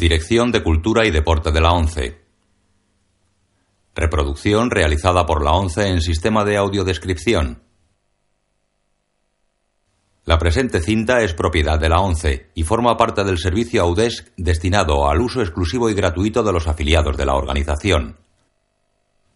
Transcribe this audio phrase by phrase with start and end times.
[0.00, 2.24] Dirección de Cultura y Deporte de la ONCE.
[3.94, 7.62] Reproducción realizada por la ONCE en sistema de audiodescripción.
[10.24, 15.06] La presente cinta es propiedad de la ONCE y forma parte del servicio AUDESC destinado
[15.06, 18.16] al uso exclusivo y gratuito de los afiliados de la organización.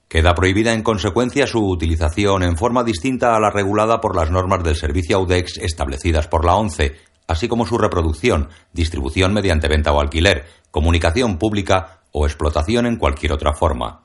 [0.09, 4.65] Queda prohibida en consecuencia su utilización en forma distinta a la regulada por las normas
[4.65, 6.97] del servicio AUDEX establecidas por la ONCE,
[7.27, 13.33] así como su reproducción, distribución mediante venta o alquiler, comunicación pública o explotación en cualquier
[13.33, 14.03] otra forma.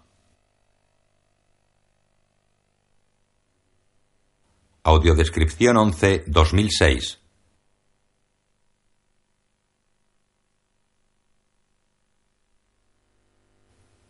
[4.83, 7.19] Audiodescripción 11 2006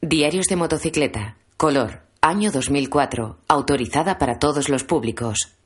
[0.01, 1.37] Diarios de motocicleta.
[1.57, 2.03] Color.
[2.21, 3.37] Año 2004.
[3.49, 5.58] Autorizada para todos los públicos.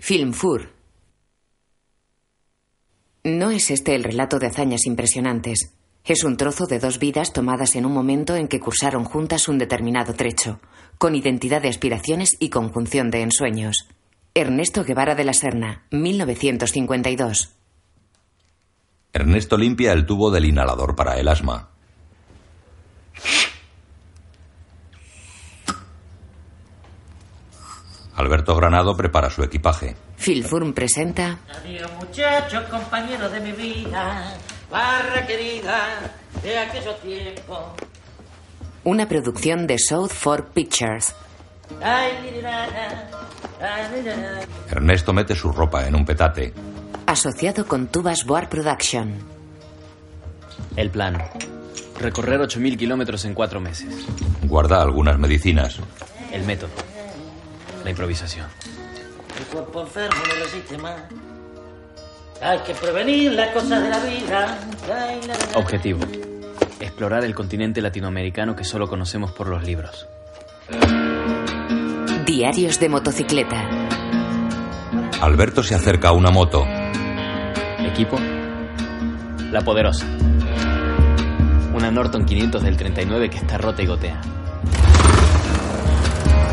[0.00, 0.70] Filmfur.
[3.22, 5.74] No es este el relato de hazañas impresionantes.
[6.06, 9.58] Es un trozo de dos vidas tomadas en un momento en que cursaron juntas un
[9.58, 10.58] determinado trecho,
[10.96, 13.88] con identidad de aspiraciones y conjunción de ensueños.
[14.32, 17.50] Ernesto Guevara de la Serna, 1952.
[19.12, 21.68] Ernesto limpia el tubo del inhalador para el asma.
[28.20, 29.96] Alberto Granado prepara su equipaje.
[30.16, 34.34] Filfurm presenta Adiós muchachos, compañeros de mi vida,
[34.70, 37.58] barra querida de aquellos tiempos.
[38.84, 41.14] una producción de South Fork Pictures.
[44.70, 46.52] Ernesto mete su ropa en un petate.
[47.06, 49.14] Asociado con Tubas Board Production.
[50.76, 51.18] El plan.
[51.98, 54.06] Recorrer 8.000 kilómetros en cuatro meses.
[54.44, 55.78] Guarda algunas medicinas.
[56.32, 56.70] El método.
[57.84, 58.46] La improvisación.
[59.38, 61.00] El cuerpo enfermo no resiste más.
[62.42, 64.58] Hay que prevenir las cosas de la vida.
[64.84, 65.58] Ay, la, la, la.
[65.58, 66.00] Objetivo.
[66.80, 70.06] Explorar el continente latinoamericano que solo conocemos por los libros.
[72.24, 73.68] Diarios de motocicleta.
[75.20, 76.64] Alberto se acerca a una moto.
[77.78, 78.18] Equipo.
[79.50, 80.06] La Poderosa.
[81.74, 84.20] Una Norton 500 del 39 que está rota y gotea.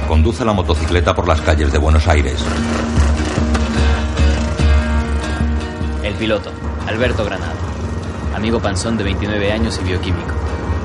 [0.08, 2.42] Conduce la motocicleta por las calles de Buenos Aires.
[6.02, 6.50] El piloto.
[6.88, 7.58] Alberto Granado.
[8.34, 10.34] Amigo panzón de 29 años y bioquímico.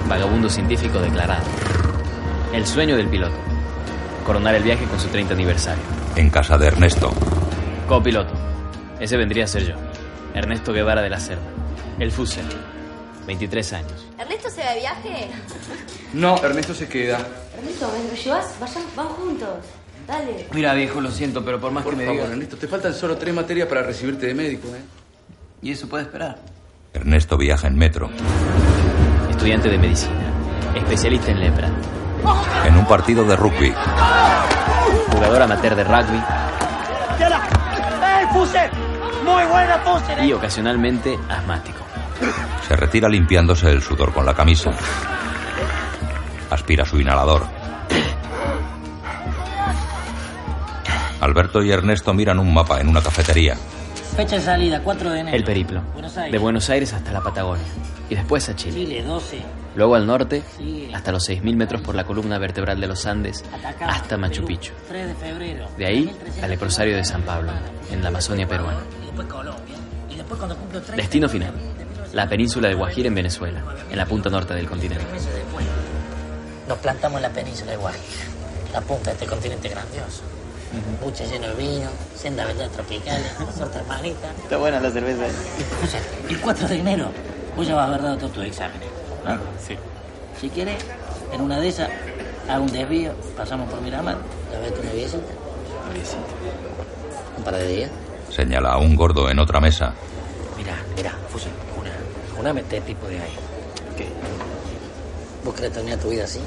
[0.08, 1.44] Vagabundo científico declarado.
[2.52, 3.36] El sueño del piloto.
[4.26, 5.84] Coronar el viaje con su 30 aniversario.
[6.16, 7.12] En casa de Ernesto.
[7.86, 8.32] Copiloto.
[8.98, 9.74] Ese vendría a ser yo.
[10.34, 11.48] Ernesto Guevara de la Cerda.
[12.00, 12.46] El Fusel.
[13.26, 14.06] 23 años.
[14.18, 15.30] ¿Ernesto se va de viaje?
[16.12, 17.18] No, Ernesto se queda.
[17.58, 18.54] Ernesto, ¿me lo llevas?
[18.60, 19.48] Vayan, vamos juntos.
[20.06, 20.48] Dale.
[20.52, 22.32] Mira, viejo, lo siento, pero por más Por que me favor, digas...
[22.32, 24.82] Ernesto, te faltan solo tres materias para recibirte de médico, ¿eh?
[25.62, 26.38] Y eso puede esperar.
[26.92, 28.10] Ernesto viaja en metro.
[29.30, 30.32] Estudiante de medicina.
[30.74, 31.70] Especialista en lepra.
[32.66, 33.72] En un partido de rugby.
[35.12, 36.18] Jugador amateur de rugby.
[38.54, 38.70] ¡Eh!
[39.24, 39.80] ¡Muy buena!
[40.24, 41.81] Y ocasionalmente asmático.
[42.66, 44.70] Se retira limpiándose el sudor con la camisa.
[46.50, 47.46] Aspira su inhalador.
[51.20, 53.56] Alberto y Ernesto miran un mapa en una cafetería.
[54.16, 55.36] Fecha de salida, 4 de enero.
[55.36, 55.82] El periplo.
[55.92, 56.32] Buenos Aires.
[56.32, 57.64] De Buenos Aires hasta la Patagonia.
[58.10, 58.74] Y después a Chile.
[58.74, 59.42] Chile, 12.
[59.74, 60.42] Luego al norte,
[60.92, 64.46] hasta los 6.000 metros por la columna vertebral de los Andes, Atacama, hasta Machu Perú,
[64.48, 64.72] Picchu.
[64.88, 65.68] 3 de febrero.
[65.78, 66.42] De ahí 1300.
[66.42, 67.52] al leprosario de San Pablo,
[67.90, 68.80] en la Amazonia peruana.
[69.00, 69.76] Y después Colombia.
[70.10, 70.96] Y después cuando cumplo 30.
[70.96, 71.54] Destino final,
[72.12, 75.04] la península de Guajira en Venezuela, en la punta norte del continente.
[76.68, 78.24] nos plantamos en la península de Guajira,
[78.72, 80.22] la punta de este continente grandioso.
[81.02, 84.30] Buche lleno de vino, senda verduras tropicales, sorte hermanita.
[84.42, 85.26] Está buena la cerveza.
[85.26, 87.08] Escucha, el 4 de enero
[87.56, 88.88] vos ya vas a haber dado todos tus exámenes.
[89.24, 89.38] ¿no?
[89.66, 89.76] Sí.
[90.40, 90.82] Si quieres,
[91.32, 91.90] en una de esas,
[92.48, 94.16] hago un desvío, pasamos por Miramar,
[94.50, 95.32] la ves tu noviecita,
[97.36, 97.90] un par de días.
[98.30, 99.92] Señala a un gordo en otra mesa.
[100.56, 101.48] Mira, mira, Fusi,
[102.42, 103.32] una, mete tipo de ahí.
[103.96, 104.08] ¿Qué?
[105.44, 106.40] ¿Vos querés terminar tu vida así?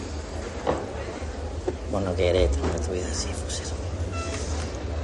[1.92, 3.64] Vos no querés terminar tu vida así, Fusi.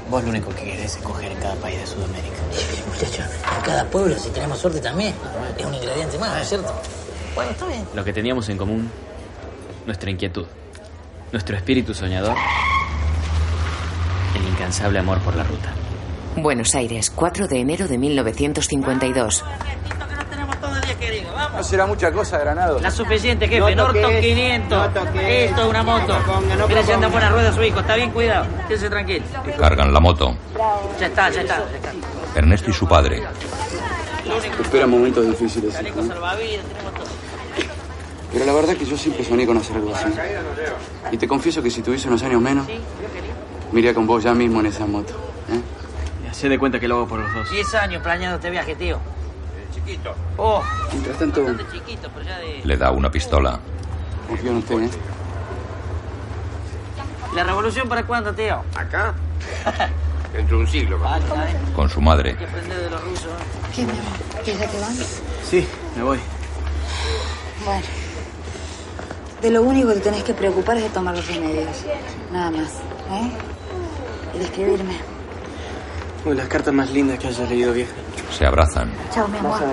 [0.10, 2.36] Vos lo único que querés es coger en cada país de Sudamérica.
[2.94, 5.14] Muchacho, en cada pueblo, si tenemos suerte también,
[5.58, 6.74] es un ingrediente más, ¿no es cierto?
[7.36, 7.88] Bueno, está bien.
[7.96, 8.92] Lo que teníamos en común,
[9.86, 10.46] nuestra inquietud,
[11.32, 12.36] nuestro espíritu soñador,
[14.36, 15.74] el incansable amor por la ruta.
[16.36, 19.46] Buenos Aires, 4 de enero de 1952.
[21.62, 21.68] No.
[21.68, 22.80] No será mucha cosa, Granado.
[22.80, 23.76] La suficiente, jefe.
[23.76, 24.90] Norton 500.
[25.16, 26.18] Esto es una moto.
[26.68, 27.80] Mira si anda en buena rueda su hijo.
[27.80, 28.48] Está bien cuidado.
[28.68, 29.26] Quédese tranquilo.
[29.60, 30.36] Cargan la moto.
[31.00, 31.58] Ya está, ya está.
[31.58, 31.92] Ya está.
[32.36, 33.24] Ernesto y su padre.
[34.62, 35.76] Espera momentos difíciles.
[35.76, 35.94] ¿eh?
[36.08, 37.06] salvavidas, tenemos todo.
[38.34, 40.06] Pero la verdad que yo siempre soñé con hacer algo así.
[41.12, 42.66] Y te confieso que si tuviese unos años menos,
[43.72, 45.14] me iría con vos ya mismo en esa moto.
[45.52, 45.62] ¿eh?
[46.26, 47.52] Ya se de cuenta que lo hago por los dos.
[47.52, 49.00] 10 años planeando este viaje, tío.
[49.86, 50.16] Chiquito.
[50.38, 50.62] Oh,
[50.92, 52.62] Mientras tanto, bastante chiquito, pero ya de...
[52.64, 53.60] Le da una pistola.
[54.28, 54.90] confío en usted, ¿eh?
[57.36, 58.62] ¿La revolución para cuándo, tío?
[58.76, 59.14] ¿Acá?
[60.34, 60.98] Dentro de un siglo.
[61.00, 61.20] papá.
[61.30, 61.74] Vale, bien.
[61.74, 62.32] Con su madre.
[62.32, 63.26] Hay que aprender de los rusos.
[63.26, 63.72] ¿eh?
[63.76, 64.44] ¿Qué, mi amor?
[64.46, 64.96] ¿Que ya te van?
[65.50, 66.20] Sí, me voy.
[67.66, 67.86] Bueno.
[69.42, 71.86] De lo único que te tenés que preocupar es de tomar los remedios.
[72.32, 72.70] Nada más.
[73.12, 73.32] ¿Eh?
[74.36, 74.98] Y de escribirme.
[76.26, 77.92] Uy, las cartas más lindas que hayas leído, vieja.
[78.32, 78.92] Se abrazan.
[79.14, 79.60] Chao, mi amor.
[79.60, 79.68] Chao.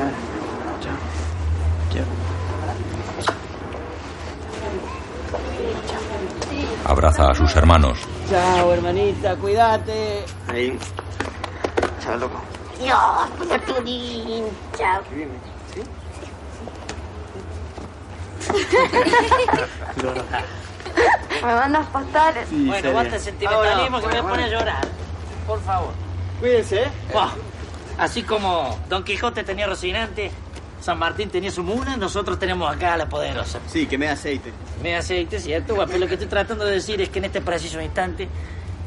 [6.84, 7.98] Abraza a sus hermanos.
[8.28, 10.24] Chao, hermanita, cuídate.
[10.48, 10.78] Ahí.
[12.02, 12.40] Chao, loco.
[12.80, 12.98] Dios,
[13.50, 14.44] Arturín.
[14.76, 15.00] Chao.
[21.42, 22.48] Me mandas postales.
[22.50, 24.88] bueno, basta el sentimentalismo que me pone a llorar.
[25.46, 25.92] Por favor.
[26.40, 26.90] Cuídense, ¿eh?
[27.98, 30.30] Así como Don Quijote tenía Rocinante,
[30.80, 33.58] San Martín tenía su mula, nosotros tenemos acá a la poderosa.
[33.66, 34.52] Sí, que me dé aceite.
[34.82, 35.74] Me aceite, ¿cierto?
[35.74, 38.28] Bueno, pero lo que estoy tratando de decir es que en este preciso instante,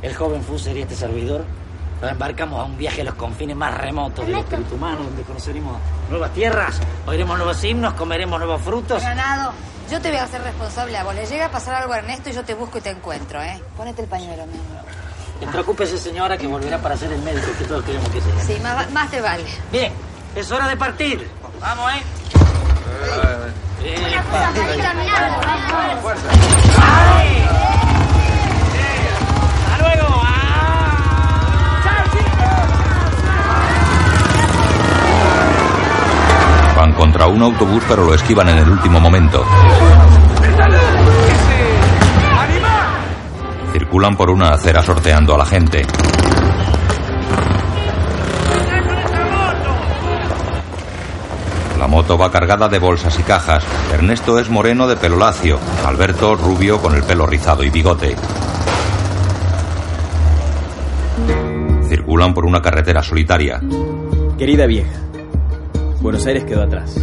[0.02, 1.44] el joven Fuser y este servidor
[2.02, 5.78] nos embarcamos a un viaje a los confines más remotos del espíritu humano, donde conoceremos
[6.10, 9.02] nuevas tierras, oiremos nuevos himnos, comeremos nuevos frutos.
[9.04, 9.52] Granado,
[9.92, 11.14] yo te voy a hacer responsable a vos.
[11.14, 13.62] Le llega a pasar algo a Ernesto y yo te busco y te encuentro, ¿eh?
[13.76, 14.86] Ponete el pañuelo, mi amor.
[15.42, 18.40] No preocúpese, señora, que volverá para ser el médico que todos queremos que sea.
[18.42, 19.44] Sí, más, más te vale.
[19.72, 19.92] Bien,
[20.36, 21.28] es hora de partir.
[21.60, 22.04] Vamos, ¿eh?
[23.84, 24.52] Epa.
[26.78, 27.44] ¡Ay!
[29.72, 30.08] ¡Hasta luego!
[30.24, 30.72] ¡Ah!
[36.78, 39.44] Van contra un autobús pero lo esquivan en el último momento.
[43.72, 45.86] Circulan por una acera sorteando a la gente.
[51.80, 53.64] La moto va cargada de bolsas y cajas.
[53.94, 55.58] Ernesto es moreno de pelo lacio.
[55.86, 58.16] Alberto rubio con el pelo rizado y bigote.
[61.88, 63.62] Circulan por una carretera solitaria.
[64.38, 65.02] Querida vieja,
[66.02, 66.96] Buenos Aires quedó atrás.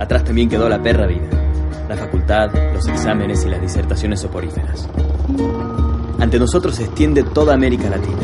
[0.00, 1.28] Atrás también quedó la perra vida,
[1.88, 4.88] la facultad, los exámenes y las disertaciones soporíferas.
[6.18, 8.22] Ante nosotros se extiende toda América Latina.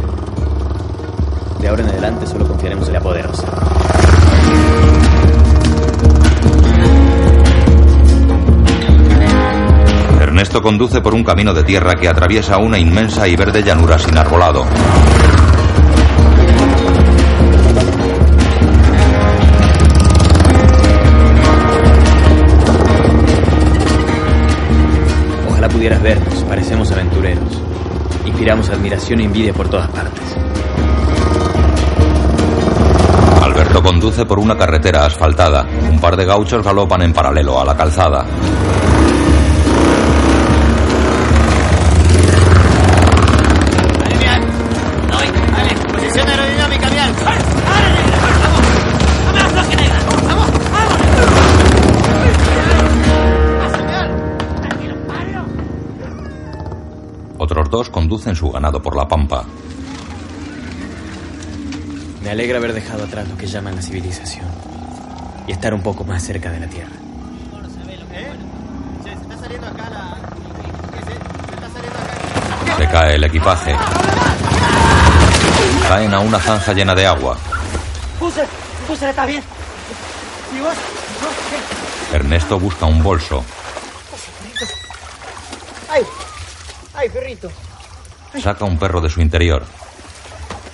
[1.61, 3.47] De ahora en adelante solo confiaremos en la poderosa.
[10.21, 14.17] Ernesto conduce por un camino de tierra que atraviesa una inmensa y verde llanura sin
[14.17, 14.65] arbolado.
[25.81, 27.59] Pudieras vernos, parecemos aventureros.
[28.27, 30.37] Inspiramos admiración e envidia por todas partes.
[33.41, 35.67] Alberto conduce por una carretera asfaltada.
[35.91, 38.27] Un par de gauchos galopan en paralelo a la calzada.
[58.11, 59.45] Conducen su ganado por la pampa.
[62.25, 64.47] Me alegra haber dejado atrás lo que llaman la civilización
[65.47, 66.91] y estar un poco más cerca de la Tierra.
[72.77, 73.77] Se cae el equipaje.
[75.87, 77.37] Caen a una zanja llena de agua.
[78.19, 78.49] ¡Fuser!
[78.89, 79.45] ¡Fuser, está bien!
[80.53, 80.75] ¿Y vos?
[80.75, 81.35] ¿Vos
[82.11, 82.17] qué?
[82.17, 83.45] Ernesto busca un bolso.
[85.89, 86.03] ¡Ay!
[86.93, 87.49] ¡Ay, perrito!
[88.39, 89.65] Saca un perro de su interior.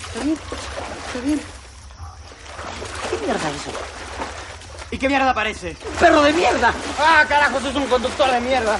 [0.08, 0.38] ¿Está bien?
[1.06, 1.40] ¿Está bien?
[3.10, 3.70] ¿Qué mierda es eso?
[4.90, 5.76] ¿Y qué mierda parece?
[5.98, 6.72] ¡Perro de mierda!
[7.00, 7.60] ¡Ah, carajo!
[7.60, 8.78] ¡Sos un conductor de mierda!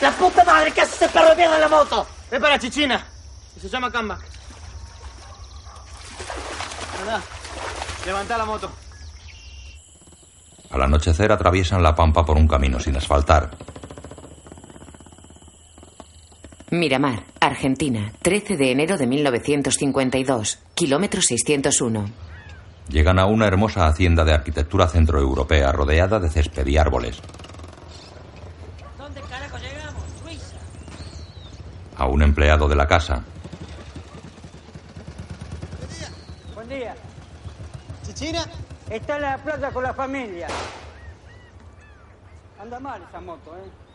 [0.00, 0.72] ¡La puta madre!
[0.72, 2.06] ¿Qué hace ese perro de mierda en la moto?
[2.30, 3.06] Es para Chichina.
[3.56, 3.86] Y se llama.
[3.86, 4.18] Anda.
[8.04, 8.70] Levanta la moto.
[10.70, 13.50] Al anochecer atraviesan la pampa por un camino sin asfaltar.
[16.70, 22.10] Miramar, Argentina, 13 de enero de 1952, kilómetro 601.
[22.90, 27.22] Llegan a una hermosa hacienda de arquitectura centroeuropea rodeada de césped y árboles.
[28.98, 30.02] ¿Dónde carajo llegamos?
[30.22, 30.56] Suiza.
[31.96, 33.24] A un empleado de la casa.
[36.54, 36.94] Buen día.
[38.06, 38.44] ¿Chichina?
[38.90, 40.48] Está en la playa con la familia.
[42.60, 43.87] Anda mal esa moto, ¿eh?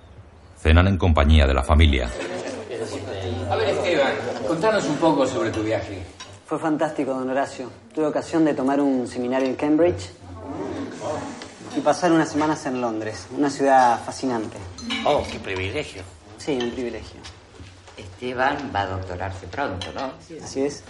[0.63, 2.09] Cenan en compañía de la familia.
[3.51, 4.13] A ver, Esteban,
[4.47, 6.01] contanos un poco sobre tu viaje.
[6.45, 7.69] Fue fantástico, don Horacio.
[7.93, 10.11] Tuve ocasión de tomar un seminario en Cambridge
[11.75, 14.57] y pasar unas semanas en Londres, una ciudad fascinante.
[15.05, 16.01] Oh, qué privilegio.
[16.37, 17.19] Sí, un privilegio.
[17.97, 20.13] Esteban va a doctorarse pronto, ¿no?
[20.41, 20.81] Así es.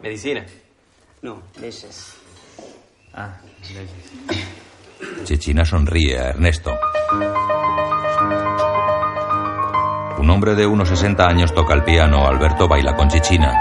[0.00, 0.46] ¿Medicina?
[1.20, 2.14] No, leyes.
[3.12, 3.36] Ah,
[5.24, 6.72] Chichina sonríe a Ernesto.
[10.18, 12.26] Un hombre de unos 60 años toca el piano.
[12.26, 13.52] Alberto baila con Chichina.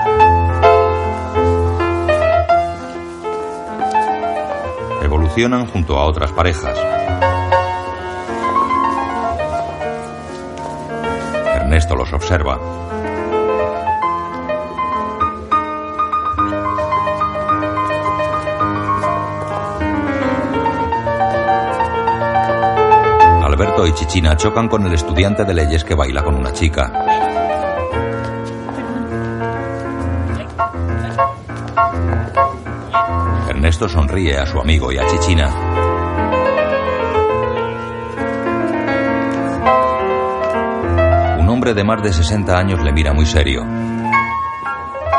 [5.01, 6.77] Evolucionan junto a otras parejas.
[11.55, 12.88] Ernesto los observa.
[23.60, 26.94] Alberto y Chichina chocan con el estudiante de leyes que baila con una chica.
[33.50, 35.50] Ernesto sonríe a su amigo y a Chichina.
[41.39, 43.66] Un hombre de más de 60 años le mira muy serio.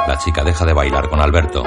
[0.09, 1.63] La chica deja de bailar con Alberto.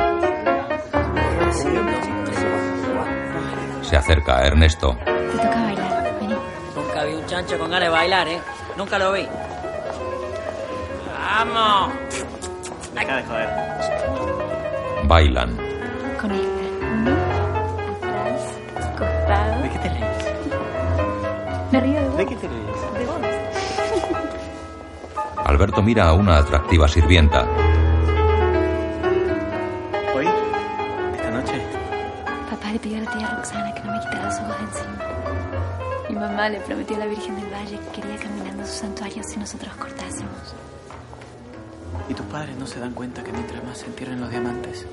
[3.84, 4.98] Se acerca a Ernesto.
[7.34, 8.40] Con ganas de bailar, ¿eh?
[8.78, 9.28] Nunca lo vi.
[11.18, 11.94] ¡Vamos!
[12.94, 13.50] Deja de joder.
[15.06, 15.58] Bailan.
[16.22, 16.48] Con esta.
[16.94, 17.12] Uno.
[17.98, 18.60] Atrás.
[19.00, 19.64] Costado.
[19.64, 20.04] ¿De qué te reís?
[21.72, 22.18] Me río de vos.
[22.18, 23.00] ¿De qué te reís?
[23.00, 23.18] De vos.
[25.44, 27.48] Alberto mira a una atractiva sirvienta.
[36.44, 39.40] Mamá le prometió a la Virgen del Valle que quería caminando a su santuario si
[39.40, 40.54] nosotros cortásemos.
[42.10, 44.86] ¿Y tus padres no se dan cuenta que mientras más se entierren los diamantes,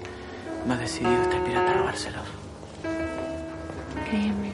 [0.68, 2.22] más decidido está el pirata a robárselos?
[4.08, 4.52] Créeme,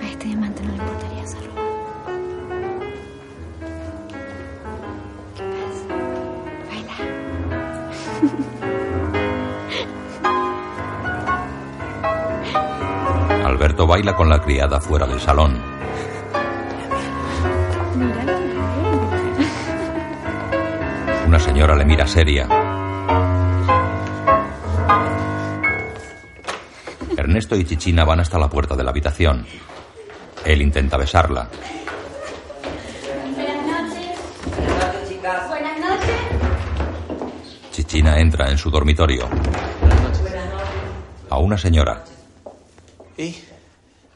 [0.00, 1.66] a este diamante no le importaría robado.
[5.36, 5.86] ¿Qué pasa?
[13.32, 13.44] Baila.
[13.44, 15.65] Alberto baila con la criada fuera del salón.
[21.46, 22.48] Señora le mira seria.
[27.16, 29.46] Ernesto y Chichina van hasta la puerta de la habitación.
[30.44, 31.48] Él intenta besarla.
[35.48, 36.20] Buenas noches.
[37.70, 39.28] Chichina entra en su dormitorio.
[41.30, 42.04] A una señora.
[43.16, 43.36] ¿Y?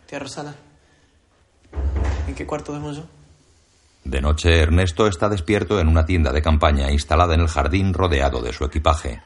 [0.06, 0.54] Tía Rosana.
[2.26, 3.19] ¿En qué cuarto duermo yo?
[4.10, 8.42] De noche, Ernesto está despierto en una tienda de campaña instalada en el jardín rodeado
[8.42, 9.22] de su equipaje.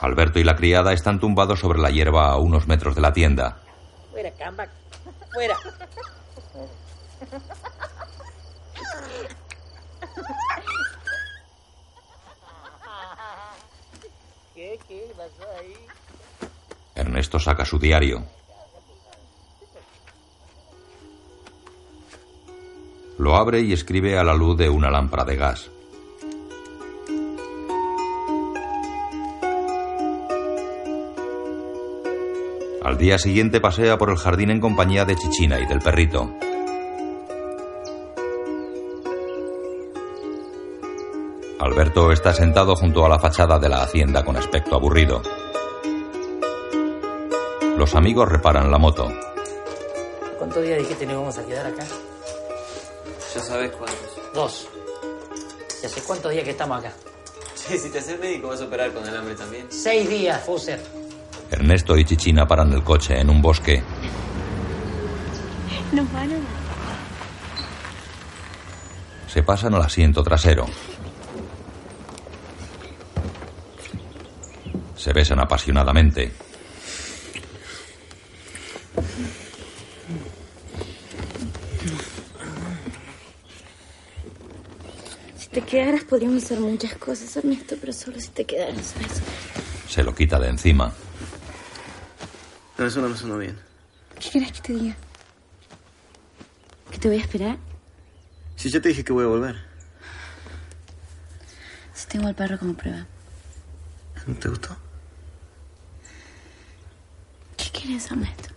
[0.00, 3.58] Alberto y la criada están tumbados sobre la hierba a unos metros de la tienda.
[4.10, 4.66] Fuera, camba.
[5.32, 5.56] Fuera.
[14.52, 14.80] ¿Qué?
[14.88, 15.76] ¿Qué pasó ahí?
[16.96, 18.24] Ernesto saca su diario.
[23.18, 25.70] Lo abre y escribe a la luz de una lámpara de gas.
[32.84, 36.32] Al día siguiente pasea por el jardín en compañía de Chichina y del perrito.
[41.58, 45.20] Alberto está sentado junto a la fachada de la hacienda con aspecto aburrido.
[47.76, 49.08] Los amigos reparan la moto.
[50.38, 51.84] ¿Cuántos días dijiste que nos íbamos a quedar acá?
[53.36, 54.32] Ya sabes cuántos.
[54.32, 54.68] Dos.
[55.82, 56.90] ¿Y hace cuántos días que estamos acá?
[57.54, 59.66] Che, si te haces médico vas a operar con el hambre también.
[59.68, 60.82] Seis días, Fuser.
[61.50, 63.82] Ernesto y Chichina paran el coche en un bosque.
[65.92, 66.66] Nos van a dar.
[69.28, 70.64] Se pasan al asiento trasero.
[74.96, 76.32] Se besan apasionadamente.
[85.56, 89.22] Te quedaras podríamos hacer muchas cosas, Ernesto, pero solo si te quedaras, ¿sabes?
[89.88, 90.92] Se lo quita de encima.
[92.76, 93.58] No, eso no me sonó bien.
[94.20, 94.96] ¿Qué querés que te diga?
[96.90, 97.56] ¿Que te voy a esperar?
[98.56, 99.56] Si ya te dije que voy a volver.
[101.94, 103.06] Si tengo al perro como prueba.
[104.26, 104.76] ¿No te gustó?
[107.56, 108.50] ¿Qué quieres, Ernesto?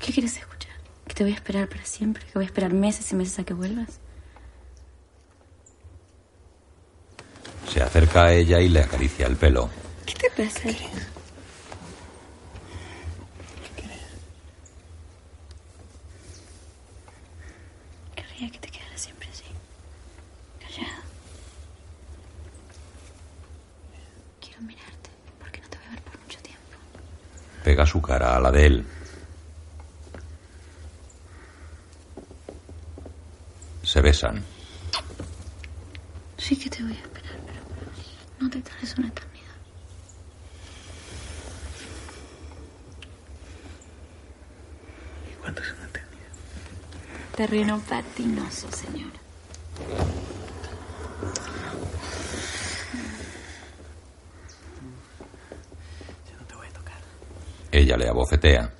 [0.00, 0.74] ¿Qué quieres escuchar?
[1.06, 2.24] ¿Que te voy a esperar para siempre?
[2.24, 4.00] ¿Que voy a esperar meses y meses a que vuelvas?
[7.72, 9.68] Se acerca a ella y le acaricia el pelo.
[10.06, 10.68] ¿Qué te pasa?
[18.14, 19.44] Querría que te quedaras siempre así.
[20.60, 21.02] Callada.
[24.40, 26.76] Quiero mirarte porque no te voy a ver por mucho tiempo.
[27.64, 28.86] Pega su cara a la de él.
[33.82, 34.42] Se besan.
[36.36, 37.17] Sí que te voy a
[38.40, 39.44] no te tardes una eternidad.
[45.30, 46.28] ¿Y cuánto es una eternidad?
[47.36, 49.12] Terreno patinoso, señor.
[57.70, 58.72] Ella le abofetea.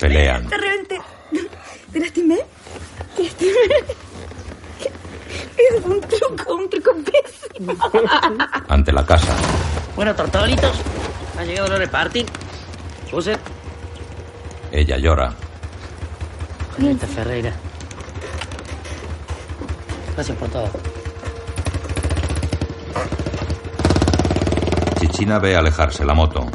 [0.00, 0.48] Pelean.
[0.48, 1.00] Te reventé.
[1.92, 2.38] ¿Te lastimé?
[3.16, 3.95] ¿Te lastimé?
[5.86, 7.72] Un truco, un truco pésimo.
[8.68, 9.32] Ante la casa.
[9.94, 10.76] Bueno, tortolitos.
[11.38, 12.26] Ha llegado la repartir.
[13.10, 13.36] José.
[14.72, 15.32] Ella llora.
[16.74, 17.52] Julieta Ferreira.
[20.14, 20.68] Gracias por todo.
[24.98, 26.46] Chichina ve alejarse la moto.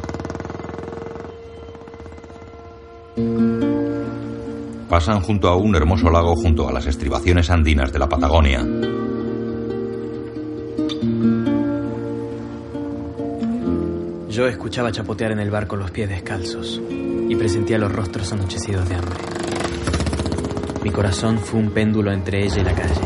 [4.89, 8.59] Pasan junto a un hermoso lago junto a las estribaciones andinas de la Patagonia.
[14.41, 18.95] Yo escuchaba chapotear en el barco los pies descalzos y presentía los rostros anochecidos de
[18.95, 19.19] hambre.
[20.81, 23.01] Mi corazón fue un péndulo entre ella y la calle.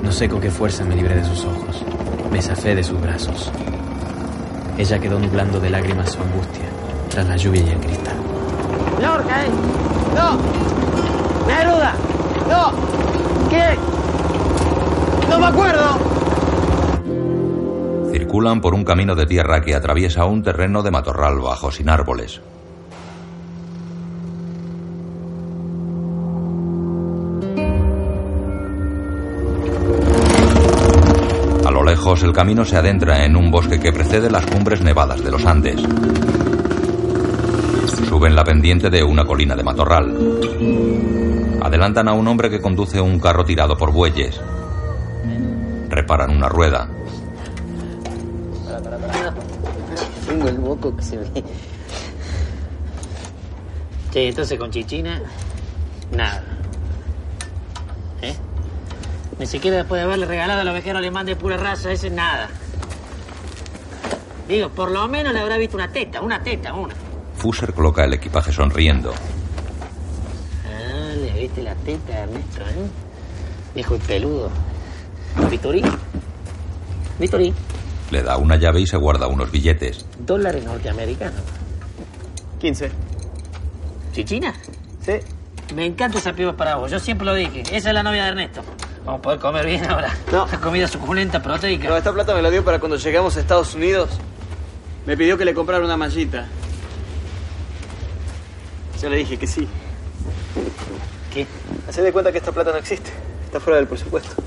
[0.00, 1.82] No sé con qué fuerza me libré de sus ojos.
[2.30, 3.50] Me zafé de sus brazos.
[4.78, 6.66] Ella quedó nublando de lágrimas su angustia
[7.10, 8.16] tras la lluvia y el cristal.
[9.02, 9.50] Lorca, ¿eh?
[10.14, 10.38] ¡No!
[11.48, 11.94] ¡Neruda!
[12.48, 13.48] ¡No!
[13.50, 13.76] ¿Qué?
[15.28, 16.13] ¡No me acuerdo!
[18.34, 22.40] Circulan por un camino de tierra que atraviesa un terreno de matorral bajo sin árboles.
[31.64, 35.22] A lo lejos el camino se adentra en un bosque que precede las cumbres nevadas
[35.22, 35.80] de los Andes.
[38.08, 40.12] Suben la pendiente de una colina de matorral.
[41.62, 44.40] Adelantan a un hombre que conduce un carro tirado por bueyes.
[45.88, 46.93] Reparan una rueda.
[50.80, 51.26] Que se me.
[54.12, 55.20] Che, entonces con Chichina,
[56.12, 56.42] nada.
[58.22, 58.34] ¿Eh?
[59.38, 62.48] Ni siquiera después de haberle regalado al ovejero alemán de pura raza, ese nada.
[64.48, 66.94] Digo, por lo menos le habrá visto una teta, una teta, una.
[67.36, 69.12] Fusser coloca el equipaje sonriendo.
[70.66, 72.88] Ah, le viste la teta, Ernesto, ¿eh?
[73.74, 74.50] Viejo y peludo.
[75.50, 75.82] Vitorí.
[77.18, 77.54] Vitorí.
[78.14, 80.06] Le da una llave y se guarda unos billetes.
[80.20, 81.40] Dólares norteamericanos.
[82.60, 82.88] 15.
[84.12, 84.54] ¿Chichina?
[85.04, 85.14] Sí.
[85.74, 86.92] Me encanta esa piba para vos.
[86.92, 87.62] Yo siempre lo dije.
[87.72, 88.62] Esa es la novia de Ernesto.
[89.04, 90.16] Vamos a poder comer bien ahora.
[90.30, 90.44] No.
[90.44, 91.88] Una comida suculenta, proteica.
[91.88, 94.10] No, esta plata me la dio para cuando llegamos a Estados Unidos.
[95.06, 96.46] Me pidió que le comprara una mallita.
[99.02, 99.66] Yo le dije que sí.
[101.32, 101.48] ¿Qué?
[101.88, 103.10] Hacé de cuenta que esta plata no existe.
[103.46, 104.40] Está fuera del presupuesto.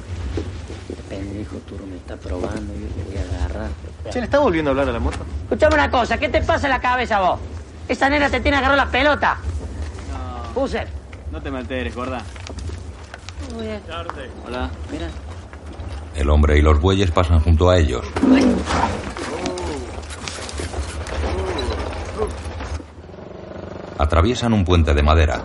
[2.07, 2.73] Está probando.
[2.73, 3.69] Yo le voy a agarrar.
[4.09, 5.17] Che, ¿le está volviendo a hablar a la moto?
[5.43, 6.17] Escuchame una cosa.
[6.17, 7.37] ¿Qué te pasa en la cabeza vos?
[7.89, 9.35] Esa nena te tiene agarrado la pelota.
[10.09, 10.53] No.
[10.53, 10.87] Puser.
[11.33, 12.21] No te me alteres, gorda.
[13.53, 13.81] Muy bien.
[14.47, 14.69] Hola.
[14.89, 15.07] Mira.
[16.15, 18.05] El hombre y los bueyes pasan junto a ellos.
[23.97, 25.43] Atraviesan un puente de madera.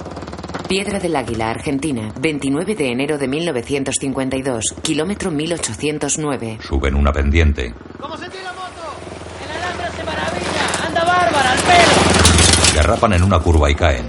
[0.73, 6.61] Piedra del Águila, Argentina, 29 de enero de 1952, kilómetro 1809.
[6.63, 7.75] Suben una pendiente.
[8.01, 8.97] ¿Cómo se tira moto?
[9.45, 10.87] El alambre hace maravilla.
[10.87, 12.75] Anda bárbara, al pelo.
[12.75, 14.07] Derrapan en una curva y caen.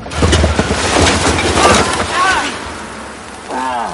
[3.52, 3.90] Ah,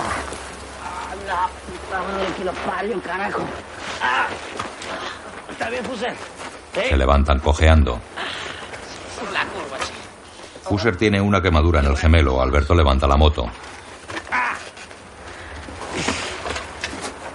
[1.25, 3.41] la puta madre que lo parió, carajo.
[3.99, 4.27] Ah.
[5.49, 6.13] Está bien, Fuser.
[6.87, 7.99] Se levantan cojeando.
[10.69, 10.77] La.
[10.77, 12.41] Fusser tiene una quemadura en el gemelo.
[12.41, 13.49] Alberto levanta la moto.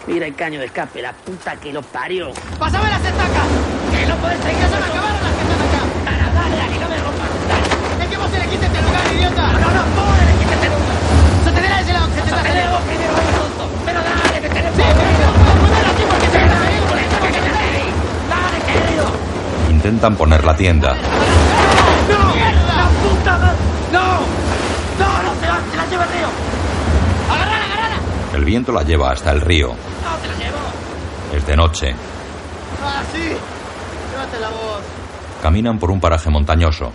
[0.07, 2.31] Mira el caño de escape, la puta que lo parió.
[2.59, 3.49] ¡Pásame las estacas!
[3.91, 4.61] ¡Que no podés seguir!
[4.61, 5.81] ¡Ya se me acabaron las que están acá!
[6.05, 7.31] ¡Dale, dale, dale, no me rompas!
[7.49, 8.05] ¡Dale!
[8.05, 9.53] ¡Es que vos elegiste este lugar, idiota!
[9.53, 10.97] ¡No, no, vos elegiste este lugar!
[11.45, 13.65] ¡Sostenela ese lado, que se te está vos primero, tonto!
[13.87, 16.79] ¡Pero dale, me tenés Sí, pero no, ponelo así porque se ¡Dale,
[17.49, 17.83] dale,
[18.29, 19.07] dale, querido!
[19.71, 20.95] Intentan poner la tienda.
[20.95, 22.37] ¡No!
[22.37, 22.74] ¡La madre!
[23.95, 24.01] ¡No!
[24.99, 25.61] ¡No, no se va!
[25.71, 26.29] ¡Se la lleva el río!
[27.31, 27.97] ¡Agarrala, agarrala!
[28.35, 29.69] El viento la lleva hasta el río.
[29.69, 31.37] ¡No, se la llevó!
[31.37, 31.95] Es de noche.
[32.83, 33.37] ¡Ah, sí!
[34.11, 34.83] Llévatela vos.
[35.41, 36.91] Caminan por un paraje montañoso.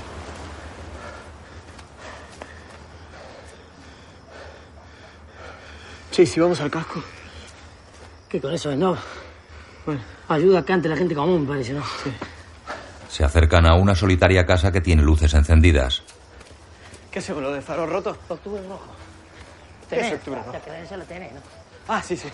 [6.11, 7.01] Che, ¿y si vamos al casco.
[8.27, 8.97] ¿Qué con eso es no?
[9.85, 10.01] Bueno.
[10.27, 11.81] Ayuda acá ante la gente común, parece, ¿no?
[12.03, 12.11] Sí.
[13.07, 16.03] Se acercan a una solitaria casa que tiene luces encendidas.
[17.11, 18.17] ¿Qué hacemos, lo de faro roto?
[18.27, 18.85] Octubre rojo.
[19.89, 20.51] ¿Qué es Tenés, octubre rojo?
[20.97, 21.39] La tenés, ¿no?
[21.87, 22.27] Ah, sí, sí.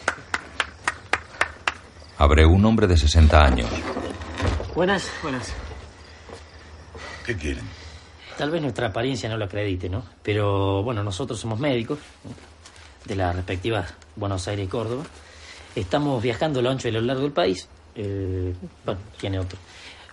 [2.18, 3.70] Abre un hombre de 60 años.
[4.74, 5.10] Buenas.
[5.22, 5.54] Buenas.
[7.26, 7.64] ¿Qué quieren?
[8.38, 10.04] Tal vez nuestra apariencia no lo acredite, ¿no?
[10.22, 12.00] Pero bueno, nosotros somos médicos
[13.06, 15.04] de las respectivas Buenos Aires y Córdoba.
[15.76, 17.70] Estamos viajando a lo ancho y a lo largo del país.
[17.96, 18.54] Eh,
[18.86, 19.58] bueno, tiene otro.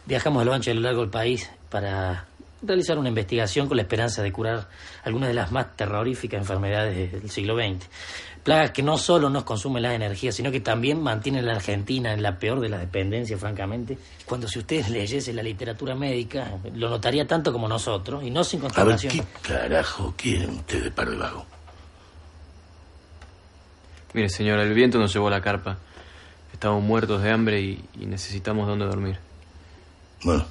[0.06, 2.26] Viajamos a lo ancho y a lo largo del país para
[2.62, 4.68] realizar una investigación con la esperanza de curar
[5.04, 7.86] algunas de las más terroríficas enfermedades del siglo XX.
[8.42, 12.12] Plagas que no solo nos consumen las energías, sino que también mantienen a la Argentina
[12.12, 13.96] en la peor de las dependencias, francamente.
[14.26, 18.62] Cuando si ustedes leyesen la literatura médica, lo notaría tanto como nosotros, y no sin
[18.74, 18.96] A ver.
[18.96, 21.46] ¿qué carajo quieren ustedes, par de vago?
[24.14, 25.78] Mire, señor, el viento nos llevó a la carpa.
[26.52, 29.18] Estamos muertos de hambre y, y necesitamos dónde dormir.
[30.22, 30.44] Bueno.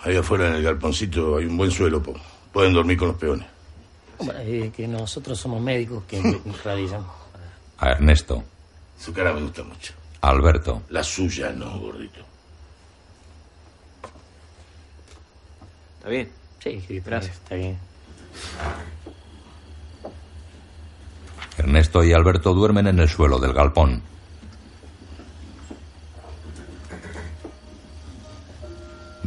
[0.00, 2.02] Ahí afuera en el galponcito hay un buen suelo.
[2.02, 2.14] po.
[2.52, 3.46] Pueden dormir con los peones.
[4.40, 6.20] Eh, que nosotros somos médicos que
[6.64, 7.10] realizamos.
[7.78, 8.42] A Ernesto.
[8.98, 9.92] Su cara me gusta mucho.
[10.20, 10.82] A Alberto.
[10.88, 12.20] La suya no, gordito.
[15.98, 16.30] ¿Está bien?
[16.62, 17.36] Sí, sí, Gracias.
[17.36, 17.78] Está bien.
[21.56, 24.02] Ernesto y Alberto duermen en el suelo del galpón.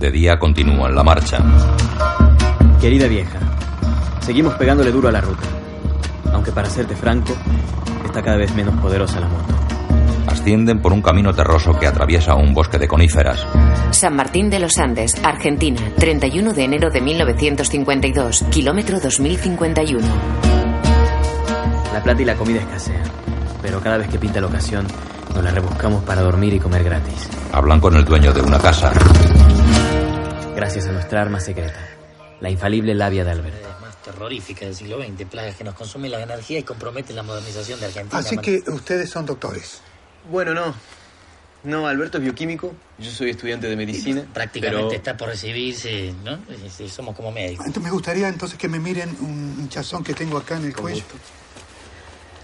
[0.02, 1.38] De día continúan la marcha.
[2.82, 3.38] Querida vieja,
[4.22, 5.44] seguimos pegándole duro a la ruta.
[6.34, 7.34] Aunque para serte franco,
[8.04, 9.54] está cada vez menos poderosa la moto.
[10.26, 13.46] Ascienden por un camino terroso que atraviesa un bosque de coníferas.
[13.92, 20.08] San Martín de los Andes, Argentina, 31 de enero de 1952, kilómetro 2051.
[21.94, 23.04] La plata y la comida escasean,
[23.62, 24.88] pero cada vez que pinta la ocasión,
[25.34, 27.30] nos la rebuscamos para dormir y comer gratis.
[27.52, 28.92] Hablan con el dueño de una casa.
[30.56, 31.80] Gracias a nuestra arma secreta,
[32.40, 33.82] la infalible labia de Albert.
[33.82, 37.80] más terroríficas del siglo XX, plagas que nos consumen la energía y comprometen la modernización
[37.80, 38.20] de Argentina.
[38.20, 39.82] Así que ustedes son doctores.
[40.30, 40.74] Bueno, no.
[41.64, 44.26] No, Alberto es bioquímico, yo soy estudiante de medicina.
[44.34, 46.40] Prácticamente pero- está por recibirse, ¿no?
[46.90, 47.68] Somos como médicos.
[47.68, 51.04] Entonces me gustaría entonces que me miren un hinchazón que tengo acá en el cuello.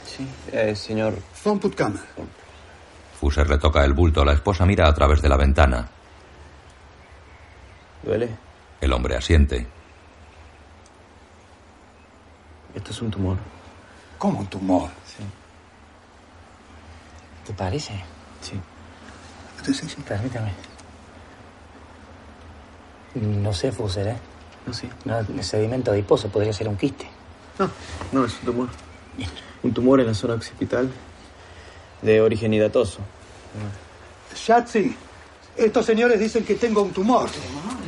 [0.05, 1.17] Sí, eh, señor.
[1.43, 1.99] Von Puttkammer.
[3.19, 4.23] Fuser le toca el bulto.
[4.23, 5.87] La esposa mira a través de la ventana.
[8.03, 8.29] ¿Duele?
[8.79, 9.65] El hombre asiente.
[12.75, 13.37] Esto es un tumor.
[14.19, 14.89] ¿Cómo un tumor?
[15.05, 15.23] Sí.
[17.47, 17.93] ¿Te parece?
[18.41, 18.59] Sí.
[19.63, 20.01] Sí, sí, sí.
[20.07, 20.51] Permítame.
[23.15, 24.17] No sé, Fuser, ¿eh?
[24.67, 24.89] No sé.
[25.05, 27.09] No, el sedimento adiposo podría ser un quiste.
[27.57, 27.69] No,
[28.11, 28.69] no, es un tumor.
[29.63, 30.91] Un tumor en la zona occipital
[32.01, 32.99] de origen hidatoso.
[34.35, 34.95] Schatzi,
[35.55, 37.29] estos señores dicen que tengo un tumor.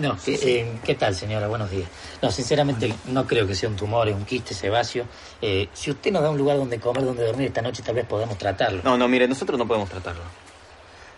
[0.02, 1.48] No, eh, eh, ¿qué tal, señora?
[1.48, 1.90] Buenos días.
[2.22, 5.06] No, sinceramente, no creo que sea un tumor, es un quiste sebáceo.
[5.42, 8.06] Eh, si usted nos da un lugar donde comer, donde dormir esta noche, tal vez
[8.06, 8.82] podamos tratarlo.
[8.84, 10.24] No, no, mire, nosotros no podemos tratarlo.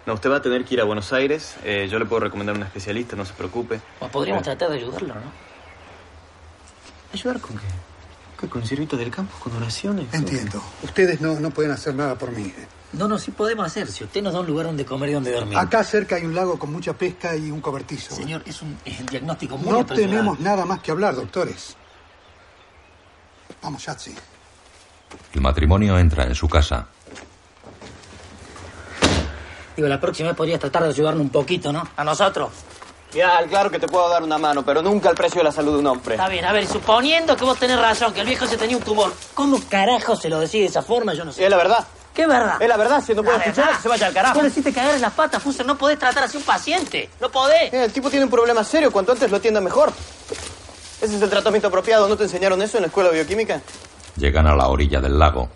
[0.06, 1.56] No, usted va a tener que ir a Buenos Aires.
[1.64, 3.80] eh, yo le puedo recomendar a un especialista, no se preocupe.
[4.12, 5.22] Podríamos Eh, tratar de ayudarlo, ¿no?
[7.14, 7.66] ¿Ayudar con qué?
[8.40, 9.34] ¿Qué, ¿Con sirvitos del campo?
[9.40, 10.12] ¿Con oraciones?
[10.12, 10.62] Entiendo.
[10.82, 12.52] Ustedes no, no pueden hacer nada por mí.
[12.94, 13.88] No, no, sí podemos hacer.
[13.88, 15.58] Si usted nos da un lugar donde comer y donde dormir.
[15.58, 18.14] Acá cerca hay un lago con mucha pesca y un cobertizo.
[18.14, 20.10] Señor, es un, es un diagnóstico muy No apresurado.
[20.10, 21.76] tenemos nada más que hablar, doctores.
[23.62, 24.14] Vamos, Schatzi.
[25.34, 26.88] El matrimonio entra en su casa.
[29.76, 31.88] Digo, la próxima vez podrías tratar de ayudarnos un poquito, ¿no?
[31.96, 32.50] A nosotros.
[33.14, 35.74] Ya, claro que te puedo dar una mano, pero nunca al precio de la salud
[35.74, 36.16] de un hombre.
[36.16, 38.84] Está bien, a ver, suponiendo que vos tenés razón, que el viejo se tenía un
[38.84, 41.14] tumor, ¿cómo carajo se lo decís de esa forma?
[41.14, 41.44] Yo no sé.
[41.44, 41.86] Es la verdad.
[42.14, 42.62] ¿Qué verdad?
[42.62, 44.36] Es la verdad, si no puede escuchar, que se vaya al carajo.
[44.36, 47.10] Vos le hiciste cagar en las patas, Fuser, no podés tratar así a un paciente.
[47.22, 47.74] No podés.
[47.74, 49.92] Eh, el tipo tiene un problema serio, cuanto antes lo atienda mejor.
[51.02, 53.62] Ese es el tratamiento apropiado, ¿no te enseñaron eso en la escuela de bioquímica?
[54.18, 55.50] Llegan a la orilla del lago.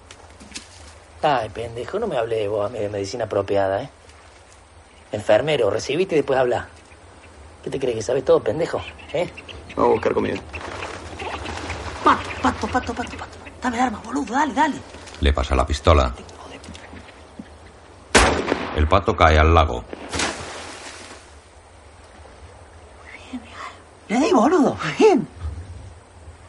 [1.22, 3.90] Ay, pendejo, no me hable vos a mí de medicina apropiada, ¿eh?
[5.12, 6.68] Enfermero, recibiste y después habla.
[7.64, 8.82] ¿Qué te crees que sabes todo, pendejo?
[9.14, 9.30] ¿Eh?
[9.76, 10.36] Vamos a buscar comida.
[12.04, 13.38] Pato, pato, pato, pato, pato.
[13.62, 14.76] Dame el arma, boludo, dale, dale.
[15.22, 16.14] Le pasa la pistola.
[18.76, 19.84] El pato cae al lago.
[24.10, 24.78] Le di, boludo.
[25.00, 25.28] Bien.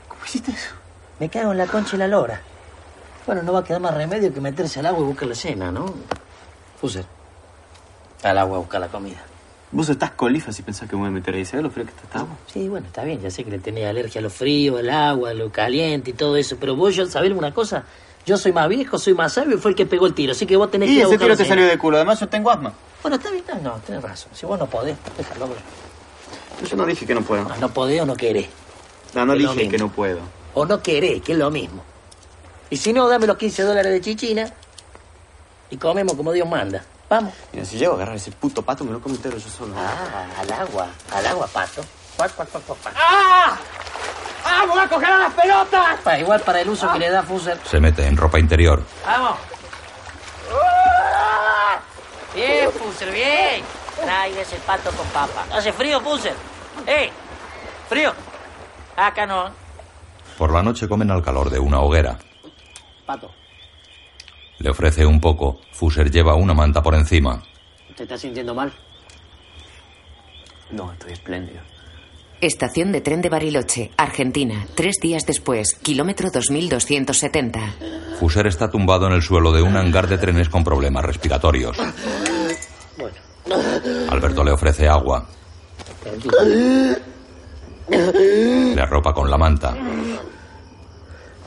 [0.08, 0.70] ¿Cómo hiciste eso?
[1.18, 2.40] Me cago en la concha y la lora.
[3.26, 5.70] Bueno, no va a quedar más remedio que meterse al agua y buscar la cena,
[5.70, 5.94] ¿no?
[6.80, 7.04] Fuser.
[8.22, 9.22] Al agua a buscar la comida.
[9.72, 11.44] Vos estás colifa si pensás que me voy a meter ahí.
[11.44, 12.36] ¿Sabes lo frío que está esta agua?
[12.52, 13.20] Sí, bueno, está bien.
[13.20, 16.14] Ya sé que le tenés alergia a lo frío, al agua, a lo caliente y
[16.14, 16.56] todo eso.
[16.58, 17.84] Pero vos, yo, ¿sabés una cosa?
[18.26, 20.32] Yo soy más viejo, soy más sabio y fue el que pegó el tiro.
[20.32, 21.96] Así que vos tenés que Y ir a ese tiro te salió de culo.
[21.96, 22.72] Además, yo tengo asma.
[23.00, 23.44] Bueno, está bien.
[23.48, 24.32] No, no, tenés razón.
[24.34, 25.46] Si vos no podés, déjalo.
[25.46, 25.56] bro.
[26.68, 27.48] Yo no dije que no puedo.
[27.60, 28.48] No podés o no querés.
[29.14, 30.18] No, no dije que no puedo.
[30.54, 31.84] O no querés, que es lo mismo.
[32.68, 34.52] Y si no, dame los 15 dólares de chichina
[35.70, 36.84] y comemos como Dios manda.
[37.08, 37.32] Vamos.
[37.52, 39.72] Mira, si llego a agarrar ese puto pato, me lo como entero yo solo.
[39.76, 41.84] Ah, al agua, al agua, pato.
[42.16, 42.94] Cuac, cuac, cuac.
[42.96, 43.56] ¡Ah!
[44.58, 46.18] ¡Ah, voy a coger a las pelotas!
[46.18, 47.58] Igual para el uso que le da Fuser.
[47.64, 48.82] Se mete en ropa interior.
[49.04, 49.36] ¡Vamos!
[52.34, 53.62] Bien, Fuser, bien.
[54.00, 55.44] Traiga ese pato con papa.
[55.52, 56.34] ¿Hace frío, Fuser?
[56.86, 57.10] ¡Eh!
[57.88, 58.14] ¿Frío?
[58.96, 59.50] Acá no.
[60.38, 62.18] Por la noche comen al calor de una hoguera.
[63.04, 63.30] Pato,
[64.58, 65.60] Le ofrece un poco.
[65.72, 67.42] Fuser lleva una manta por encima.
[67.94, 68.72] ¿te estás sintiendo mal?
[70.70, 71.60] No, estoy espléndido.
[72.40, 74.66] Estación de tren de Bariloche, Argentina.
[74.74, 77.60] Tres días después, kilómetro 2270.
[78.20, 81.78] Fuser está tumbado en el suelo de un hangar de trenes con problemas respiratorios.
[84.10, 85.26] Alberto le ofrece agua.
[87.88, 89.74] Le arropa con la manta.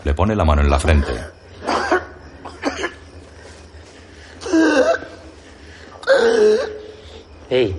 [0.03, 1.11] Le pone la mano en la frente.
[7.51, 7.75] ¡Ey!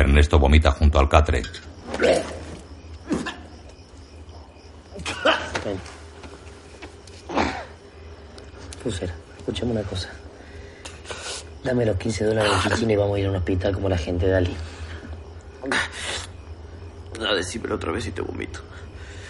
[0.00, 1.42] Ernesto vomita junto al catre.
[2.00, 2.22] Ven.
[8.82, 10.08] Fuser, escúchame una cosa.
[11.62, 13.98] Dame los 15 dólares de chichina y vamos a ir a un hospital como la
[13.98, 14.56] gente de Ali.
[17.20, 18.60] No, decímelo otra vez y te vomito.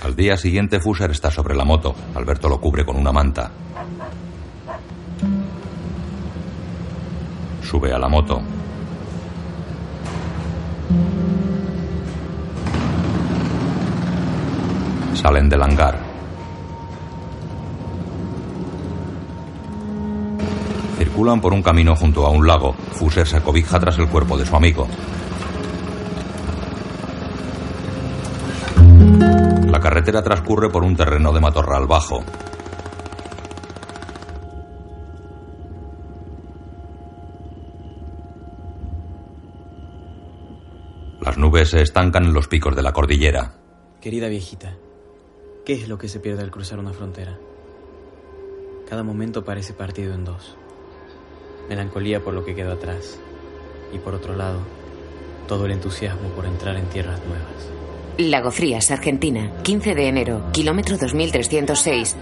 [0.02, 1.94] Al día siguiente, Fuser está sobre la moto.
[2.14, 3.50] Alberto lo cubre con una manta.
[7.62, 8.40] Sube a la moto.
[15.14, 15.99] Salen del hangar.
[20.99, 22.75] Circulan por un camino junto a un lago.
[22.92, 24.87] Fuser se acobija tras el cuerpo de su amigo.
[29.66, 32.23] La carretera transcurre por un terreno de matorral bajo.
[41.20, 43.53] Las nubes se estancan en los picos de la cordillera.
[44.01, 44.75] Querida viejita,
[45.64, 47.38] ¿qué es lo que se pierde al cruzar una frontera?
[48.88, 50.57] Cada momento parece partido en dos.
[51.68, 53.20] Melancolía por lo que quedó atrás.
[53.92, 54.59] Y por otro lado,
[55.46, 57.70] todo el entusiasmo por entrar en tierras nuevas.
[58.18, 59.53] Lago Frías, Argentina.
[59.62, 62.16] 15 de enero, kilómetro 2306.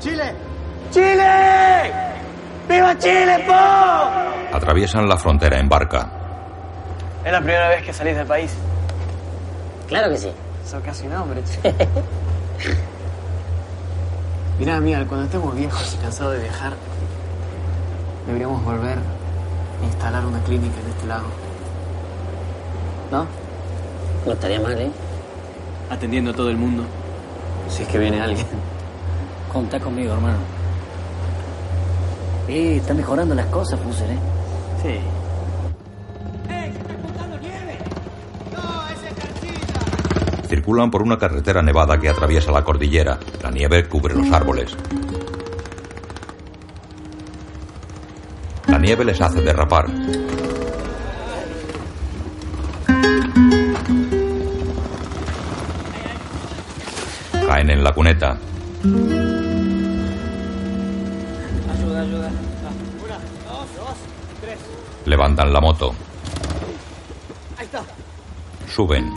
[0.00, 0.32] ¡Chile!
[0.90, 1.92] ¡Chile!
[2.68, 4.56] ¡Viva Chile, po!
[4.56, 6.12] Atraviesan la frontera en barca.
[7.24, 8.54] ¿Es la primera vez que salís del país?
[9.88, 10.30] Claro que sí.
[10.68, 11.42] Sos casi un hombre,
[14.58, 16.74] Mirá, amiga, cuando estemos viejos y cansados de viajar,
[18.26, 21.28] deberíamos volver a instalar una clínica en este lago.
[23.10, 23.24] ¿No?
[24.26, 24.90] No estaría mal, ¿eh?
[25.88, 26.82] Atendiendo a todo el mundo.
[27.70, 28.44] Si es que viene alguien.
[29.50, 30.36] Contá conmigo, hermano.
[32.46, 34.18] Eh, está mejorando las cosas, Fuser, ¿eh?
[34.82, 35.17] Sí.
[40.68, 43.18] Circulan por una carretera nevada que atraviesa la cordillera.
[43.42, 44.76] La nieve cubre los árboles.
[48.66, 49.86] La nieve les hace derrapar.
[57.46, 58.36] Caen en la cuneta.
[61.72, 62.30] Ayuda, ayuda.
[63.02, 63.14] Una,
[63.48, 63.96] dos, dos,
[64.42, 64.58] tres.
[65.06, 65.94] Levantan la moto.
[67.56, 67.82] Ahí está.
[68.68, 69.14] Suben.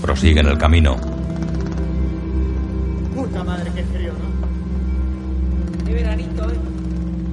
[0.00, 0.96] Prosiguen el camino.
[3.14, 5.84] Puta madre, qué frío, ¿no?
[5.84, 6.58] Qué veranito, ¿eh?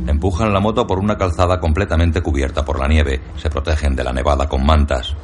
[0.07, 3.21] Empujan la moto por una calzada completamente cubierta por la nieve.
[3.37, 5.15] Se protegen de la nevada con mantas.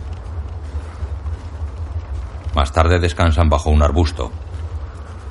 [2.56, 4.32] Más tarde descansan bajo un arbusto.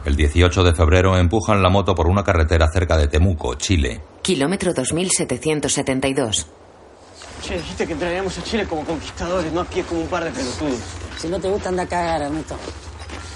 [0.06, 4.00] El 18 de febrero empujan la moto por una carretera cerca de Temuco, Chile.
[4.22, 6.46] Kilómetro 2772.
[7.42, 10.30] Che, dijiste que entraríamos a Chile como conquistadores, no a pie como un par de
[10.30, 10.78] pelotudos.
[11.18, 12.56] Si no te gusta, anda a cagar, Ernesto.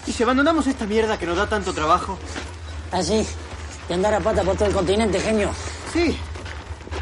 [0.06, 2.16] ¿Y si abandonamos esta mierda que nos da tanto trabajo?
[2.92, 3.26] Así,
[3.88, 5.50] y andar a pata por todo el continente, genio.
[5.92, 6.16] Sí.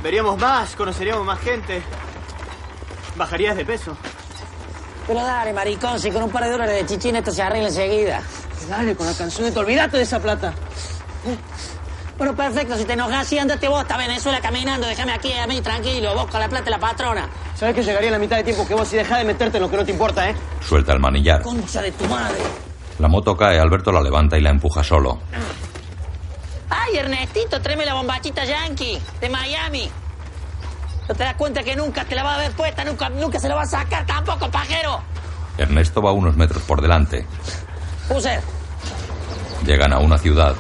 [0.03, 1.83] Veríamos más, conoceríamos más gente.
[3.19, 3.95] Bajarías de peso.
[5.07, 8.23] Pero dale, maricón, si con un par de dólares de chichín esto se arregla enseguida.
[8.68, 10.53] Dale, con la canción te olvidate de esa plata.
[12.16, 15.61] Bueno, perfecto, si te enojas, sí, andate vos hasta Venezuela caminando, déjame aquí a mí
[15.61, 17.29] tranquilo, vos con la plata de la patrona.
[17.55, 19.71] Sabes que llegaría la mitad de tiempo que vos si dejás de meterte en lo
[19.71, 20.35] que no te importa, ¿eh?
[20.61, 21.42] Suelta el manillar.
[21.42, 22.38] Concha de tu madre.
[22.99, 25.21] La moto cae, Alberto la levanta y la empuja solo.
[26.68, 29.88] Ay, Ernestito, tráeme la bombachita yankee de Miami.
[31.09, 32.85] ¿No te das cuenta que nunca te la va a ver puesta?
[32.85, 35.01] Nunca, nunca se la va a sacar tampoco, pajero.
[35.57, 37.27] Ernesto va unos metros por delante.
[38.09, 38.40] Puse.
[39.64, 40.55] Llegan a una ciudad.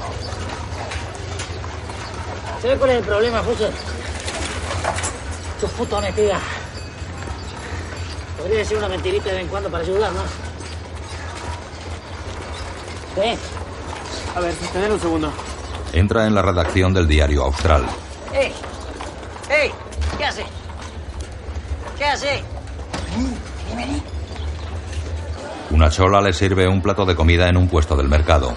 [2.60, 3.70] ¿Sabes cuál es el problema, Fuser?
[5.60, 6.40] Tu puta honestidad.
[8.36, 10.22] Podría decir una mentirita de vez en cuando para ayudar, ¿no?
[13.14, 13.36] ¿Qué?
[14.36, 15.32] A ver, sostener un segundo.
[15.92, 17.86] Entra en la redacción del diario Austral.
[18.32, 18.52] ¡Ey!
[19.50, 19.72] ¡Ey!
[20.18, 20.44] ¿Qué hace?
[21.96, 22.44] ¿Qué hace?
[23.16, 23.36] Vení,
[23.74, 24.17] vení.
[25.70, 28.54] Una chola le sirve un plato de comida en un puesto del mercado.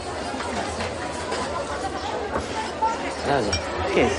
[3.93, 4.11] ¿Qué es?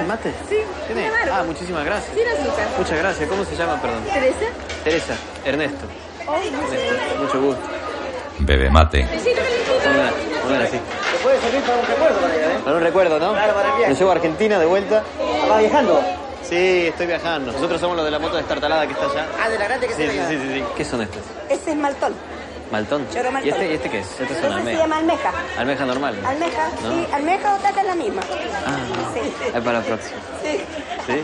[0.00, 0.32] ¿Es mate?
[0.48, 0.56] Sí.
[0.86, 1.10] ¿Tiene?
[1.32, 2.14] Ah, muchísimas gracias.
[2.14, 2.68] Sin azúcar.
[2.78, 3.28] Muchas gracias.
[3.28, 4.04] ¿Cómo se llama, perdón?
[4.04, 4.46] ¿Teresa?
[4.84, 5.14] Teresa.
[5.44, 5.86] Ernesto.
[6.26, 6.36] Oh.
[6.36, 7.18] Ernesto.
[7.20, 7.62] Mucho gusto.
[8.40, 9.06] Bebe mate.
[9.84, 10.12] Póngala,
[10.42, 10.76] póngala así.
[10.76, 12.60] ¿Te puede servir para un recuerdo para ella, eh?
[12.64, 13.32] Para un recuerdo, ¿no?
[13.32, 13.92] Claro, para el viaje.
[13.92, 15.02] Me llevo a Argentina de vuelta.
[15.50, 16.02] ¿Va viajando?
[16.50, 17.52] Sí, estoy viajando.
[17.52, 19.26] Nosotros somos los de la moto destartalada que está allá.
[19.42, 20.64] Ah, de la grande que Sí, se sí, sí, sí, sí.
[20.76, 21.22] ¿Qué son estos?
[21.48, 22.12] Ese es maltón.
[22.72, 23.08] Maltón.
[23.10, 23.48] Choro maltón.
[23.48, 24.06] ¿Y este, y este qué es?
[24.20, 24.80] Estos son Ese se almejas.
[24.82, 25.32] llama almeja.
[25.58, 26.18] Almeja normal.
[26.26, 26.90] Almeja, ¿No?
[26.92, 27.06] sí.
[27.12, 28.22] Almeja o tata es la misma.
[28.66, 28.76] Ah,
[29.14, 29.32] Sí.
[29.46, 30.18] es para la próxima.
[30.42, 30.60] Sí.
[31.06, 31.22] ¿Sí?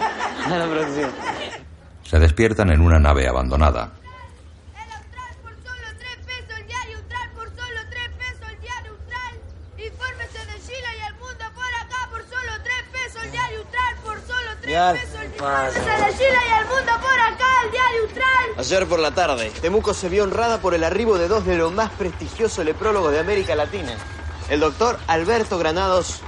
[0.53, 1.09] A la próxima.
[2.05, 3.91] Se despiertan en una nave abandonada.
[9.77, 13.65] Infórmese de Chile y el mundo por acá por solo 3 pesos el diario
[14.03, 14.93] por solo 3 Ya.
[14.93, 18.51] pesos Chile y el mundo por acá el diario Ustral.
[18.59, 21.73] Ayer por la tarde, Temuco se vio honrada por el arribo de dos de los
[21.73, 23.97] más prestigiosos leprólogos de América Latina.
[24.49, 26.21] El doctor Alberto Granados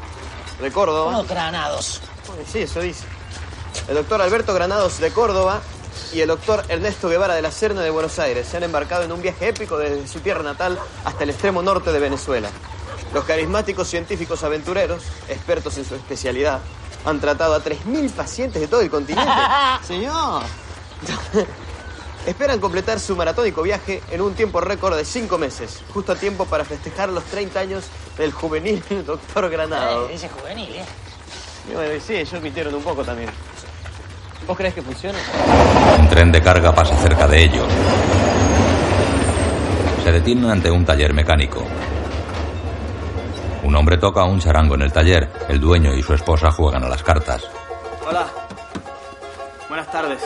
[0.61, 1.11] de Córdoba.
[1.11, 2.03] Unos granados.
[2.53, 3.05] Sí, eso dice.
[3.88, 5.62] El doctor Alberto Granados de Córdoba
[6.12, 9.12] y el doctor Ernesto Guevara de la Serna de Buenos Aires se han embarcado en
[9.12, 12.51] un viaje épico desde su tierra natal hasta el extremo norte de Venezuela.
[13.14, 16.61] Los carismáticos científicos aventureros, expertos en su especialidad,
[17.05, 19.31] han tratado a 3.000 pacientes de todo el continente.
[19.83, 20.43] Señor.
[22.27, 26.45] Esperan completar su maratónico viaje en un tiempo récord de 5 meses, justo a tiempo
[26.45, 27.85] para festejar los 30 años
[28.19, 30.11] del juvenil doctor Granados.
[30.11, 30.85] Eh, ese juvenil, ¿eh?
[31.71, 33.31] Y bueno, y sí, ellos mintieron un poco también.
[34.47, 35.19] ¿Vos crees que funciona?
[35.99, 37.67] Un tren de carga pasa cerca de ellos.
[40.03, 41.65] Se detienen ante un taller mecánico.
[43.69, 45.29] Un hombre toca un charango en el taller.
[45.47, 47.47] El dueño y su esposa juegan a las cartas.
[48.09, 48.27] Hola.
[49.69, 50.23] Buenas tardes.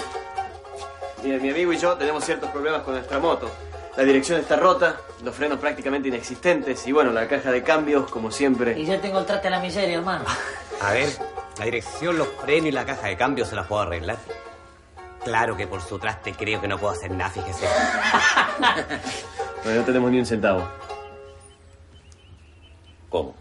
[1.24, 3.50] Mire, mi amigo y yo tenemos ciertos problemas con nuestra moto.
[3.96, 8.30] La dirección está rota, los frenos prácticamente inexistentes y bueno, la caja de cambios, como
[8.30, 8.78] siempre.
[8.78, 10.24] Y yo tengo el traste a la miseria, hermano.
[10.80, 11.08] A ver,
[11.58, 14.18] la dirección, los frenos y la caja de cambio se las puedo arreglar.
[15.24, 17.66] Claro que por su traste creo que no puedo hacer nada, fíjese.
[19.64, 20.68] Bueno, no tenemos ni un centavo.
[23.12, 23.34] ¿Cómo?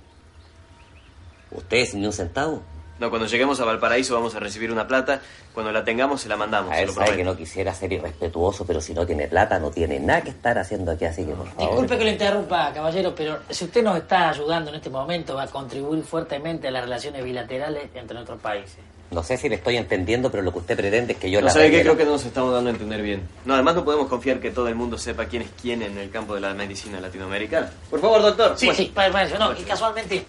[1.49, 2.61] ¿Ustedes ni un centavo?
[2.99, 5.21] No, cuando lleguemos a Valparaíso vamos a recibir una plata.
[5.53, 6.71] Cuando la tengamos se la mandamos.
[6.71, 9.57] A se él lo sabe que no quisiera ser irrespetuoso, pero si no tiene plata,
[9.59, 11.69] no tiene nada que estar haciendo aquí, así que por favor.
[11.69, 15.43] Disculpe que lo interrumpa, caballero, pero si usted nos está ayudando en este momento, va
[15.43, 18.79] a contribuir fuertemente a las relaciones bilaterales entre nuestros países.
[19.11, 21.47] No sé si le estoy entendiendo, pero lo que usted pretende es que yo No
[21.47, 23.27] la sabe qué, creo la- que no nos estamos dando a entender bien.
[23.43, 26.09] No, además no podemos confiar que todo el mundo sepa quién es quién en el
[26.09, 27.69] campo de la medicina latinoamericana.
[27.89, 28.53] Por favor, doctor.
[28.57, 29.37] Sí, sí, para, para eso.
[29.37, 30.25] No, y casualmente,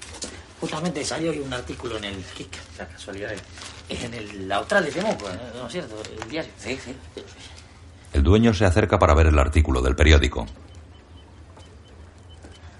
[0.60, 2.24] justamente salió hoy un artículo en el.
[2.36, 3.30] ¿Qué ca- casualidad?
[3.88, 5.26] Es en el Austral de Temuco.
[5.54, 5.94] ¿no es cierto?
[6.20, 6.50] El diario.
[6.58, 6.92] Sí, sí.
[8.12, 10.44] El dueño se acerca para ver el artículo del periódico.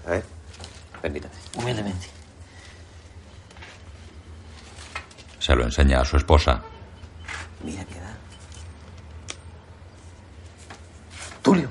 [0.05, 0.23] A ver,
[1.01, 1.33] permítame.
[1.55, 2.07] Humildemente.
[5.43, 6.61] Se lo enseña a su esposa.
[7.65, 8.13] Mira, piedad.
[11.41, 11.67] Tulio.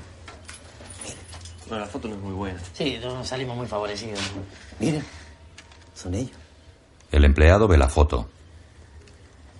[1.71, 2.59] No, la foto no es muy buena.
[2.73, 4.19] Sí, no salimos muy favorecidos.
[4.79, 5.03] Miren,
[5.95, 6.37] son ellos.
[7.11, 8.29] El empleado ve la foto.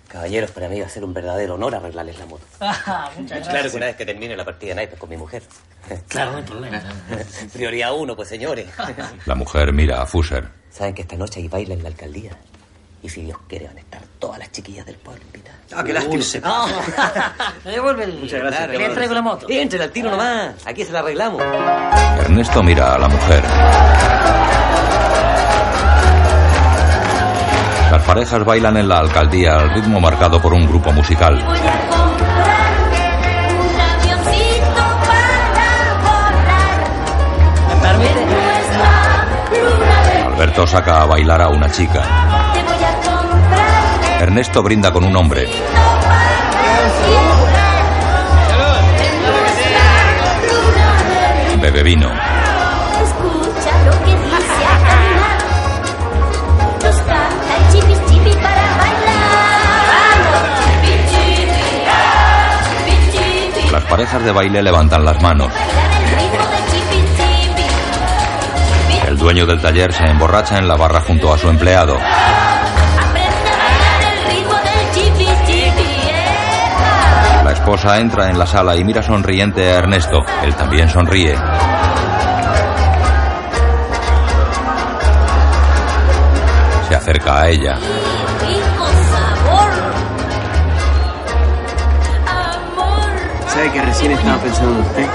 [0.10, 2.46] Caballeros, para mí va a ser un verdadero honor arreglarles la moto.
[2.62, 5.42] Ah, muchas Claro que una vez que termine la partida de naipes con mi mujer.
[6.08, 6.84] Claro, no hay problema.
[7.54, 8.68] Prioridad uno, pues señores.
[9.26, 10.50] La mujer mira a Fuser.
[10.70, 12.38] Saben que esta noche hay baile en la alcaldía.
[13.04, 15.60] Y si Dios quiere, van a estar todas las chiquillas del pueblo invitadas.
[15.76, 16.22] Ah, qué lástima.
[16.24, 16.66] Se- No,
[17.66, 18.14] me devuelve el...
[18.18, 19.46] Muchas gracias, Le traigo la moto.
[19.50, 20.54] Entre al tiro nomás.
[20.66, 21.42] Aquí se la arreglamos.
[21.42, 23.44] Ernesto mira a la mujer.
[27.92, 31.44] Las parejas bailan en la alcaldía al ritmo marcado por un grupo musical.
[40.26, 42.02] Alberto saca a bailar a una chica.
[44.24, 45.50] Ernesto brinda con un hombre.
[51.60, 52.10] Bebe vino.
[63.74, 65.52] Las parejas de baile levantan las manos.
[69.06, 72.00] El dueño del taller se emborracha en la barra junto a su empleado.
[77.64, 80.18] Esposa entra en la sala y mira sonriente a Ernesto.
[80.44, 81.34] Él también sonríe.
[86.90, 87.76] Se acerca a ella.
[87.76, 89.72] Rico sabor.
[92.28, 93.48] Amor.
[93.48, 95.08] ¿Sabe que recién estaba pensando en usted?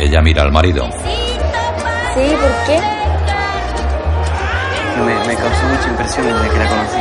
[0.00, 0.88] Ella mira al marido.
[0.94, 2.80] Sí, ¿por qué?
[5.04, 6.98] Me, me causó mucha impresión desde que la conocí.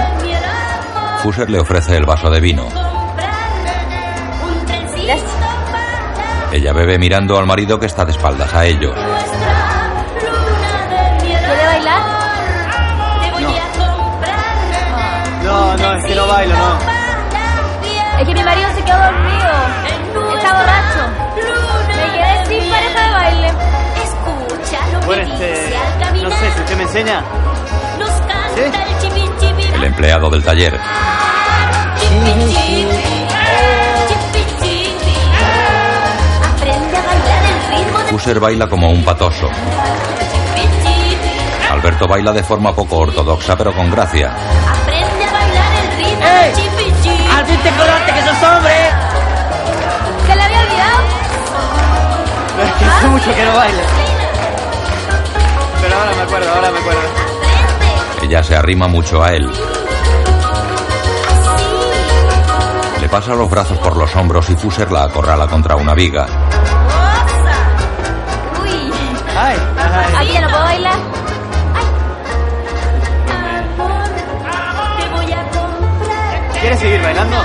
[1.23, 2.80] Fuser le ofrece el vaso de vino.
[6.51, 8.93] Ella bebe mirando al marido que está de espaldas a ellos.
[11.21, 12.01] ¿Quiere bailar?
[13.23, 13.47] Te voy a
[13.77, 15.43] comprar.
[15.43, 16.77] No, no, es que no bailo, no.
[18.19, 19.49] Es que mi marido se quedó dormido.
[20.35, 21.03] Está borracho.
[21.87, 23.47] Me quedé sin pareja de baile.
[24.03, 25.61] Escucha lo Bueno, que este.
[25.63, 26.29] dice al caminar.
[26.31, 27.23] No sé si usted me enseña.
[27.97, 28.81] Nos canta
[29.75, 30.77] el empleado del taller.
[38.21, 39.49] Fuser baila como un patoso.
[41.71, 44.31] Alberto baila de forma poco ortodoxa pero con gracia.
[44.69, 47.29] Aprende a bailar el ritmo chipi.
[47.35, 48.73] Al fin te acordaste que sos hombre.
[50.27, 50.99] ¿Se le había olvidado?
[52.63, 53.83] Es que hace mucho que no bailo.
[55.81, 57.01] Pero ahora me acuerdo, ahora me acuerdo.
[58.21, 59.51] Ella se arrima mucho a él.
[62.99, 66.40] Le pasa los brazos por los hombros y Fuser la acorrala contra una viga.
[70.21, 70.99] ¿Aquí ya no puedo bailar?
[74.99, 76.51] Te voy a comprar.
[76.61, 77.37] ¿Quieres seguir bailando?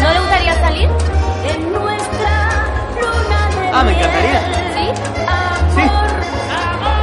[0.00, 0.88] ¿No le gustaría salir?
[3.72, 4.40] Ah, me encantaría.
[4.74, 4.90] ¿Sí?
[5.76, 5.82] Sí.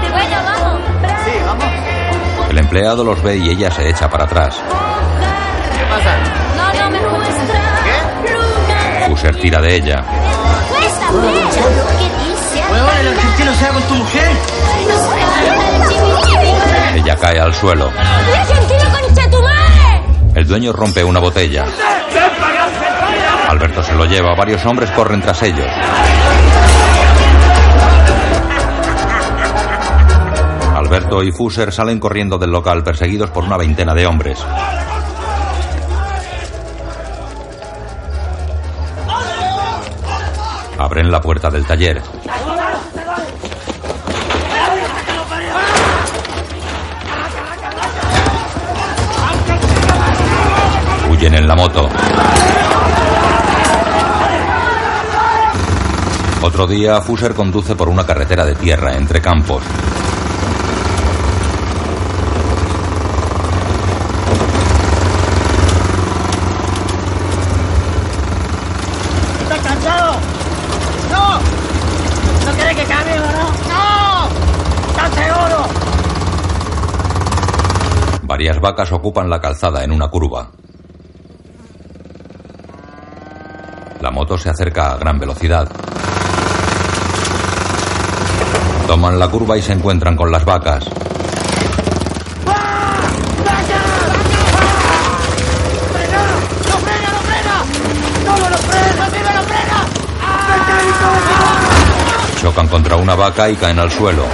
[0.01, 0.82] Te voy a vamos.
[1.24, 1.66] Sí, vamos.
[2.49, 4.61] El empleado los ve y ella se echa para atrás.
[5.78, 6.18] ¿Qué pasa?
[6.57, 6.99] No, no, me
[8.26, 9.05] ¿Qué?
[9.07, 10.03] Fuser tira de ella.
[10.82, 12.35] Escucha
[12.76, 14.32] Huevón, el argentino se va con tu mujer.
[14.88, 17.00] Nos canta el chipi chipi.
[17.00, 17.90] Ella cae al suelo.
[17.90, 20.02] ¡Y argentino concha tu madre!
[20.36, 21.66] El dueño rompe una botella.
[23.48, 24.36] Alberto se lo lleva.
[24.36, 25.68] Varios hombres corren tras ellos.
[30.76, 34.46] Alberto y Fuser salen corriendo del local perseguidos por una veintena de hombres.
[40.78, 42.02] Abren la puerta del taller.
[51.26, 51.90] Huyen en la moto.
[56.44, 59.64] Otro día, Fuser conduce por una carretera de tierra entre campos.
[69.42, 70.14] ¿Estás cansado?
[71.10, 71.40] ¡No!
[72.46, 73.50] ¿No querés que cambiemos, no?
[73.74, 74.28] ¡No!
[74.90, 75.66] ¿Estás seguro?
[78.22, 80.52] Varias vacas ocupan la calzada en una curva.
[84.06, 85.70] La moto se acerca a gran velocidad.
[88.88, 90.84] Toman la curva y se encuentran con las vacas.
[102.42, 104.26] Chocan contra una vaca y caen al suelo.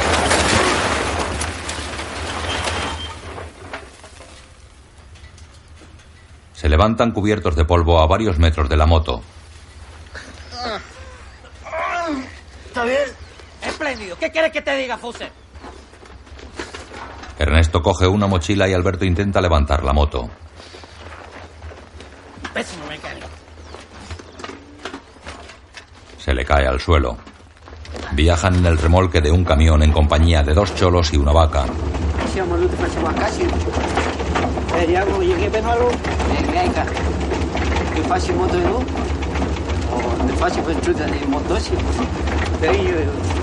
[6.82, 9.22] Levantan cubiertos de polvo a varios metros de la moto.
[12.66, 13.04] ¿Está bien?
[13.82, 14.16] Espléndido.
[14.16, 15.28] ¿Qué quieres que te diga, Fuse?
[17.40, 20.30] Ernesto coge una mochila y Alberto intenta levantar la moto.
[22.54, 23.26] Pésimo mecánico.
[26.20, 27.18] Se le cae al suelo.
[28.12, 31.66] Viajan en el remolque de un camión en compañía de dos cholos y una vaca.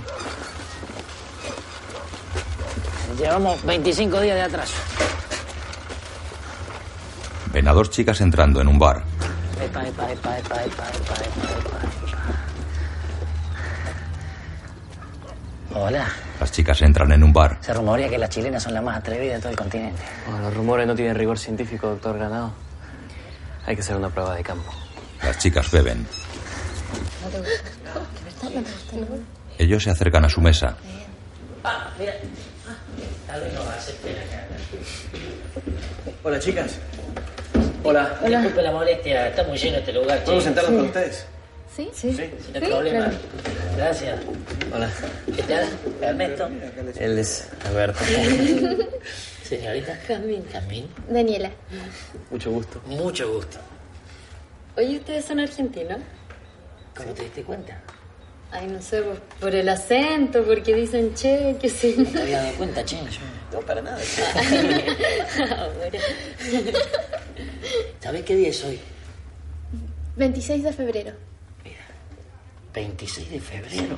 [3.18, 4.74] Llevamos 25 días de atraso.
[7.50, 9.04] Ven a dos chicas entrando en un bar.
[9.58, 11.48] Epa, epa, epa, epa, epa, epa, epa,
[15.70, 15.80] epa.
[15.80, 16.25] Hola.
[16.40, 17.58] Las chicas entran en un bar.
[17.60, 20.02] Se rumorea que las chilenas son las más atrevidas de todo el continente.
[20.26, 22.52] Bueno, los rumores no tienen rigor científico, doctor Granado.
[23.64, 24.70] Hay que hacer una prueba de campo.
[25.22, 26.06] Las chicas beben.
[27.22, 27.62] ¿No te gusta?
[27.62, 29.06] ¿De verdad no te gusta, no?
[29.58, 30.76] Ellos se acercan a su mesa.
[31.64, 32.12] Ah, mira.
[36.22, 36.78] Hola, chicas.
[37.82, 38.18] Hola.
[38.22, 40.18] Disculpe la molestia, está muy lleno este lugar.
[40.24, 40.48] ¿Podemos che.
[40.48, 41.26] sentarnos con ustedes?
[41.76, 41.90] ¿Sí?
[41.92, 42.10] Sí.
[42.54, 43.12] No hay problema.
[43.76, 44.18] Gracias.
[44.74, 44.90] Hola.
[45.34, 45.68] ¿Qué tal?
[46.00, 46.48] Ernesto.
[46.98, 47.98] Él es Alberto.
[49.42, 49.98] Señorita.
[50.08, 50.44] Jamín.
[50.50, 50.88] Jamín.
[51.10, 51.50] Daniela.
[52.30, 52.80] Mucho gusto.
[52.86, 53.58] Mucho gusto.
[54.78, 55.98] Oye, ¿ustedes son argentinos?
[56.96, 57.78] ¿Cómo te diste cuenta?
[58.52, 61.94] Ay, no sé, por, por el acento, porque dicen che, que sí.
[61.98, 62.96] No te había dado cuenta, che.
[62.96, 63.20] Yo-
[63.52, 63.98] No, para nada.
[65.58, 65.98] Ahora.
[68.00, 68.80] ¿Sabés qué día es hoy?
[70.16, 71.12] 26 de febrero.
[72.76, 73.96] 26 de febrero.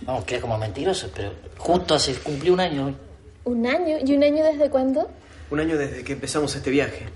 [0.00, 2.96] Vamos, queda como mentiroso, pero justo hace cumplió un año hoy.
[3.44, 3.98] ¿Un año?
[4.04, 5.10] ¿Y un año desde cuándo?
[5.50, 7.06] Un año desde que empezamos este viaje.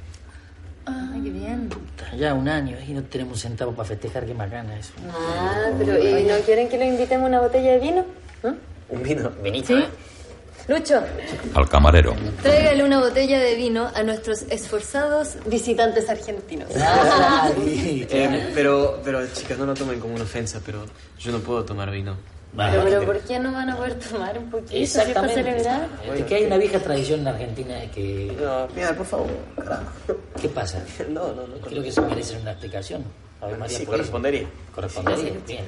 [0.86, 1.70] Ah, qué bien.
[2.16, 4.92] Ya un año y no tenemos un centavo para festejar, qué macana eso.
[5.10, 8.04] Ah, pero ¿y no quieren que le invitemos una botella de vino?
[8.42, 8.54] ¿No?
[8.90, 9.30] Un vino.
[9.42, 9.84] Vinito, ¿Sí?
[10.68, 10.72] ¿Eh?
[10.72, 11.02] Lucho,
[11.54, 12.14] Al camarero.
[12.42, 16.68] tráigale una botella de vino a nuestros esforzados visitantes argentinos.
[18.10, 20.84] Eh, pero, pero, chicas, no lo tomen como una ofensa, pero
[21.18, 22.16] yo no puedo tomar vino.
[22.56, 24.70] Pero, pero ¿por qué no van a poder tomar un poquito?
[24.72, 25.34] ¿sí, para Exactamente.
[25.34, 25.88] celebrar?
[26.16, 28.36] Es que hay una vieja tradición en Argentina de que...
[28.40, 29.82] No, mira, por favor, carajo.
[30.40, 30.82] ¿Qué pasa?
[31.08, 31.56] No, no, no.
[31.66, 33.04] Creo que se merece una explicación.
[33.40, 34.46] Ave María Sí, correspondería.
[34.74, 35.64] Correspondería, bien.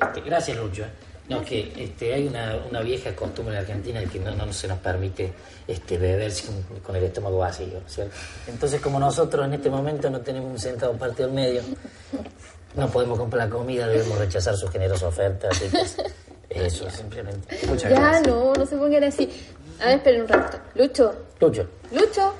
[0.00, 0.84] Este, gracias, Lucho.
[1.28, 4.66] No, que este, hay una, una vieja costumbre en Argentina de que no, no se
[4.68, 5.32] nos permite
[5.66, 8.12] este, beber sin- con el estómago vacío, ¿cierto?
[8.48, 11.62] Entonces, como nosotros en este momento no tenemos un centavo partido al medio,
[12.74, 15.48] no podemos comprar la comida, debemos rechazar su generosa oferta.
[15.50, 15.68] así
[16.48, 17.56] que Eso, simplemente.
[17.66, 18.26] Muchas ya, gracias.
[18.26, 19.30] no, no se pongan así.
[19.80, 20.58] A ver, esperen un rato.
[20.74, 21.66] Lucho, Lucho.
[21.92, 22.34] Lucho.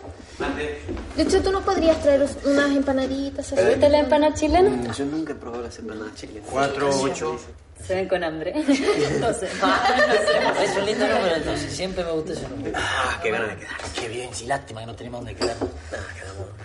[1.16, 3.49] Lucho, ¿tú no podrías traer unas empanaditas?
[3.49, 4.93] ¿Te gusta la empanada chilena?
[4.93, 6.49] Yo nunca he probado las empanadas chilenas.
[6.51, 7.39] Cuatro, ocho.
[7.87, 8.53] Se ven con hambre.
[8.57, 9.51] Entonces,
[10.62, 11.72] Es un lindo número, entonces.
[11.72, 12.78] Siempre me gustó ese número.
[12.78, 13.76] Ah, qué ganas de quedar.
[13.99, 15.68] Qué bien, sí, lástima que no tenemos dónde quedarnos.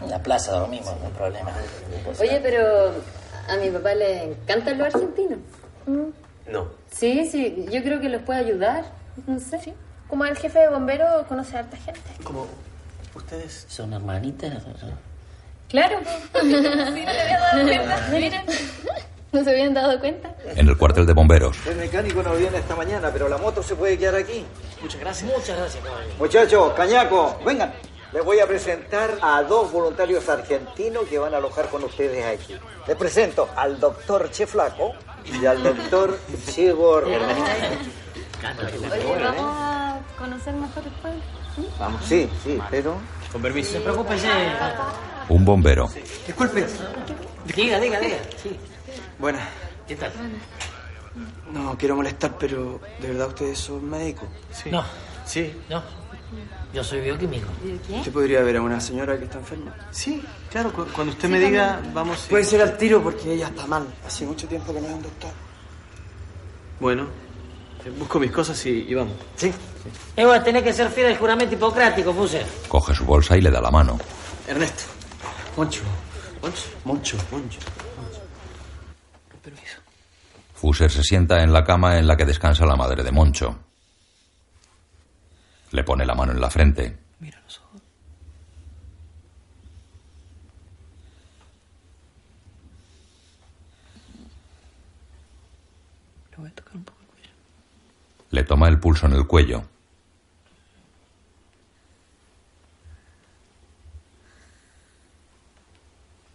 [0.01, 1.51] En la plaza dormimos, no hay problema.
[2.19, 2.91] Oye, pero
[3.49, 5.39] a mi papá le encantan los argentinos.
[5.87, 6.67] No.
[6.91, 8.85] Sí, sí, yo creo que los puede ayudar.
[9.25, 9.73] No sé.
[10.07, 12.01] Como el jefe de bomberos conoce a harta gente.
[12.23, 12.45] ¿Cómo?
[13.17, 13.65] ¿Ustedes?
[13.67, 14.63] ¿Son hermanitas?
[15.69, 15.99] Claro.
[16.39, 18.07] Sí, no me había dado cuenta.
[18.11, 18.45] Miren.
[19.31, 20.35] ¿No se habían dado cuenta?
[20.55, 21.57] En el cuartel de bomberos.
[21.65, 24.45] El mecánico no viene esta mañana, pero la moto se puede quedar aquí.
[24.81, 25.31] Muchas gracias.
[25.31, 26.15] Muchas gracias, caballero.
[26.19, 27.73] Muchachos, cañaco, vengan.
[28.13, 32.55] Les voy a presentar a dos voluntarios argentinos que van a alojar con ustedes aquí.
[32.87, 34.93] Les presento al doctor Che Flaco
[35.25, 36.17] y al doctor
[36.53, 37.09] Che Gordo.
[37.09, 37.19] Oye,
[39.23, 41.36] vamos a conocer mejor el pueblo.
[41.79, 42.97] Vamos, sí, sí, pero...
[43.31, 43.73] Con permiso.
[43.73, 44.15] Se preocupe,
[45.29, 45.89] Un bombero.
[46.25, 46.65] Disculpe.
[47.55, 48.17] Diga, diga, diga.
[48.41, 48.55] Sí.
[49.19, 49.41] Buenas.
[49.87, 50.11] ¿Qué tal?
[51.51, 54.27] No quiero molestar, pero ¿de verdad ustedes son médicos?
[54.51, 54.69] Sí.
[54.69, 54.83] No.
[55.25, 55.53] Sí.
[55.69, 55.81] No.
[56.73, 57.47] Yo soy bioquímico.
[57.89, 59.73] ¿Usted podría ver a una señora que está enferma?
[59.91, 61.93] Sí, claro, cu- cuando usted Sí, me diga, también.
[61.93, 62.27] vamos.
[62.29, 63.87] Puede ser al tiro porque ella está mal.
[64.05, 65.31] Hace mucho tiempo que no hay un doctor.
[66.79, 67.07] Bueno,
[67.85, 69.13] eh, busco mis cosas y, y vamos.
[69.37, 69.51] Sí.
[70.15, 72.45] Eh, bueno, tenés que ser fiel al juramento hipocrático, Fuse.
[72.67, 73.97] Coge su bolsa y le da la mano.
[74.47, 74.83] Ernesto.
[75.55, 75.81] Moncho.
[76.41, 76.63] Moncho.
[76.85, 77.17] Moncho.
[77.31, 77.59] Moncho.
[80.53, 83.59] Fuser se sienta en la cama en la que descansa la madre de Moncho.
[85.71, 86.97] Le pone la mano en la frente.
[87.19, 87.31] Le
[96.37, 96.97] voy a tocar un poco.
[98.31, 99.63] Le toma el pulso en el cuello.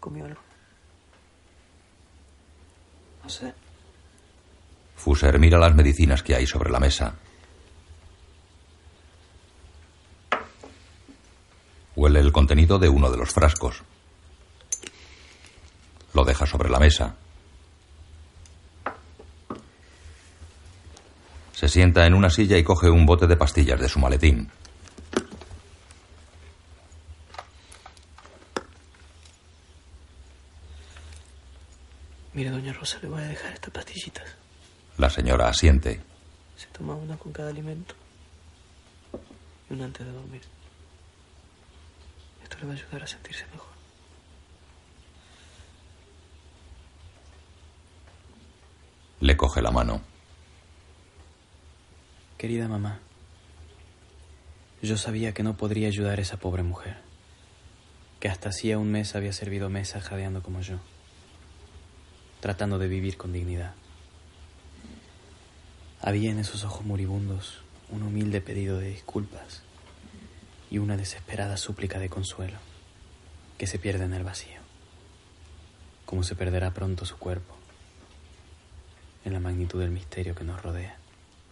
[0.03, 0.41] ¿Comió algo?
[3.23, 3.55] No sé.
[4.97, 7.15] Fuser mira las medicinas que hay sobre la mesa.
[11.95, 13.85] Huele el contenido de uno de los frascos.
[16.15, 17.15] Lo deja sobre la mesa.
[21.53, 24.51] Se sienta en una silla y coge un bote de pastillas de su maletín.
[32.35, 34.25] Mire, doña Rosa, le voy a dejar estas pastillitas.
[34.97, 36.01] La señora asiente.
[36.57, 37.95] Se toma una con cada alimento
[39.69, 40.43] y una antes de dormir.
[42.43, 43.73] Esto le va a ayudar a sentirse mejor.
[49.21, 50.01] Le coge la mano.
[52.39, 52.99] Querida mamá,
[54.83, 56.97] yo sabía que no podría ayudar a esa pobre mujer,
[58.19, 60.79] que hasta hacía un mes había servido mesa jadeando como yo,
[62.43, 63.73] tratando de vivir con dignidad.
[66.01, 69.63] Había en esos ojos moribundos un humilde pedido de disculpas
[70.69, 72.59] y una desesperada súplica de consuelo
[73.59, 74.59] que se pierde en el vacío,
[76.05, 77.55] como se perderá pronto su cuerpo
[79.25, 80.97] en la magnitud del misterio que nos rodea.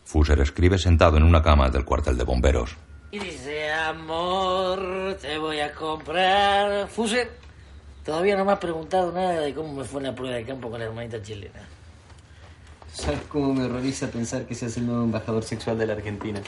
[0.05, 2.77] Fuser escribe sentado en una cama del cuartel de bomberos.
[3.13, 6.89] Y dice, amor, te voy a comprar.
[6.89, 7.31] Fuse,
[8.05, 10.71] todavía no me has preguntado nada de cómo me fue en la prueba de campo
[10.71, 11.61] con la hermanita chilena.
[12.93, 16.41] ¿Sabes cómo me horroriza pensar que seas el nuevo embajador sexual de la Argentina?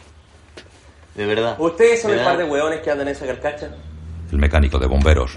[1.15, 1.57] De verdad.
[1.59, 3.71] ¿Ustedes son el par de hueones que andan en esa carcacha?
[4.31, 5.37] El mecánico de bomberos.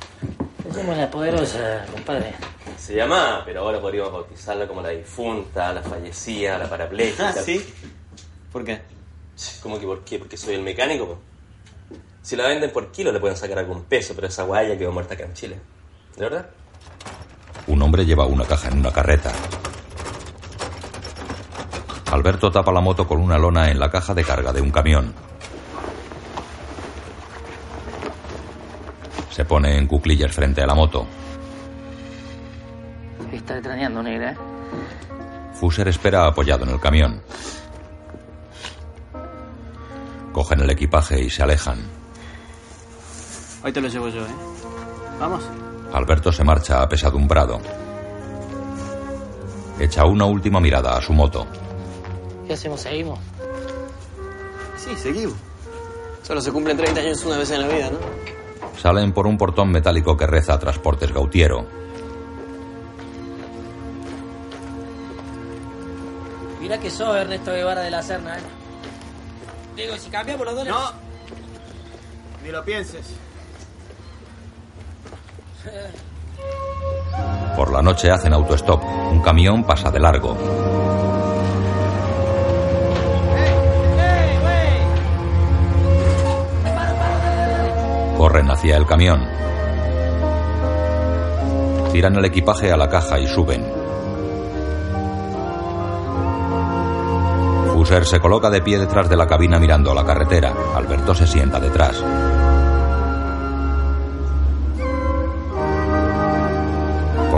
[0.74, 2.34] Somos la poderosa, compadre.
[2.78, 7.30] Se llama, pero ahora podríamos bautizarla como la difunta, la fallecida, la parapléjica.
[7.30, 7.64] Ah, ¿sí?
[8.52, 8.82] ¿Por qué?
[9.62, 10.18] ¿Cómo que por qué?
[10.18, 11.08] Porque soy el mecánico.
[11.08, 11.20] po.
[12.22, 15.14] Si la venden por kilo le pueden sacar algún peso, pero esa guaya quedó muerta
[15.14, 15.58] acá en Chile.
[16.18, 16.50] ¿De verdad?
[17.68, 19.32] Un hombre lleva una caja en una carreta.
[22.12, 25.14] Alberto tapa la moto con una lona en la caja de carga de un camión.
[29.30, 31.06] Se pone en cuclillas frente a la moto.
[33.34, 34.38] Está extrañando, negra, ¿eh?
[35.56, 37.22] Fuser espera apoyado en el camión.
[40.32, 41.80] Cogen el equipaje y se alejan.
[43.64, 44.36] Hoy te lo llevo yo, ¿eh?
[45.20, 45.44] Vamos.
[45.94, 47.60] Alberto se marcha apesadumbrado.
[49.80, 51.46] Echa una última mirada a su moto.
[52.48, 52.82] ¿Qué hacemos?
[52.82, 53.20] ¿Seguimos?
[54.78, 55.36] Sí, seguimos.
[56.24, 58.00] Solo se cumplen 30 años una vez en la vida, ¿no?
[58.80, 61.66] Salen por un portón metálico que reza Transportes Gautiero.
[66.60, 68.42] Mira que sos Ernesto Guevara de la Serna, ¿eh?
[69.76, 70.74] Digo, si cambiamos los dólares...
[70.74, 72.44] No.
[72.44, 73.06] Ni lo pienses.
[77.56, 78.84] Por la noche hacen autostop.
[78.84, 80.36] Un camión pasa de largo.
[88.18, 89.26] Corren hacia el camión.
[91.92, 93.66] Tiran el equipaje a la caja y suben.
[97.74, 100.54] Fuser se coloca de pie detrás de la cabina mirando a la carretera.
[100.76, 102.04] Alberto se sienta detrás.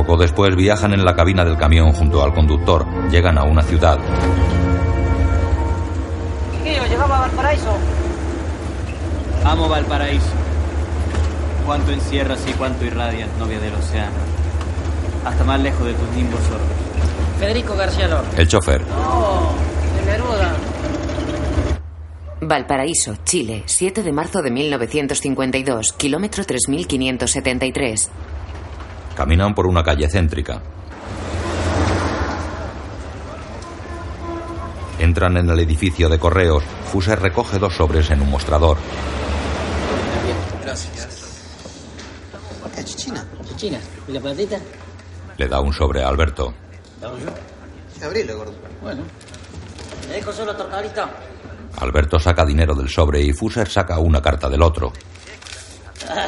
[0.08, 2.86] Poco después viajan en la cabina del camión junto al conductor.
[3.12, 4.00] Llegan a una ciudad.
[6.64, 6.80] ¿Qué?
[6.90, 7.78] ¿Llegamos a Valparaíso?
[9.44, 10.32] Amo Valparaíso.
[11.66, 14.16] Cuánto encierras y cuánto irradias, novia del océano.
[15.26, 16.68] Hasta más lejos de tus nimbos sordos.
[17.38, 18.38] Federico García Lorca.
[18.38, 18.86] El chofer.
[18.98, 19.52] Oh,
[20.00, 20.56] de Neruda.
[22.40, 28.10] Valparaíso, Chile, 7 de marzo de 1952, kilómetro 3573.
[29.18, 30.62] Caminan por una calle céntrica.
[35.00, 36.64] Entran en el edificio de correos.
[36.92, 38.78] Fuser recoge dos sobres en un mostrador.
[40.64, 41.08] Gracias.
[42.76, 43.26] ¿Qué chichina?
[43.44, 43.80] Chichina.
[44.08, 44.60] ¿Y la platita?
[45.38, 46.54] Le da un sobre a Alberto.
[47.02, 48.06] ¿Damos yo?
[48.06, 48.54] Abrilo, gordo.
[48.84, 49.02] Bueno.
[50.08, 51.10] ¿Me dejo solo torcadito?
[51.80, 54.94] Alberto saca dinero del sobre y Fuser saca una carta del otro.
[56.08, 56.28] Ah,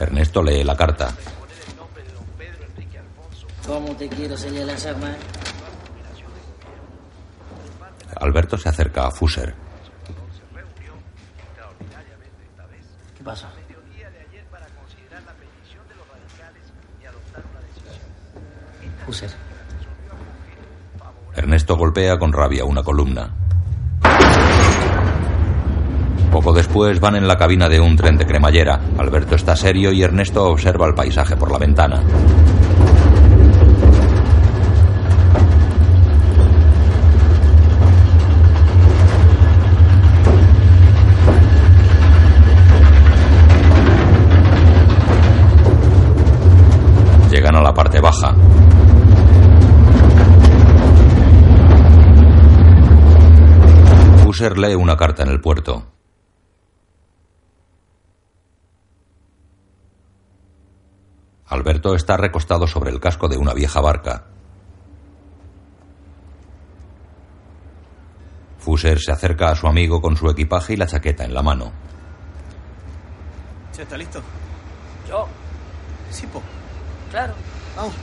[0.00, 1.14] Ernesto lee la carta.
[3.66, 5.14] ¿Cómo te quiero señalar, Sarma?
[8.16, 9.54] Alberto se acerca a Fuser.
[13.16, 13.50] ¿Qué pasa?
[19.06, 19.30] Fuser.
[21.34, 23.41] Ernesto golpea con rabia una columna.
[26.32, 28.80] Poco después van en la cabina de un tren de cremallera.
[28.96, 32.02] Alberto está serio y Ernesto observa el paisaje por la ventana.
[47.30, 48.34] Llegan a la parte baja.
[54.24, 55.92] Fuser lee una carta en el puerto.
[61.46, 64.26] Alberto está recostado sobre el casco de una vieja barca.
[68.58, 71.72] Fuser se acerca a su amigo con su equipaje y la chaqueta en la mano.
[73.72, 74.22] Che, ¿está listo?
[75.08, 75.26] ¿Yo?
[76.10, 76.40] Sí, po.
[77.10, 77.34] Claro.
[77.76, 77.94] Vamos.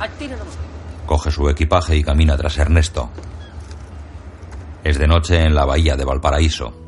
[0.00, 0.58] Al tiro nomás.
[1.06, 3.10] Coge su equipaje y camina tras Ernesto.
[4.82, 6.87] Es de noche en la bahía de Valparaíso.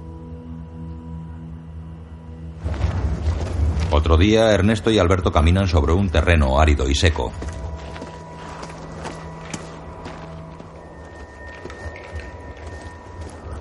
[3.92, 7.32] Otro día, Ernesto y Alberto caminan sobre un terreno árido y seco.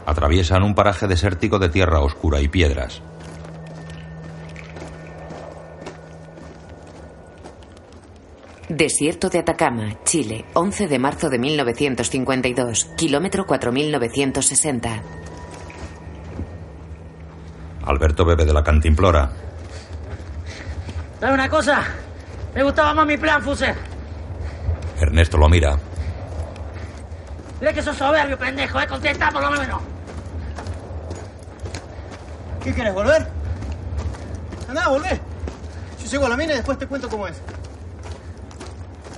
[0.05, 3.01] Atraviesan un paraje desértico de tierra oscura y piedras.
[8.69, 15.03] Desierto de Atacama, Chile, 11 de marzo de 1952, kilómetro 4960.
[17.84, 19.48] Alberto bebe de la cantimplora.
[21.20, 21.84] ¿Sabes una cosa?
[22.55, 23.76] Me gustaba más mi plan, Fuser.
[24.99, 25.78] Ernesto lo mira.
[27.59, 28.88] Mira que sos soberbio, pendejo, ¿eh?
[28.88, 29.82] Contesta por lo menos.
[32.63, 33.28] ¿Qué quieres, volver?
[34.67, 35.20] Andá, volvé.
[36.03, 37.36] Yo llego a la mina y después te cuento cómo es.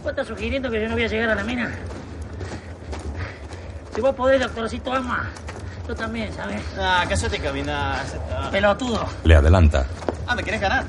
[0.01, 1.71] ¿Vos estás sugiriendo que yo no voy a llegar a la mina?
[3.93, 5.29] Si vos podés, doctorcito Ama,
[5.87, 6.61] yo también, ¿sabes?
[6.79, 8.01] Ah, cállate y caminá.
[8.51, 9.05] Pelotudo.
[9.23, 9.85] Le adelanta.
[10.27, 10.85] Ah, ¿me querés ganar?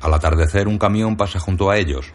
[0.00, 2.12] Al atardecer, un camión pasa junto a ellos.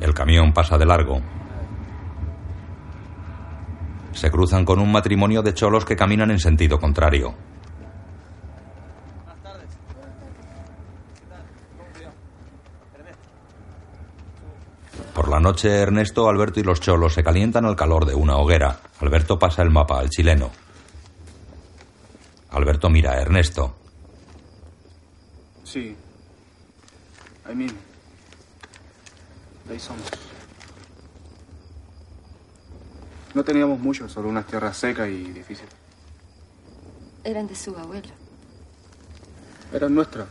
[0.00, 1.20] El camión pasa de largo.
[4.12, 7.34] Se cruzan con un matrimonio de cholos que caminan en sentido contrario.
[15.14, 18.80] Por la noche, Ernesto, Alberto y los cholos se calientan al calor de una hoguera.
[19.00, 20.50] Alberto pasa el mapa al chileno.
[22.50, 23.74] Alberto mira a Ernesto.
[25.64, 25.96] Sí.
[27.54, 27.78] Mismo.
[29.66, 30.04] De ahí somos.
[33.34, 35.72] No teníamos mucho, solo unas tierras secas y difíciles.
[37.24, 38.08] Eran de su abuelo.
[39.72, 40.26] Eran nuestras.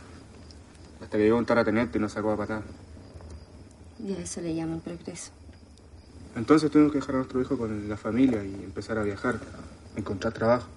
[1.02, 2.62] Hasta que llegó un terrateniente y nos sacó a patada.
[4.02, 5.30] Y a eso le llaman progreso.
[6.36, 9.40] Entonces tuvimos que dejar a nuestro hijo con la familia y empezar a viajar,
[9.94, 10.68] a encontrar trabajo.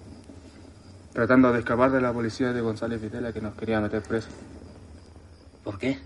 [1.14, 4.32] Tratando de escapar de la policía de González Vitela que nos quería meter presos.
[5.62, 5.96] ¿Por qué?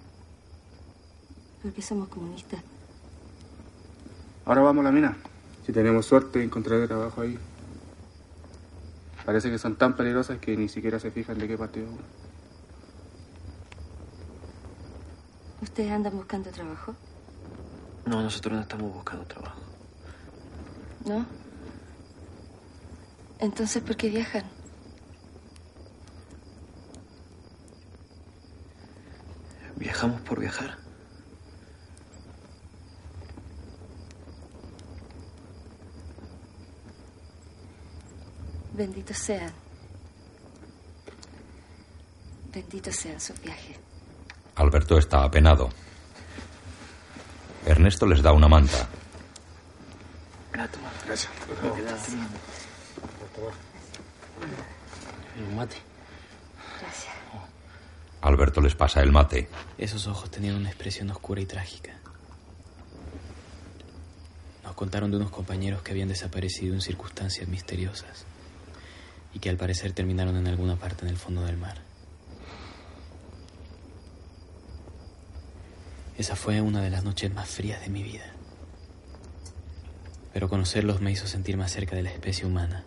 [1.63, 2.61] Porque somos comunistas.
[4.45, 5.17] Ahora vamos a la mina.
[5.65, 7.39] Si tenemos suerte, encontraré trabajo ahí.
[9.25, 12.03] Parece que son tan peligrosas que ni siquiera se fijan de qué partido uno.
[15.63, 16.95] ¿Ustedes andan buscando trabajo?
[18.05, 19.59] No, nosotros no estamos buscando trabajo.
[21.07, 21.25] ¿No?
[23.39, 24.58] Entonces, ¿por qué viajan?
[29.79, 30.77] Viajamos por viajar.
[38.73, 39.53] Benditos sean.
[42.53, 43.77] Benditos sean sus viajes.
[44.57, 45.69] Alberto está apenado.
[47.67, 48.89] Ernesto les da una manta.
[50.53, 51.31] Gracias.
[55.39, 55.88] Un mate.
[58.21, 59.49] Alberto les pasa el mate.
[59.79, 61.99] Esos ojos tenían una expresión oscura y trágica.
[64.65, 68.25] No contaron de unos compañeros que habían desaparecido en circunstancias misteriosas
[69.35, 71.79] y que al parecer terminaron en alguna parte en el fondo del mar.
[76.17, 78.33] Esa fue una de las noches más frías de mi vida.
[80.33, 82.85] Pero conocerlos me hizo sentir más cerca de la especie humana.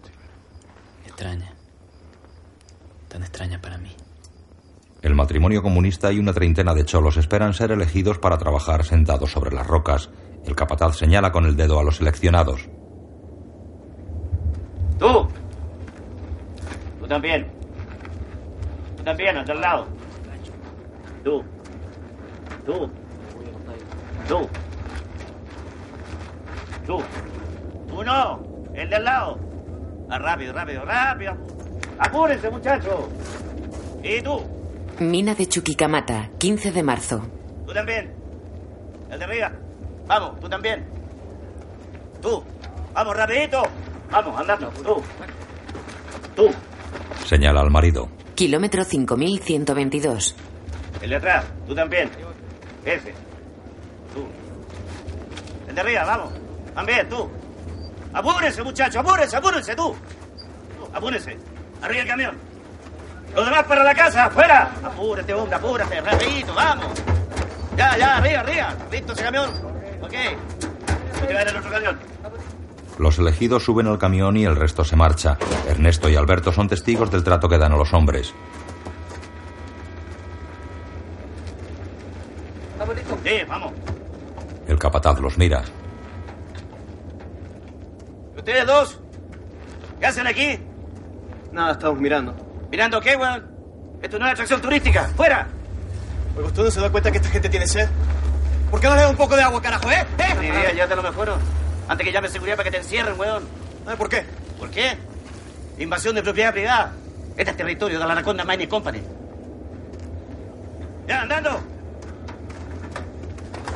[1.05, 1.53] Extraña.
[3.07, 3.95] Tan extraña para mí.
[5.01, 9.51] El matrimonio comunista y una treintena de cholos esperan ser elegidos para trabajar sentados sobre
[9.51, 10.11] las rocas.
[10.45, 12.69] El capataz señala con el dedo a los seleccionados.
[14.99, 15.27] ¡Tú!
[16.99, 17.47] Tú también.
[18.97, 19.87] Tú también, al lado.
[21.23, 21.43] Tú.
[22.63, 22.91] Tú.
[24.27, 24.49] Tú.
[26.85, 27.03] Tú.
[27.89, 28.39] Tú no.
[28.75, 29.39] El de al lado.
[30.11, 31.33] Ah, rápido, rápido, rápido.
[31.97, 33.07] Apúrense, muchachos.
[34.03, 34.60] Y tú.
[35.01, 37.27] Mina de Chuquicamata, 15 de marzo.
[37.65, 38.13] Tú también.
[39.09, 39.51] El de arriba.
[40.05, 40.85] Vamos, tú también.
[42.21, 42.43] Tú.
[42.93, 43.63] Vamos, rapidito.
[44.11, 44.69] Vamos, andando.
[44.69, 45.01] Tú.
[46.35, 46.51] Tú.
[47.25, 48.09] Señala al marido.
[48.35, 50.35] Kilómetro 5122.
[51.01, 51.45] El de atrás.
[51.65, 52.07] Tú también.
[52.85, 53.11] Ese.
[54.13, 54.23] Tú.
[55.67, 56.33] El de arriba, vamos.
[56.75, 57.27] También, tú.
[58.13, 58.97] Apúrense, muchachos.
[58.97, 59.95] Apúrense, apúrense, tú.
[60.77, 61.35] Tú, Apúrense.
[61.81, 62.50] Arriba el camión.
[63.35, 64.71] Los demás para la casa, afuera.
[64.83, 66.01] Apúrate, hombre, apúrate.
[66.01, 66.87] Rapidito, vamos.
[67.77, 68.75] Ya, ya, arriba, arriba.
[68.91, 69.49] ¿Listo ese camión?
[70.01, 70.13] Ok.
[70.13, 71.99] Hay que ver el otro camión.
[72.97, 75.37] Los elegidos suben al camión y el resto se marcha.
[75.67, 78.33] Ernesto y Alberto son testigos del trato que dan a los hombres.
[83.23, 83.71] Sí, vamos.
[84.67, 85.63] El capataz los mira.
[88.35, 88.99] ¿Ustedes dos?
[89.99, 90.59] ¿Qué hacen aquí?
[91.51, 92.50] Nada, estamos mirando.
[92.71, 93.45] ¿Mirando qué, weón?
[94.01, 95.09] Esto no es atracción turística.
[95.15, 95.47] ¡Fuera!
[96.35, 97.87] Oiga, ¿usted no se da cuenta que esta gente tiene sed?
[98.71, 100.05] ¿Por qué no le da un poco de agua, carajo, eh?
[100.17, 100.35] ¿Eh?
[100.39, 101.33] Ni idea, ya te lo mejor.
[101.89, 103.43] Antes que llame seguridad para que te encierren, weón.
[103.97, 104.25] ¿Por qué?
[104.57, 104.97] ¿Por qué?
[105.77, 106.93] Invasión de propiedad privada.
[107.35, 109.01] Este es territorio de la Anaconda Mining Company.
[111.07, 111.59] ¡Ya, andando!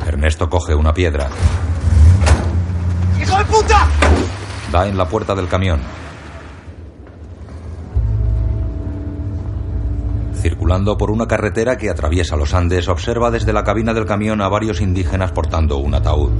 [0.07, 1.27] Ernesto coge una piedra.
[3.19, 3.87] ¡Hijo de puta!
[4.71, 5.81] Da en la puerta del camión.
[10.45, 14.47] Circulando por una carretera que atraviesa los Andes, observa desde la cabina del camión a
[14.47, 16.33] varios indígenas portando un ataúd.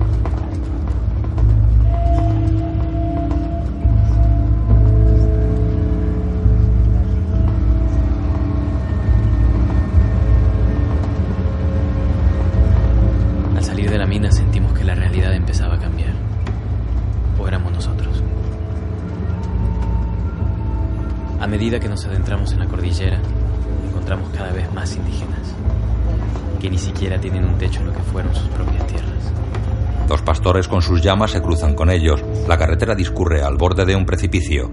[30.55, 32.23] Con sus llamas se cruzan con ellos.
[32.47, 34.71] La carretera discurre al borde de un precipicio.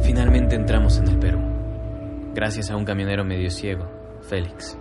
[0.00, 1.38] Finalmente entramos en el Perú,
[2.34, 3.86] gracias a un camionero medio ciego,
[4.26, 4.78] Félix.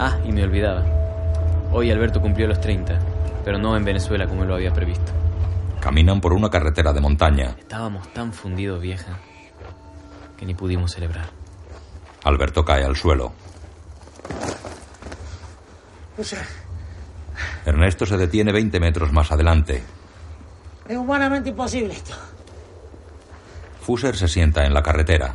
[0.00, 0.84] Ah, y me olvidaba.
[1.70, 2.98] Hoy Alberto cumplió los 30,
[3.44, 5.12] pero no en Venezuela como lo había previsto.
[5.80, 7.54] Caminan por una carretera de montaña.
[7.56, 9.16] Estábamos tan fundidos, vieja,
[10.36, 11.26] que ni pudimos celebrar.
[12.24, 13.32] Alberto cae al suelo.
[16.18, 16.44] O sea,
[17.64, 19.82] Ernesto se detiene 20 metros más adelante.
[20.88, 22.14] es humanamente imposible esto.
[23.80, 25.34] Fuser se sienta en la carretera.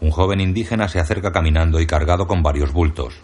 [0.00, 3.20] Un joven indígena se acerca caminando y cargado con varios bultos.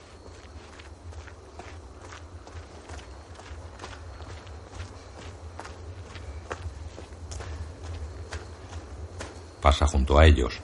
[9.60, 10.60] Pasa junto a ellos.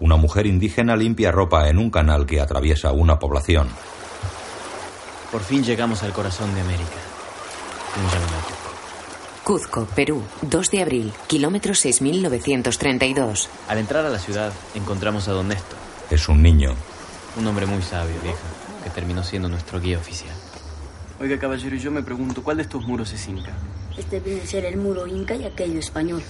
[0.00, 3.68] Una mujer indígena limpia ropa en un canal que atraviesa una población.
[5.32, 6.90] Por fin llegamos al corazón de América.
[7.96, 9.42] Un.
[9.44, 13.48] Cuzco, Perú, 2 de abril, kilómetro 6932.
[13.66, 15.78] Al entrar a la ciudad, encontramos a don Néstor,
[16.10, 16.74] Es un niño.
[17.36, 18.38] un hombre muy sabio, vieja,
[18.84, 20.34] que terminó siendo nuestro guía oficial.
[21.18, 23.52] Oiga, caballero, yo me pregunto, ¿cuál de estos muros es inca?
[23.96, 26.22] Este viene a ser el muro inca y aquello español.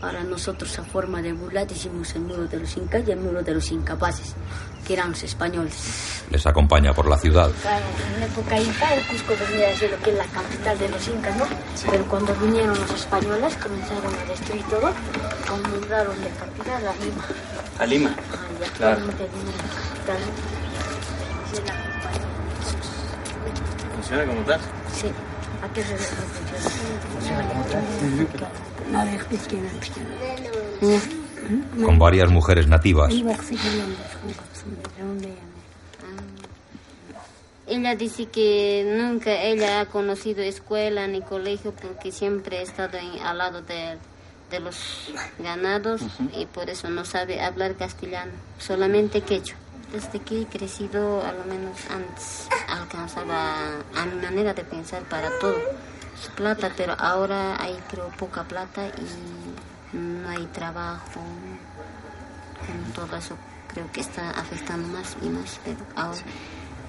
[0.00, 3.42] Ahora nosotros a forma de burla decimos el muro de los incas y el muro
[3.42, 4.34] de los incapaces,
[4.88, 6.24] que eran los españoles.
[6.30, 7.50] Les acompaña por la ciudad.
[7.60, 7.84] Claro,
[8.14, 10.88] en la época inca el Cusco venía a ser lo que es la capital de
[10.88, 11.44] los incas, ¿no?
[11.90, 14.90] Pero cuando vinieron los españoles comenzaron a destruir todo,
[15.46, 17.24] nombraron de capital a Lima.
[17.78, 18.16] ¿A Lima?
[18.16, 19.00] Ah, y Claro.
[21.52, 21.62] Sí.
[23.94, 24.60] ¿Funciona como tal?
[24.98, 25.12] Sí,
[25.62, 27.42] ¿a qué se le funciona?
[28.90, 29.56] No, es que
[30.80, 31.17] no,
[31.84, 33.12] Con varias mujeres nativas.
[37.66, 43.20] Ella dice que nunca ella ha conocido escuela ni colegio porque siempre ha estado en-
[43.20, 43.98] al lado de,
[44.50, 46.00] de los ganados
[46.34, 49.58] y por eso no sabe hablar castellano, solamente quechua.
[49.92, 53.56] Desde que he crecido, a lo menos antes, alcanzaba
[53.96, 55.56] a mi manera de pensar para todo
[56.22, 59.06] su plata, pero ahora hay creo poca plata y
[59.92, 61.20] no hay trabajo.
[62.66, 63.36] Con todo eso
[63.68, 66.18] creo que está afectando más y más, pero ahora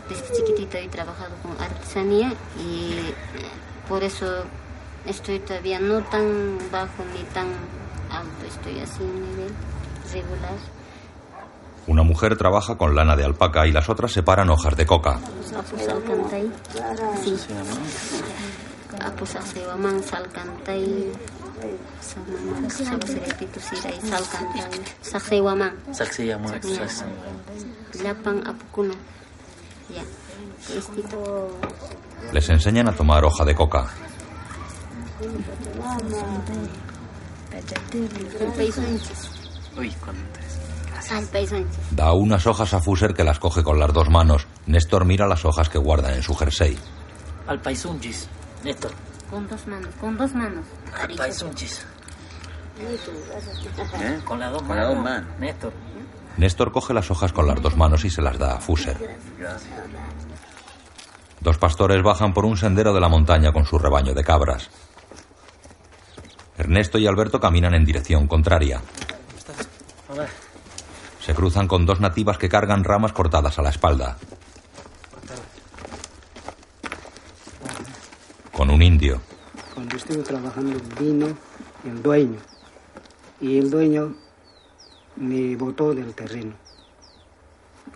[0.09, 3.13] desde chiquitita he trabajado con artesanía y eh,
[3.87, 4.43] por eso
[5.05, 7.47] estoy todavía no tan bajo ni tan
[8.11, 9.53] alto, estoy así en nivel
[10.11, 10.57] regular.
[11.87, 15.19] Una mujer trabaja con lana de alpaca y las otras separan hojas de coca.
[17.23, 17.35] Sí.
[28.03, 28.93] Lapan apukuno.
[29.93, 30.03] Ya.
[32.31, 33.87] Les enseñan a tomar hoja de coca.
[41.91, 44.47] Da unas hojas a Fuser que las coge con las dos manos.
[44.67, 46.77] Néstor mira las hojas que guarda en su jersey.
[47.47, 47.59] Al.
[48.63, 49.08] Néstor.
[49.29, 50.65] Con dos manos, con dos manos.
[52.79, 54.19] ¿Eh?
[54.25, 54.85] Con las dos Con manos.
[54.85, 55.39] las dos manos.
[55.39, 55.73] Néstor.
[56.37, 58.97] Néstor coge las hojas con las dos manos y se las da a Fuser.
[59.37, 59.71] Gracias.
[61.41, 64.69] Dos pastores bajan por un sendero de la montaña con su rebaño de cabras.
[66.57, 68.81] Ernesto y Alberto caminan en dirección contraria.
[71.21, 74.17] Se cruzan con dos nativas que cargan ramas cortadas a la espalda.
[78.59, 79.21] Con un indio.
[79.73, 81.27] Cuando estuve trabajando vino
[81.85, 82.35] el dueño
[83.39, 84.13] y el dueño
[85.15, 86.51] me botó del terreno.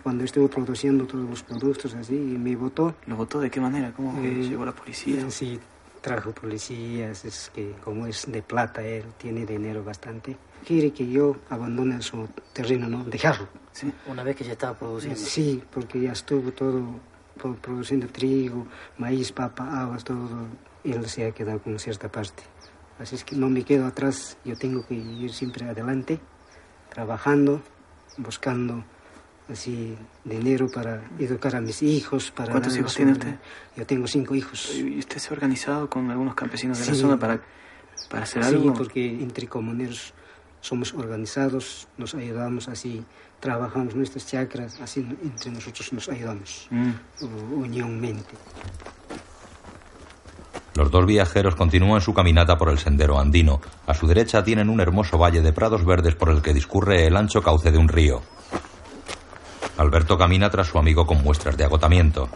[0.02, 2.94] Cuando estuve produciendo todos los productos así, y me botó.
[3.04, 3.92] ¿Lo votó de qué manera?
[3.92, 5.28] ¿Cómo Eh, llegó la policía?
[5.30, 5.60] Sí,
[6.00, 10.34] trajo policías, es que como es de plata, él tiene dinero bastante.
[10.66, 13.04] Quiere que yo abandone su terreno, ¿no?
[13.04, 13.48] Dejarlo.
[14.06, 15.20] Una vez que ya estaba produciendo.
[15.20, 16.80] Sí, porque ya estuvo todo
[17.36, 18.66] produciendo trigo,
[18.98, 20.46] maíz, papa, habas, todo.
[20.84, 22.42] Él se ha quedado con cierta parte.
[22.98, 26.20] Así es que no me quedo atrás, yo tengo que ir siempre adelante,
[26.92, 27.60] trabajando,
[28.18, 28.84] buscando
[29.50, 32.30] así dinero para educar a mis hijos.
[32.30, 33.34] Para ¿Cuántos hijos tiene usted?
[33.76, 34.74] Yo tengo cinco hijos.
[34.76, 37.00] ¿Y usted se ha organizado con algunos campesinos de la Sí.
[37.00, 37.40] zona para,
[38.08, 38.74] para hacer Sí, algo?
[38.74, 40.14] porque entre comuneros
[40.60, 43.04] somos organizados, nos ayudamos así,
[43.44, 46.92] trabajamos nuestras chacras, así entre nosotros nos ayudamos, Mm.
[47.52, 48.34] unionmente.
[50.74, 53.60] Los dos viajeros continúan su caminata por el sendero andino.
[53.86, 57.16] A su derecha tienen un hermoso valle de prados verdes por el que discurre el
[57.18, 58.22] ancho cauce de un río.
[59.76, 62.30] Alberto camina tras su amigo con muestras de agotamiento.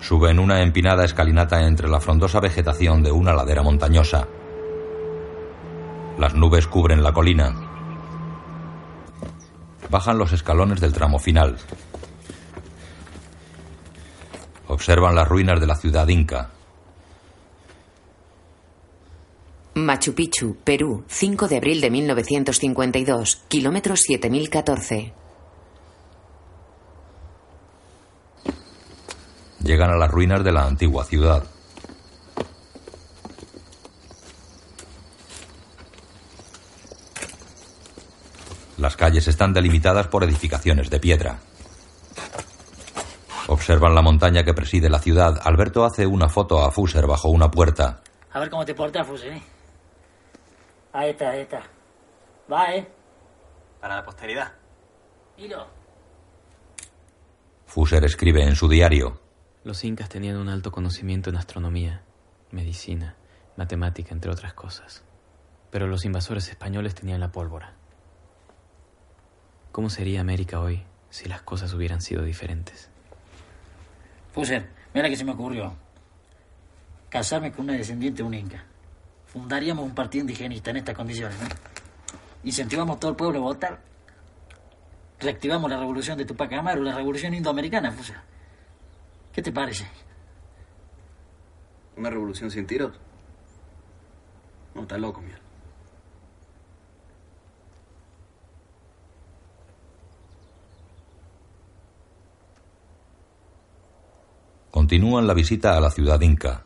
[0.00, 4.26] Sube en una empinada escalinata entre la frondosa vegetación de una ladera montañosa.
[6.18, 7.73] Las nubes cubren la colina.
[9.94, 11.56] Bajan los escalones del tramo final.
[14.66, 16.50] Observan las ruinas de la ciudad inca.
[19.74, 25.12] Machu Picchu, Perú, 5 de abril de 1952, kilómetro 7014.
[29.60, 31.44] Llegan a las ruinas de la antigua ciudad.
[38.78, 41.38] Las calles están delimitadas por edificaciones de piedra.
[43.46, 45.40] Observan la montaña que preside la ciudad.
[45.44, 48.02] Alberto hace una foto a Fuser bajo una puerta.
[48.32, 49.28] A ver cómo te portas, Fuse.
[49.28, 49.42] ¿eh?
[50.92, 51.62] Ahí está, ahí está.
[52.50, 52.90] Va, ¿eh?
[53.80, 54.52] Para la posteridad.
[55.36, 55.66] Hilo.
[57.66, 59.20] Fuser escribe en su diario.
[59.62, 62.02] Los incas tenían un alto conocimiento en astronomía,
[62.50, 63.16] medicina,
[63.56, 65.04] matemática, entre otras cosas.
[65.70, 67.74] Pero los invasores españoles tenían la pólvora.
[69.74, 72.88] ¿Cómo sería América hoy si las cosas hubieran sido diferentes?
[74.32, 75.74] Fuser, mira que se me ocurrió.
[77.08, 78.64] Casarme con una descendiente de un inca.
[79.26, 81.48] Fundaríamos un partido indigenista en estas condiciones, ¿no?
[82.44, 83.80] Incentivamos a todo el pueblo a votar.
[85.18, 88.18] Reactivamos la revolución de Tupac Amaru, la revolución indoamericana, Fuser.
[89.32, 89.88] ¿Qué te parece?
[91.96, 92.96] ¿Una revolución sin tiros?
[94.72, 95.43] No, está loco, mierda.
[104.84, 106.62] Continúan la visita a la ciudad inca.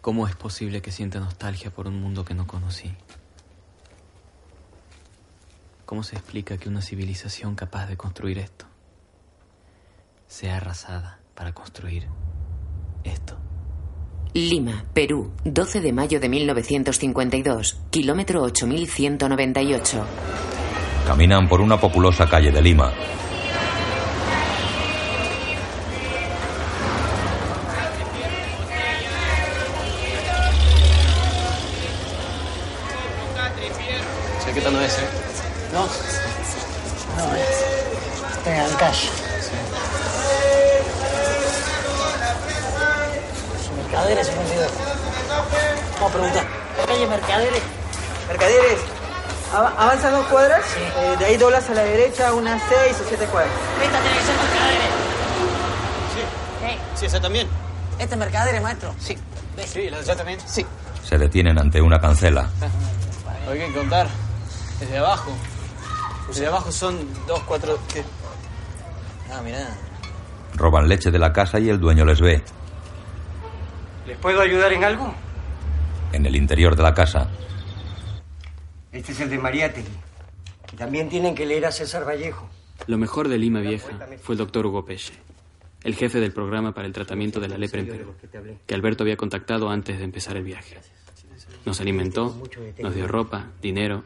[0.00, 2.92] ¿Cómo es posible que sienta nostalgia por un mundo que no conocí?
[5.84, 8.66] ¿Cómo se explica que una civilización capaz de construir esto
[10.28, 12.06] sea arrasada para construir
[13.02, 13.36] esto?
[14.34, 20.06] Lima, Perú, 12 de mayo de 1952, kilómetro 8198.
[21.08, 22.92] Caminan por una populosa calle de Lima.
[50.76, 53.52] Eh, de ahí doblas a la derecha unas seis o siete cuadras.
[53.82, 54.88] Esta tiene que ser Mercaderes.
[56.94, 57.46] Sí, esa también.
[57.98, 58.94] ¿Este es Mercaderes, maestro?
[58.98, 59.16] Sí.
[59.66, 60.40] Sí, la de allá también.
[60.46, 60.66] Sí.
[61.04, 62.48] Se detienen ante una cancela.
[63.48, 64.08] Hay que contar.
[64.80, 65.32] Desde abajo.
[66.28, 67.78] Desde abajo son dos, cuatro.
[67.92, 68.04] ¿qué?
[69.32, 69.68] Ah, mirá.
[70.54, 72.42] Roban leche de la casa y el dueño les ve.
[74.06, 75.14] ¿Les puedo ayudar en algo?
[76.12, 77.28] En el interior de la casa,
[78.90, 80.07] Este es el de Mariátegui.
[80.72, 82.48] Y también tienen que leer a César Vallejo.
[82.86, 85.12] Lo mejor de Lima Vieja fue el doctor Hugo Peche,
[85.82, 88.14] el jefe del programa para el tratamiento de la lepra en Perú,
[88.66, 90.78] que Alberto había contactado antes de empezar el viaje.
[91.66, 92.40] Nos alimentó,
[92.80, 94.04] nos dio ropa, dinero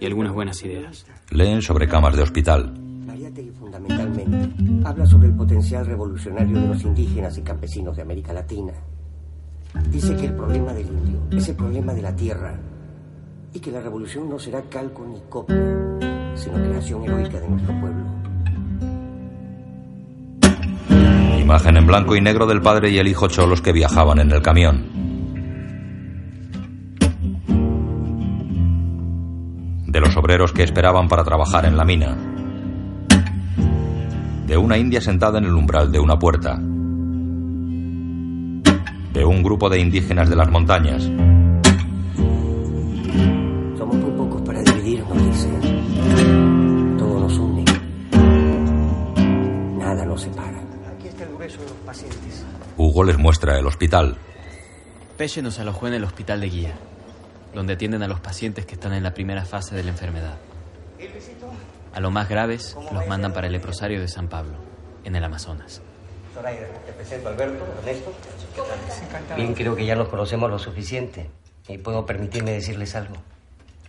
[0.00, 1.06] y algunas buenas ideas.
[1.30, 2.72] leen sobre camas de hospital.
[3.06, 8.72] Mariátegui fundamentalmente habla sobre el potencial revolucionario de los indígenas y campesinos de América Latina.
[9.90, 12.58] Dice que el problema del indio es el problema de la tierra
[13.54, 15.56] y que la revolución no será calco ni copia,
[16.34, 18.04] sino creación heroica de nuestro pueblo.
[21.38, 24.40] Imagen en blanco y negro del padre y el hijo cholos que viajaban en el
[24.40, 25.02] camión.
[29.86, 32.16] De los obreros que esperaban para trabajar en la mina.
[34.46, 36.56] De una india sentada en el umbral de una puerta.
[39.12, 41.10] De un grupo de indígenas de las montañas.
[52.92, 54.18] Hugo les muestra el hospital.
[55.16, 56.74] Peche nos alojó en el hospital de guía,
[57.54, 60.34] donde atienden a los pacientes que están en la primera fase de la enfermedad.
[61.94, 64.58] A los más graves los mandan para el leprosario de San Pablo,
[65.04, 65.80] en el Amazonas.
[66.34, 68.12] Zoraida, te presento a Alberto, Ernesto.
[69.36, 71.30] Bien, creo que ya nos conocemos lo suficiente
[71.68, 73.14] y puedo permitirme decirles algo.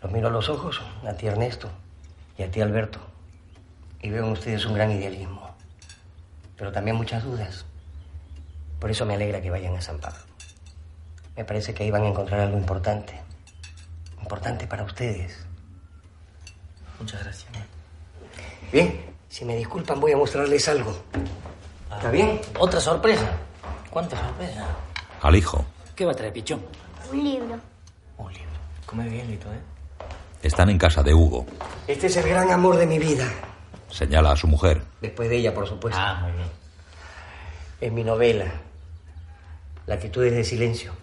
[0.01, 1.69] Los miro a los ojos, a ti Ernesto
[2.37, 2.99] y a ti Alberto,
[4.01, 5.53] y veo en ustedes un gran idealismo,
[6.55, 7.65] pero también muchas dudas.
[8.83, 10.19] Por eso me alegra que vayan a San Pablo.
[11.37, 13.17] Me parece que ahí van a encontrar algo importante,
[14.19, 15.37] importante para ustedes.
[16.99, 17.49] Muchas gracias.
[18.73, 21.01] Bien, si me disculpan voy a mostrarles algo.
[21.95, 22.41] ¿Está bien?
[22.59, 23.31] ¿Otra sorpresa?
[23.89, 24.67] ¿Cuánta sorpresa?
[25.21, 25.63] Al hijo.
[25.95, 26.59] ¿Qué va a traer, pichón?
[27.09, 27.59] Un libro.
[28.85, 29.61] Come bien, Lito, ¿eh?
[30.41, 31.45] Están en casa de Hugo.
[31.87, 33.31] Este es el gran amor de mi vida.
[33.89, 34.81] Señala a su mujer.
[34.99, 35.97] Después de ella, por supuesto.
[35.97, 36.49] Ah, muy bien.
[37.79, 38.51] Es mi novela.
[39.85, 40.93] Latitudes de silencio.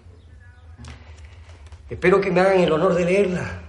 [1.88, 3.60] Espero que me hagan el honor de leerla.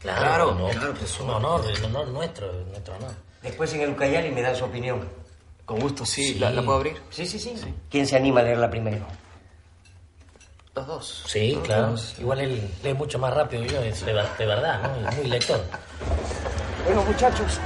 [0.00, 3.12] Claro, no, claro, que es un honor, el honor nuestro, nuestro honor.
[3.42, 5.08] Después en el Ucayali me dan su opinión.
[5.64, 6.34] Con gusto, sí.
[6.34, 6.96] ¿La, la puedo abrir?
[7.10, 7.54] Sí, sí, sí,
[7.90, 9.04] ¿Quién se anima a leerla primero?
[10.74, 11.24] Los dos.
[11.26, 11.94] Sí, claro.
[12.18, 15.08] Igual él lee mucho más rápido que yo, es de, de verdad, ¿no?
[15.08, 15.60] Es muy lector.
[16.84, 17.58] Bueno, muchachos,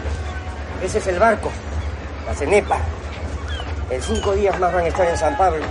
[0.82, 1.50] ese es el barco.
[2.26, 2.78] La cenepa.
[3.90, 5.64] En cinco días más van a estar en San Pablo.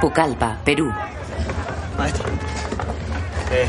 [0.00, 0.92] Pucallpa, Perú.
[1.98, 2.24] Maestro.
[3.50, 3.66] Eh,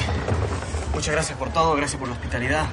[0.93, 2.65] muchas gracias por todo, gracias por la hospitalidad,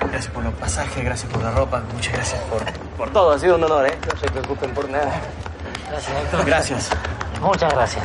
[0.00, 2.62] gracias por los pasajes, gracias por la ropa, muchas gracias por,
[2.96, 3.32] por todo.
[3.32, 3.96] Ha sido un honor, ¿eh?
[4.12, 5.12] No se preocupen por nada.
[5.88, 6.44] Gracias, doctor.
[6.44, 6.90] Gracias.
[7.40, 8.04] Muchas gracias.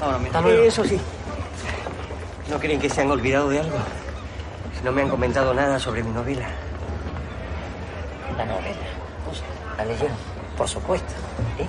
[0.00, 1.00] Ahora, mi- Eh, Eso sí.
[2.50, 3.76] ¿No creen que se han olvidado de algo?
[4.78, 6.46] Si no me han comentado nada sobre mi novela.
[8.36, 8.76] La novela.
[9.26, 9.42] Pues,
[9.78, 10.16] ¿La leyeron?
[10.56, 11.12] por supuesto.
[11.58, 11.66] ¿Eh?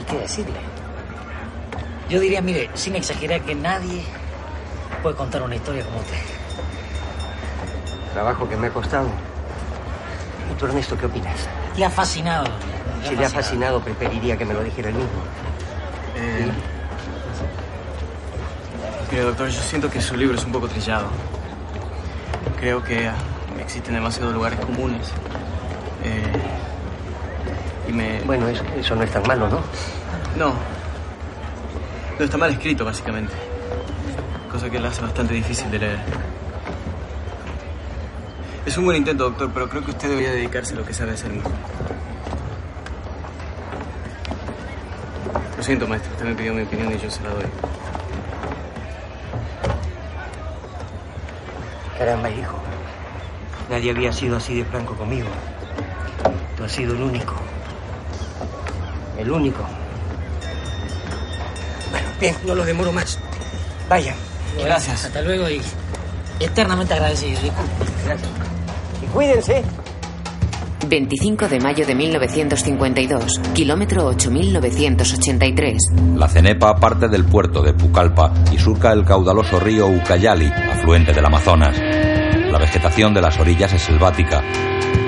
[0.00, 0.58] ¿Y qué decirle?
[2.08, 4.04] Yo diría, mire, sin exagerar, que nadie
[5.02, 6.16] puede contar una historia como usted.
[8.12, 9.08] Trabajo que me ha costado.
[10.50, 11.48] ¿Y tú, Ernesto, qué opinas?
[11.76, 12.46] Le ha fascinado.
[13.08, 15.20] Si le ha fascinado, preferiría que me lo dijera él mismo.
[16.16, 16.48] Eh,
[19.10, 21.08] mire, doctor, yo siento que su libro es un poco trillado.
[22.58, 23.10] Creo que
[23.60, 25.08] existen demasiados lugares comunes.
[26.04, 26.32] Eh,
[27.88, 28.20] y me...
[28.22, 29.60] Bueno, eso, eso no es tan malo, ¿no?
[30.36, 30.75] No.
[32.18, 33.34] No está mal escrito, básicamente.
[34.50, 35.98] Cosa que lo hace bastante difícil de leer.
[38.64, 41.12] Es un buen intento, doctor, pero creo que usted debería dedicarse a lo que sabe
[41.12, 41.52] hacer mejor.
[45.56, 46.10] Lo siento, maestro.
[46.12, 47.44] Usted me pidió mi opinión y yo se la doy.
[51.98, 52.56] Caramba, hijo.
[53.68, 55.28] Nadie había sido así de franco conmigo.
[56.56, 57.34] Tú has sido el único.
[59.18, 59.64] El único.
[62.20, 63.18] Bien, no los demoro más.
[63.88, 64.14] Vaya.
[64.58, 65.04] Gracias.
[65.04, 65.60] Hasta luego y
[66.40, 67.38] eternamente agradecido.
[68.04, 68.30] Gracias.
[69.02, 69.62] Y cuídense.
[70.88, 75.78] 25 de mayo de 1952, kilómetro 8983.
[76.14, 81.24] La Cenepa parte del puerto de Pucallpa y surca el caudaloso río Ucayali, afluente del
[81.24, 81.76] Amazonas.
[81.78, 84.42] La vegetación de las orillas es selvática.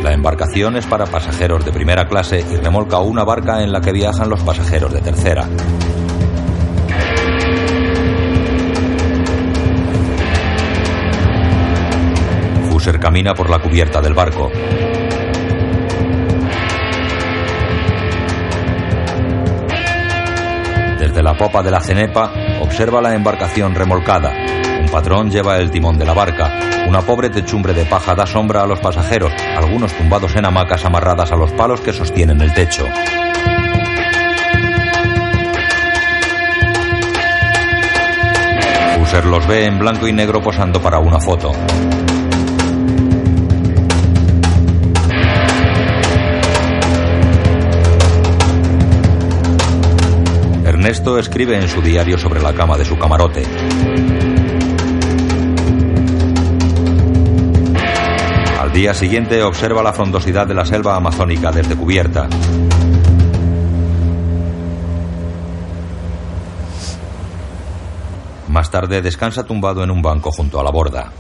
[0.03, 3.93] La embarcación es para pasajeros de primera clase y remolca una barca en la que
[3.93, 5.49] viajan los pasajeros de tercera.
[12.97, 14.51] Camina por la cubierta del barco.
[20.99, 24.33] Desde la popa de la cenepa observa la embarcación remolcada.
[24.81, 26.51] Un patrón lleva el timón de la barca.
[26.89, 31.31] Una pobre techumbre de paja da sombra a los pasajeros, algunos tumbados en hamacas amarradas
[31.31, 32.87] a los palos que sostienen el techo.
[38.99, 41.53] Fuser los ve en blanco y negro posando para una foto.
[50.89, 53.43] Ernesto escribe en su diario sobre la cama de su camarote.
[58.59, 62.27] Al día siguiente observa la frondosidad de la selva amazónica desde cubierta.
[68.49, 71.13] Más tarde descansa tumbado en un banco junto a la borda.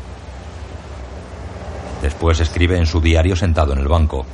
[2.00, 4.24] Después escribe en su diario sentado en el banco.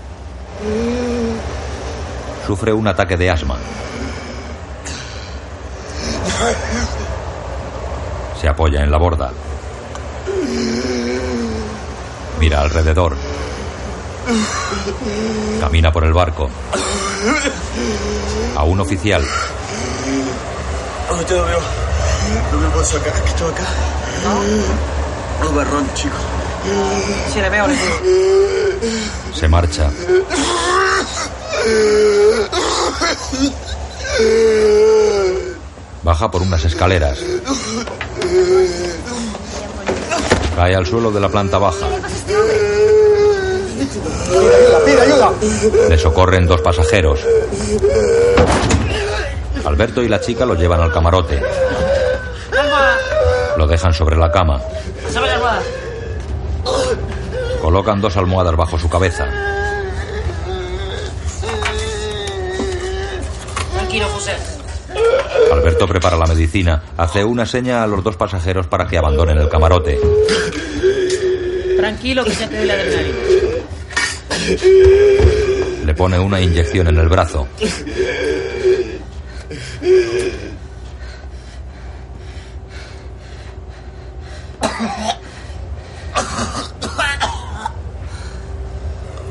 [2.47, 3.59] Sufre un ataque de asma.
[8.40, 9.32] Se apoya en la borda.
[12.40, 13.16] Mira alrededor.
[15.61, 16.51] Camina por el barco.
[18.56, 19.24] A un oficial.
[21.11, 21.61] No te lo veo.
[22.52, 23.12] No me puedo sacar.
[23.23, 23.65] ¿Qué estoy acá?
[24.24, 25.44] No.
[25.44, 26.16] No, barrón, chico.
[27.32, 27.97] Sí, le veo, le digo.
[29.35, 29.90] Se marcha.
[36.05, 37.18] Baja por unas escaleras.
[40.55, 41.86] Cae al suelo de la planta baja.
[45.89, 47.20] Le socorren dos pasajeros.
[49.64, 51.40] Alberto y la chica lo llevan al camarote.
[53.56, 54.60] Lo dejan sobre la cama.
[57.62, 59.26] Colocan dos almohadas bajo su cabeza.
[63.72, 64.53] Tranquilo, José.
[65.52, 66.82] Alberto prepara la medicina.
[66.96, 69.98] Hace una seña a los dos pasajeros para que abandonen el camarote.
[71.76, 73.16] Tranquilo que se te dé la adrenalina.
[75.84, 77.46] Le pone una inyección en el brazo.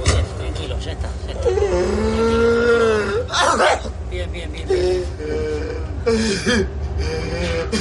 [0.03, 1.09] Bien, tranquilo, ya está.
[1.25, 1.49] ya está.
[1.49, 1.93] Tranquilo.
[4.09, 4.67] Bien, bien, bien.
[4.67, 5.03] bien.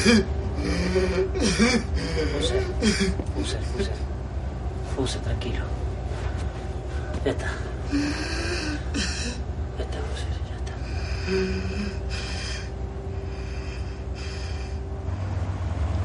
[0.03, 0.19] Fuse,
[3.35, 3.91] fuse, fuse.
[4.97, 5.65] Fuse, tranquilo.
[7.24, 7.47] Ya está.
[9.79, 10.73] Ya está, Fuse, ya está.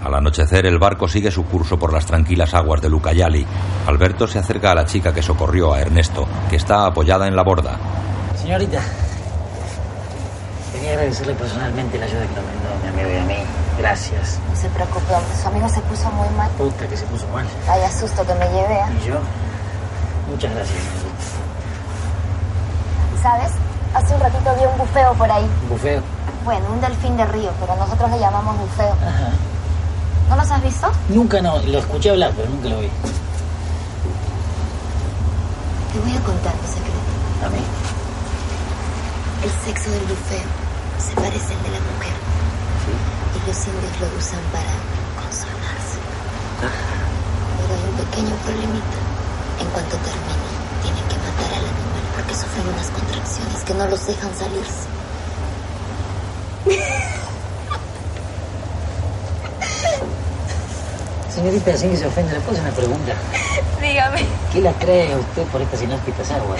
[0.06, 3.48] Al anochecer el barco sigue su curso por las tranquilas aguas de Lucayali.
[3.88, 7.41] Alberto se acerca a la chica que socorrió a Ernesto, que está apoyada en la
[7.41, 7.80] borda.
[8.36, 8.80] Señorita,
[10.72, 13.66] quería agradecerle personalmente la ayuda que nos brindó mi amigo y a mí.
[13.77, 14.39] Gracias.
[14.49, 16.49] No se preocupe, hombre, su amigo se puso muy mal.
[16.51, 17.45] Puta, que se puso mal.
[17.67, 18.73] Vaya susto que me llevé.
[18.73, 18.97] ¿eh?
[19.03, 19.19] ¿Y yo?
[20.29, 21.23] Muchas gracias, señorita.
[23.21, 23.51] ¿Sabes?
[23.93, 25.47] Hace un ratito vi un bufeo por ahí.
[25.69, 26.01] Bufeo.
[26.43, 28.93] Bueno, un delfín de río, pero nosotros le llamamos bufeo.
[28.93, 29.29] Ajá.
[30.29, 30.91] ¿No los has visto?
[31.09, 32.89] Nunca no, lo escuché hablar, pero nunca lo vi.
[35.93, 37.45] Te voy a contar un secreto.
[37.45, 37.59] ¿A mí?
[39.43, 40.47] El sexo del bufeo
[40.99, 42.26] se parece al de la mujer.
[43.38, 44.73] Y los indios lo usan para
[45.22, 45.99] consolarse.
[46.57, 48.97] Pero hay un pequeño problemita.
[49.61, 50.49] En cuanto termine,
[50.81, 54.89] tienen que matar al animal porque sufren unas contracciones que no los dejan salirse.
[61.38, 63.14] Señorita, sin que se ofenda, ¿le puedo hacer una pregunta?
[63.80, 64.26] Dígame.
[64.51, 66.59] ¿Qué la cree usted por estas inhóspitas aguas?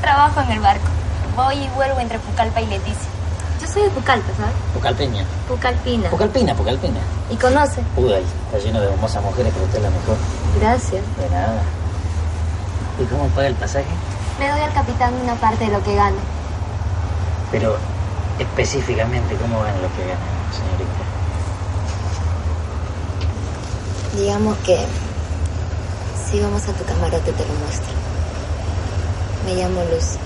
[0.00, 0.88] Trabajo en el barco.
[1.36, 3.08] Voy y vuelvo entre Pucallpa y Leticia.
[3.74, 4.54] Soy de Pucallpa, ¿sabes?
[4.72, 5.24] Pucalpeña.
[5.48, 6.08] Pucalpina.
[6.08, 7.00] Pucalpina, Pucalpina.
[7.28, 7.80] ¿Y conoce?
[7.96, 10.16] Ahí está lleno de hermosas mujeres, pero usted es la mejor.
[10.60, 11.02] Gracias.
[11.18, 11.60] De nada.
[13.00, 13.86] ¿Y cómo paga el pasaje?
[14.38, 16.16] Le doy al capitán una parte de lo que gane.
[17.50, 17.76] Pero
[18.38, 20.20] específicamente, ¿cómo gana lo que gana,
[20.54, 21.04] señorita?
[24.16, 24.86] Digamos que
[26.30, 27.92] si vamos a tu camarote te lo muestro.
[29.44, 30.16] Me llamo Luz,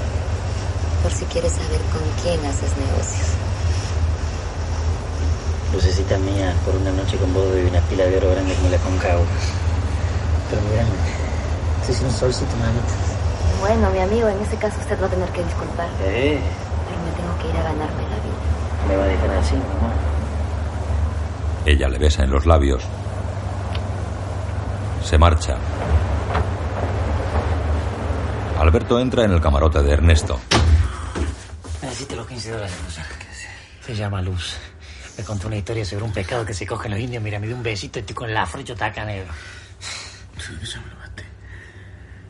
[1.03, 3.28] por si quieres saber con quién haces negocios.
[5.79, 8.79] Lucecita mía, por una noche con vos doy una pila de oro grande como la
[8.79, 9.25] Concagua.
[10.51, 10.83] Pero mira,
[11.81, 12.95] estoy sin un solcito, mamita.
[13.61, 15.87] Bueno, mi amigo, en ese caso usted va a tener que disculpar.
[16.03, 16.41] Eh,
[16.85, 18.89] Pero me tengo que ir a ganarme la vida.
[18.89, 19.93] me va a dejar así, mamá.
[21.65, 22.83] Ella le besa en los labios.
[25.05, 25.59] Se marcha.
[28.59, 30.41] Alberto entra en el camarote de Ernesto.
[31.83, 32.99] Necesito los 15 dólares, Luz.
[33.87, 34.57] Se llama Luz.
[35.19, 37.21] Me contó una historia sobre un pescado que se cogen los indios.
[37.23, 39.33] Mira, me dio un besito y estoy con la afro y yo taca negro.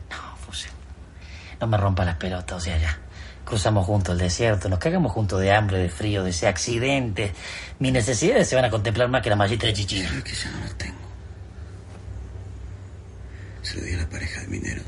[0.09, 0.67] No, Fuse.
[1.61, 2.97] No me rompa las pelotas, o sea, ya.
[3.45, 7.33] Cruzamos juntos el desierto, nos cagamos juntos de hambre, de frío, de ese accidente.
[7.79, 10.09] Mis necesidades se van a contemplar más que la mallita de chichina.
[10.23, 10.97] que ya no lo tengo.
[13.61, 14.81] Se lo di a la pareja de minero.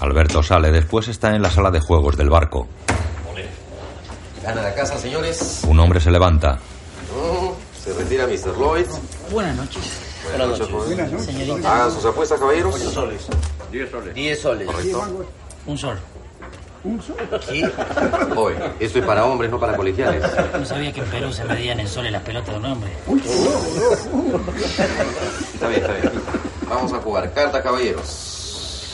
[0.00, 2.66] Alberto sale, después está en la sala de juegos del barco.
[4.42, 5.62] Gana la casa, señores.
[5.66, 6.54] Un hombre se levanta.
[6.54, 8.56] Mm, Se retira Mr.
[8.58, 8.86] Lloyd.
[9.30, 9.82] Buenas noches.
[10.24, 10.86] Buenas noches, joven.
[10.96, 11.26] Buenas noches.
[11.26, 11.74] Señorita.
[11.74, 12.74] Hagan sus apuestas, caballeros.
[12.74, 13.26] Ocho soles.
[13.70, 14.14] Diez soles.
[14.14, 14.66] Diez soles.
[14.66, 15.26] Correcto.
[15.66, 15.98] Un sol.
[17.50, 17.66] ¿Qué?
[18.34, 20.22] Joven, esto es para hombres, no para colegiales.
[20.58, 22.90] No sabía que en Perú se medían en soles las pelotas de un hombre.
[25.54, 26.12] Está bien, está bien.
[26.68, 27.32] Vamos a jugar.
[27.32, 28.92] Carta, caballeros.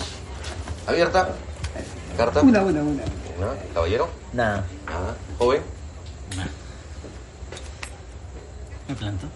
[0.87, 1.31] ¿Abierta?
[2.17, 2.41] ¿Carta?
[2.41, 3.03] Una, una, una.
[3.37, 3.55] Una.
[3.73, 4.09] ¿Caballero?
[4.33, 4.65] Nada.
[4.87, 5.17] Nada.
[5.39, 5.63] ¿Joven?
[8.89, 9.27] Me planto.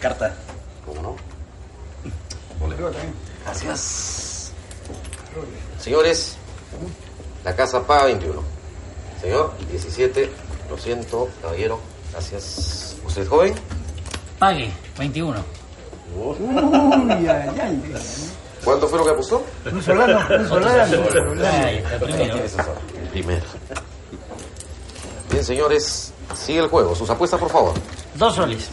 [0.00, 0.34] Carta.
[0.86, 1.16] ¿Cómo no?
[2.64, 2.76] Ole.
[3.44, 4.52] Gracias.
[5.78, 6.36] Señores,
[7.44, 8.42] la casa paga 21.
[9.20, 10.30] Señor, 17.
[10.70, 11.80] Lo siento, caballero.
[12.12, 12.96] Gracias.
[13.04, 13.54] ¿Usted es joven?
[14.38, 15.63] Pague, 21.
[16.16, 17.82] Uy, ay, ay.
[18.64, 19.44] ¿Cuánto fue lo que apostó?
[19.70, 20.62] Un solano, un
[23.02, 23.44] el primero.
[25.30, 26.94] Bien, señores, sigue el juego.
[26.94, 27.74] Sus apuestas, por favor.
[28.14, 28.70] Dos soles.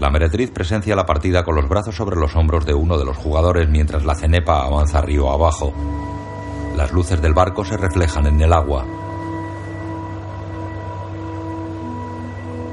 [0.00, 3.16] La meretriz presencia la partida con los brazos sobre los hombros de uno de los
[3.16, 5.72] jugadores mientras la cenepa avanza río abajo.
[6.76, 8.84] Las luces del barco se reflejan en el agua.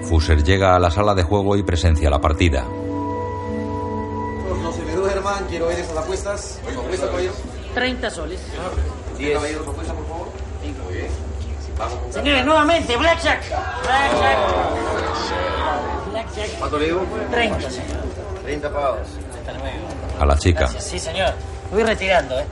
[0.09, 2.65] Fuser llega a la sala de juego y presencia la partida.
[5.21, 6.59] Me duerman, quiero ver esas apuestas.
[6.73, 7.33] ¿Su apuesta, caballero?
[7.75, 8.39] 30 soles.
[9.19, 9.33] Diez.
[9.35, 10.27] Caballero, su apuesta, por favor.
[10.83, 11.07] Muy bien.
[11.77, 11.99] Vamos.
[12.11, 13.43] Señores, nuevamente, Blackjack.
[13.83, 14.37] Blackjack.
[16.11, 16.57] Blackjack.
[16.57, 17.05] ¿Cuánto le digo?
[17.29, 18.01] 30, señor.
[18.43, 19.07] 30 pagados.
[19.37, 19.87] Hasta luego.
[20.19, 20.67] A la chica.
[20.79, 21.35] Sí, señor.
[21.71, 22.45] Voy retirando, ¿eh?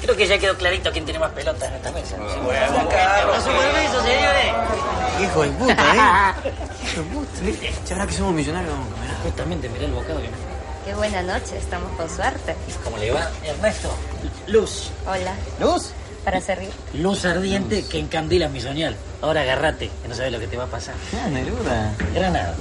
[0.00, 2.16] Creo que ya quedó clarito quién tiene más pelotas en esta mesa.
[2.18, 2.38] Ah, Sí,
[3.26, 4.52] Con su permiso, señores.
[5.22, 6.50] Hijo de puta, ¿eh?
[6.92, 7.84] Hijo de puta.
[7.86, 9.10] Ya ahora que somos millonarios vamos a comer.
[9.22, 10.28] Justamente, mirá el bocado que
[10.86, 12.54] Qué buena noche, estamos con suerte.
[12.84, 13.28] ¿Cómo le va?
[13.44, 13.92] Ernesto.
[14.46, 14.92] Luz.
[15.04, 15.34] Hola.
[15.60, 15.90] ¿Luz?
[16.24, 16.70] Para servir.
[16.94, 18.94] Luz ardiente que encandila mi soñal.
[19.20, 20.94] Ahora agárrate, que no sabes lo que te va a pasar.
[21.20, 21.92] Ah, Neruda.
[22.14, 22.54] Granada.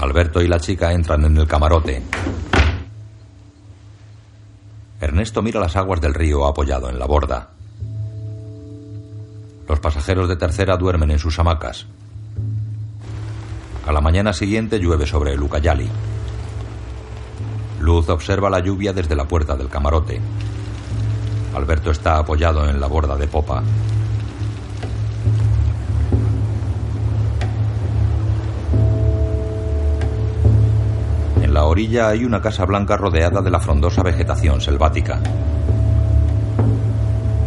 [0.00, 2.02] Alberto y la chica entran en el camarote.
[5.02, 7.50] Ernesto mira las aguas del río apoyado en la borda.
[9.68, 11.84] Los pasajeros de tercera duermen en sus hamacas.
[13.86, 15.90] A la mañana siguiente llueve sobre el Ucayali.
[17.80, 20.20] Luz observa la lluvia desde la puerta del camarote.
[21.54, 23.62] Alberto está apoyado en la borda de popa.
[31.42, 35.20] En la orilla hay una casa blanca rodeada de la frondosa vegetación selvática.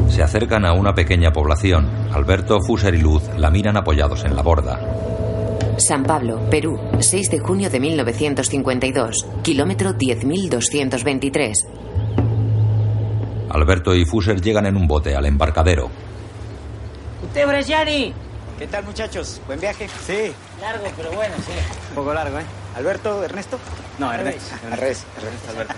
[0.10, 1.88] Se acercan a una pequeña población.
[2.12, 4.80] Alberto, Fuser y Luz la miran apoyados en la borda.
[5.82, 11.54] San Pablo, Perú, 6 de junio de 1952, kilómetro 10.223.
[13.50, 15.90] Alberto y Fuser llegan en un bote al embarcadero.
[17.24, 18.14] ¿Usted, Bresciani?
[18.60, 19.42] ¿Qué tal, muchachos?
[19.48, 19.88] ¿Buen viaje?
[20.06, 20.32] Sí.
[20.62, 21.52] Largo, pero bueno, sí.
[21.90, 22.46] Un poco largo, ¿eh?
[22.76, 23.58] ¿Alberto, Ernesto?
[23.98, 24.56] No, Ernesto.
[24.72, 25.04] Al revés.
[25.18, 25.74] Ernesto, Alberto.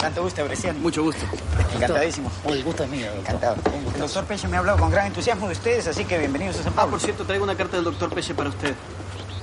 [0.00, 0.78] Tanto gusto, Bresciani.
[0.80, 1.26] Mucho gusto.
[1.74, 2.30] Encantadísimo.
[2.48, 3.56] el gusto es mío, Encantado.
[3.94, 6.62] El doctor Peche me ha hablado con gran entusiasmo de ustedes, así que bienvenidos a
[6.62, 6.88] San Pablo.
[6.88, 8.74] Ah, por cierto, traigo una carta del doctor Peche para usted.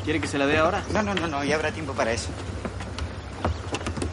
[0.04, 0.84] ¿Quiere que se la dé ahora?
[0.92, 2.30] No, no, no, no, ya habrá tiempo para eso.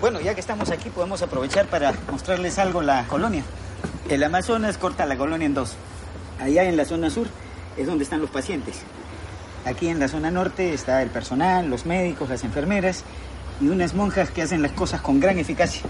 [0.03, 3.43] Bueno, ya que estamos aquí, podemos aprovechar para mostrarles algo la colonia.
[4.11, 5.77] El Amazonas corta la colonia en dos.
[6.41, 7.27] Allá en la zona sur
[7.79, 8.83] es donde están los pacientes.
[9.65, 13.03] Aquí en la zona norte está el personal, los médicos, las enfermeras
[13.63, 15.81] y unas monjas que hacen las cosas con gran eficacia.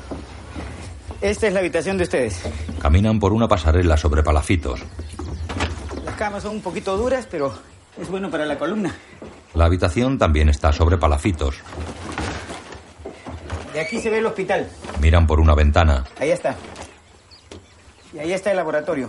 [1.24, 2.38] Esta es la habitación de ustedes.
[2.82, 4.84] Caminan por una pasarela sobre palafitos.
[6.04, 7.50] Las camas son un poquito duras, pero
[7.98, 8.94] es bueno para la columna.
[9.54, 11.62] La habitación también está sobre palafitos.
[13.72, 14.68] De aquí se ve el hospital.
[15.00, 16.04] Miran por una ventana.
[16.20, 16.56] Ahí está.
[18.12, 19.08] Y ahí está el laboratorio.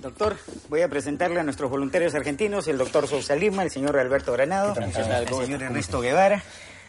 [0.00, 0.36] Doctor,
[0.68, 4.74] voy a presentarle a nuestros voluntarios argentinos, el doctor Sousa Lima, el señor Alberto Granado,
[4.74, 6.42] el señor Ernesto Guevara.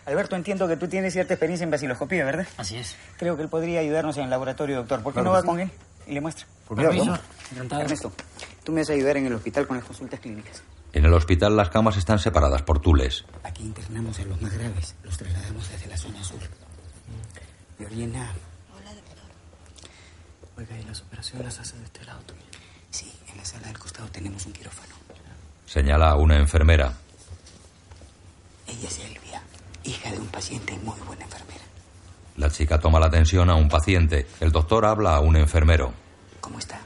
[0.06, 2.48] Alberto, entiendo que tú tienes cierta experiencia en vaciloscopía, ¿verdad?
[2.57, 2.95] Así es.
[3.18, 5.02] Creo que él podría ayudarnos en el laboratorio, doctor.
[5.03, 5.69] ¿Por qué Claro no va con él
[6.07, 6.45] y le muestra?
[6.68, 7.06] Por permiso.
[7.06, 7.19] favor.
[7.52, 7.82] Encantado.
[7.84, 8.11] Ernesto,
[8.64, 10.64] tú me vas a ayudar en el hospital con las consultas clínicas.
[10.94, 13.23] En el hospital las camas están separadas por tules.
[13.44, 16.40] Aquí internamos a los más graves, los trasladamos desde la zona sur.
[17.78, 18.32] De Oriena.
[20.57, 22.48] Oiga, ¿y las operaciones las hace de este lado también?
[22.90, 24.95] Sí, en la sala del costado tenemos un quirófano.
[25.65, 26.94] Señala a una enfermera.
[28.68, 29.41] Ella es Elvia,
[29.84, 31.62] hija de un paciente y muy buena enfermera.
[32.38, 34.28] La chica toma la atención a un paciente.
[34.40, 35.94] El doctor habla a un enfermero.
[36.40, 36.80] ¿Cómo está?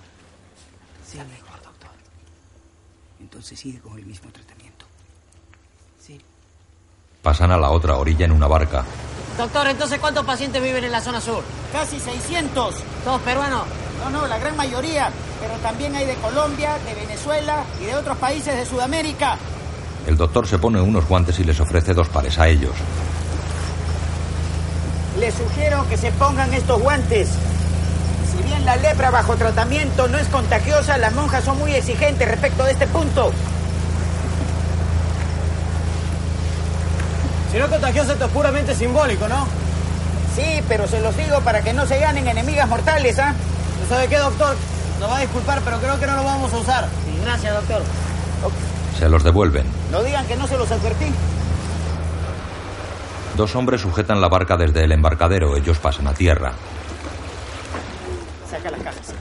[1.05, 1.91] Sí, mejor, doctor.
[3.19, 4.85] Entonces sigue con el mismo tratamiento.
[5.99, 6.19] Sí.
[7.21, 8.85] Pasan a la otra orilla en una barca.
[9.37, 11.43] Doctor, entonces, ¿cuántos pacientes viven en la zona sur?
[11.73, 12.75] Casi 600.
[13.03, 13.63] ¿Todos peruanos?
[13.99, 15.11] No, no, la gran mayoría.
[15.41, 19.37] Pero también hay de Colombia, de Venezuela y de otros países de Sudamérica.
[20.07, 22.73] El doctor se pone unos guantes y les ofrece dos pares a ellos.
[25.19, 27.29] Les sugiero que se pongan estos guantes.
[28.31, 32.63] Si bien la lepra bajo tratamiento no es contagiosa, las monjas son muy exigentes respecto
[32.65, 33.31] de este punto.
[37.51, 39.47] Si no es contagioso, esto es puramente simbólico, ¿no?
[40.35, 43.33] Sí, pero se los digo para que no se ganen enemigas mortales, ¿ah?
[43.87, 44.55] ¿Sabe qué, doctor?
[44.99, 46.89] Nos va a disculpar, pero creo que no lo vamos a usar.
[47.23, 47.81] Gracias, doctor.
[48.99, 49.65] Se los devuelven.
[49.91, 51.11] No digan que no se los advertí.
[53.35, 55.57] Dos hombres sujetan la barca desde el embarcadero.
[55.57, 56.53] Ellos pasan a tierra.
[58.49, 59.13] Saca las cajas.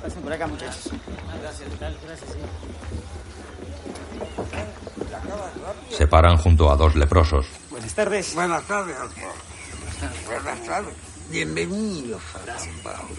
[0.00, 0.90] Pasen por acá, muchachos.
[1.40, 2.30] Gracias, gracias,
[5.90, 7.46] Se paran junto a dos leprosos.
[7.70, 8.34] Buenas tardes.
[8.34, 9.32] Buenas tardes, doctor.
[10.26, 10.94] Buenas tardes.
[11.30, 13.16] Bienvenidos a San Pablo.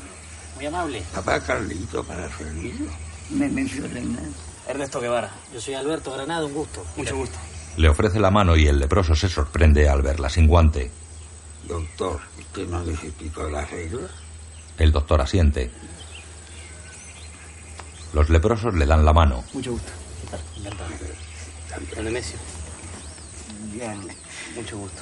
[0.56, 1.04] Muy amable.
[1.14, 2.92] Papá Carlito para servirlo.
[3.30, 4.34] Me mencionan.
[4.68, 5.30] Ernesto Guevara.
[5.54, 6.86] Yo soy Alberto Granado, un gusto.
[6.96, 7.38] Mucho gusto.
[7.78, 10.92] Le ofrece la mano y el leproso se sorprende al verla sin guante.
[11.68, 14.12] Doctor, ¿usted no les explicó las reglas?
[14.78, 15.72] El doctor asiente.
[18.14, 19.44] Los leprosos le dan la mano.
[19.54, 19.92] Mucho gusto.
[20.58, 20.90] Encantado.
[21.96, 22.38] Don Nemesio.
[23.72, 24.00] Bien.
[24.56, 25.02] Mucho gusto.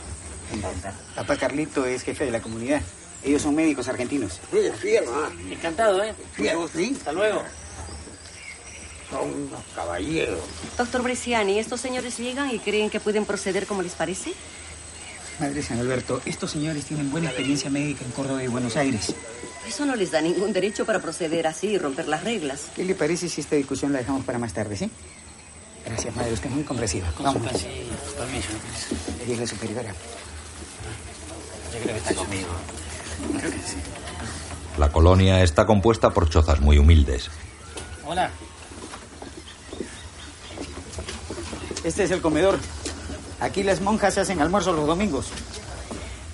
[1.15, 2.81] Papá Carlito es jefe de la comunidad.
[3.23, 4.39] Ellos son médicos argentinos.
[5.49, 6.15] Encantado, ¿eh?
[6.33, 6.95] Firma, sí.
[6.97, 7.43] Hasta luego.
[9.11, 10.39] Son unos caballeros.
[10.77, 14.33] Doctor Bresciani, ¿estos señores llegan y creen que pueden proceder como les parece?
[15.39, 19.13] Madre San Alberto, estos señores tienen buena experiencia médica en Córdoba y Buenos Aires.
[19.67, 22.67] Eso no les da ningún derecho para proceder así y romper las reglas.
[22.75, 24.89] ¿Qué le parece si esta discusión la dejamos para más tarde, sí?
[25.85, 26.33] Gracias, madre.
[26.33, 27.11] Usted es muy comprensiva.
[27.11, 27.43] Con Vamos.
[27.51, 28.49] su permiso,
[29.27, 29.93] es la superiora.
[31.73, 32.49] Yo creo que está conmigo.
[33.39, 33.77] Creo que sí.
[34.77, 37.29] La colonia está compuesta por chozas muy humildes.
[38.05, 38.31] Hola.
[41.84, 42.60] Este es el comedor.
[43.40, 45.28] Aquí las monjas hacen almuerzo los domingos.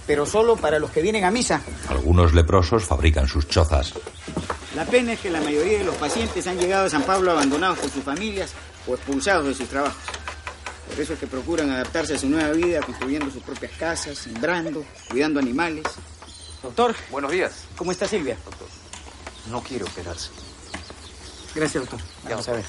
[0.05, 1.61] Pero solo para los que vienen a misa.
[1.89, 3.93] Algunos leprosos fabrican sus chozas.
[4.75, 7.79] La pena es que la mayoría de los pacientes han llegado a San Pablo abandonados
[7.79, 8.51] por sus familias
[8.87, 9.97] o expulsados de sus trabajos.
[10.89, 14.85] Por eso es que procuran adaptarse a su nueva vida, construyendo sus propias casas, sembrando,
[15.09, 15.83] cuidando animales.
[16.61, 16.95] Doctor.
[17.09, 17.65] Buenos días.
[17.75, 18.37] ¿Cómo está Silvia?
[19.49, 20.29] No quiere operarse.
[21.55, 21.99] Gracias, doctor.
[22.29, 22.65] Vamos a ver.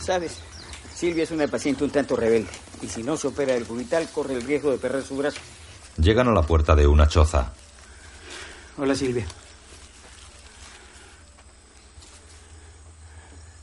[0.00, 0.38] ¿Sabes?
[1.00, 2.50] Silvia es una paciente un tanto rebelde.
[2.82, 5.40] Y si no se opera del cubital, corre el riesgo de perder su brazo.
[5.96, 7.54] Llegan a la puerta de una choza.
[8.76, 9.24] Hola, Silvia.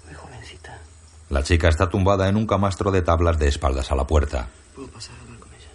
[0.07, 0.81] Muy jovencita.
[1.29, 4.47] La chica está tumbada en un camastro de tablas de espaldas a la puerta.
[4.73, 5.69] ¿Puedo pasar a hablar con ella?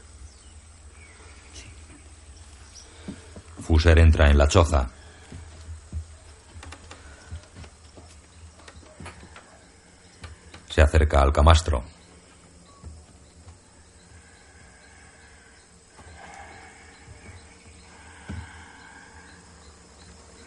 [3.61, 4.91] Fuser entra en la choza.
[10.73, 11.85] Se acerca al camastro.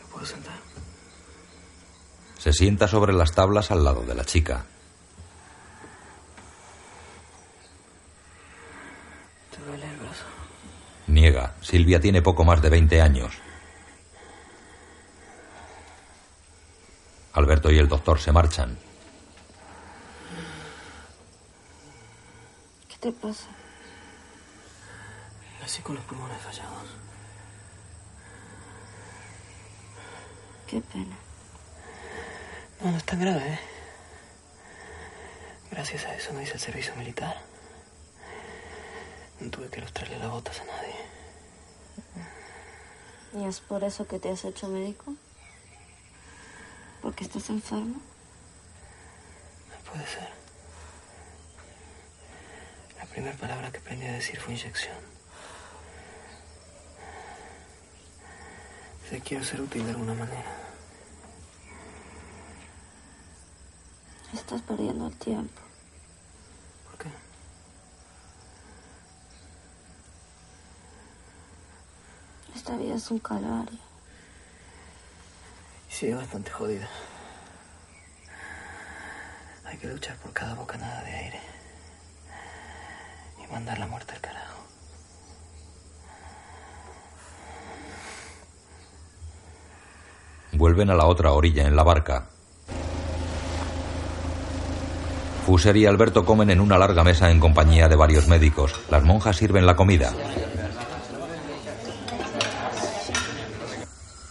[0.02, 0.56] ¿Me puedo sentar?
[2.40, 4.66] Se sienta sobre las tablas al lado de la chica.
[9.52, 10.26] ¿Te el brazo?
[11.06, 11.54] Niega.
[11.62, 13.36] Silvia tiene poco más de 20 años.
[17.34, 18.85] Alberto y el doctor se marchan.
[23.06, 23.46] Te pasa?
[25.62, 26.88] Nací con los pulmones fallados.
[30.66, 31.16] Qué pena.
[32.82, 33.60] No, no es tan grave, ¿eh?
[35.70, 37.44] Gracias a eso no hice el servicio militar.
[39.40, 40.96] No tuve que ilustrarle las botas a nadie.
[43.36, 45.14] ¿Y es por eso que te has hecho médico?
[47.04, 48.02] ¿Porque estás enfermo?
[49.92, 50.45] Puede ser.
[53.16, 54.98] La primera palabra que aprendí a decir fue inyección.
[59.10, 60.52] Sé quiero ser útil de alguna manera.
[64.34, 65.62] Estás perdiendo el tiempo.
[66.84, 67.10] ¿Por qué?
[72.54, 73.80] Esta vida es un calvario.
[75.90, 76.90] Sigue bastante jodida.
[79.64, 81.55] Hay que luchar por cada bocanada de aire.
[83.56, 84.60] Mandar la muerte al carajo.
[90.52, 92.28] Vuelven a la otra orilla en la barca.
[95.46, 98.76] Fuser y Alberto comen en una larga mesa en compañía de varios médicos.
[98.90, 100.12] Las monjas sirven la comida.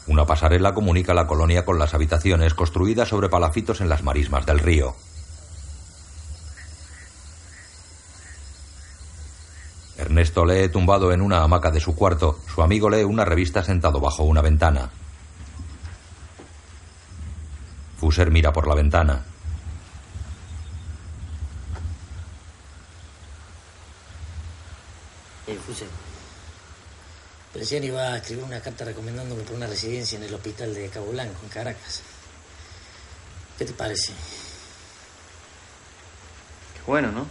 [0.07, 4.59] Una pasarela comunica la colonia con las habitaciones construidas sobre palafitos en las marismas del
[4.59, 4.95] río.
[10.15, 12.39] Ernesto lee tumbado en una hamaca de su cuarto.
[12.47, 14.89] Su amigo lee una revista sentado bajo una ventana.
[17.99, 19.25] Fuser mira por la ventana.
[25.49, 25.87] Eh, Fuse.
[27.53, 31.07] Recién iba a escribir una carta recomendándome por una residencia en el hospital de Cabo
[31.11, 32.03] Blanco, en Caracas.
[33.59, 34.13] ¿Qué te parece?
[36.75, 37.27] Qué bueno, ¿no?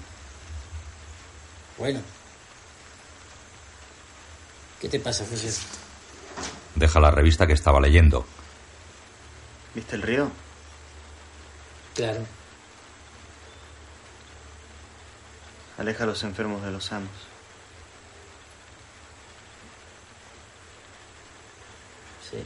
[1.78, 2.02] Bueno.
[4.84, 5.50] ¿Qué te pasa, Fuse?
[6.76, 8.26] Deja la revista que estaba leyendo.
[9.74, 10.30] ¿Viste el río?
[11.96, 12.20] Claro.
[15.78, 17.10] Aleja a los enfermos de los sanos.
[22.30, 22.44] Sí.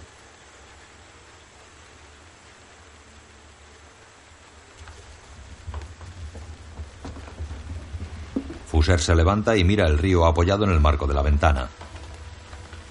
[8.70, 11.68] Fuser se levanta y mira el río apoyado en el marco de la ventana.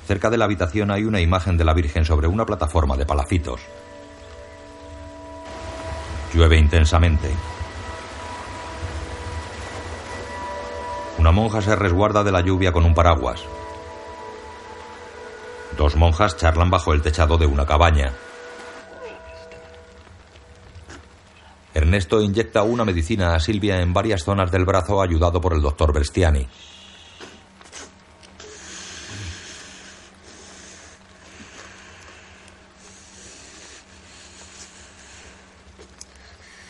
[0.06, 3.60] Cerca de la habitación hay una imagen de la Virgen sobre una plataforma de palafitos.
[6.32, 7.30] Llueve intensamente.
[11.18, 13.42] Una monja se resguarda de la lluvia con un paraguas.
[15.76, 18.12] Dos monjas charlan bajo el techado de una cabaña.
[21.74, 25.92] Ernesto inyecta una medicina a Silvia en varias zonas del brazo ayudado por el doctor
[25.92, 26.46] Berstiani.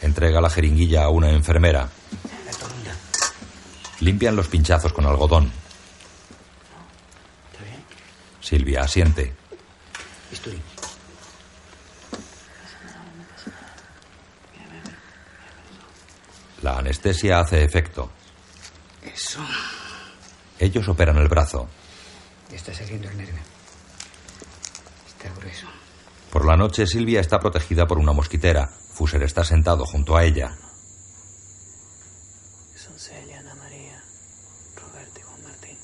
[0.03, 1.87] Entrega la jeringuilla a una enfermera.
[4.01, 5.53] Limpian los pinchazos con algodón.
[8.41, 9.35] Silvia asiente.
[10.31, 10.59] Bisturí.
[16.63, 18.11] La anestesia hace efecto.
[19.03, 19.41] Eso.
[20.59, 21.69] Ellos operan el brazo.
[22.51, 23.43] Ya está saliendo el nervio.
[25.07, 25.67] Está grueso.
[26.31, 28.71] Por la noche Silvia está protegida por una mosquitera.
[28.97, 30.57] Fuser está sentado junto a ella.
[32.75, 34.03] Son Celia, Ana María,
[34.75, 35.79] Roberto y Juan Martín.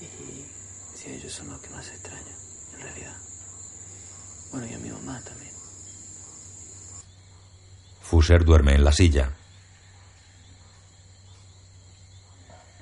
[0.00, 2.32] Y si ellos son los que más extraño,
[2.74, 3.16] en realidad.
[4.52, 5.50] Bueno, y a mi mamá también.
[8.02, 9.32] Fuser duerme en la silla.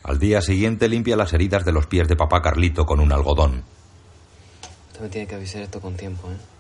[0.03, 3.65] Al día siguiente limpia las heridas de los pies de papá Carlito con un algodón.
[4.89, 6.58] Usted me tiene que avisar esto con tiempo, ¿eh?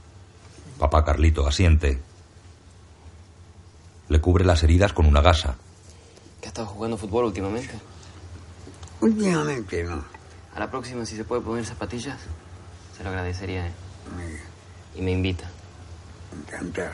[0.78, 2.00] Papá Carlito asiente.
[4.09, 5.56] Le cubre las heridas con una gasa.
[6.40, 7.74] ¿Que ha estado jugando fútbol últimamente?
[9.00, 10.05] Últimamente no.
[10.55, 12.18] A la próxima, si se puede poner zapatillas,
[12.96, 13.72] se lo agradecería, ¿eh?
[14.94, 15.44] Y me invita.
[16.32, 16.90] Encantado.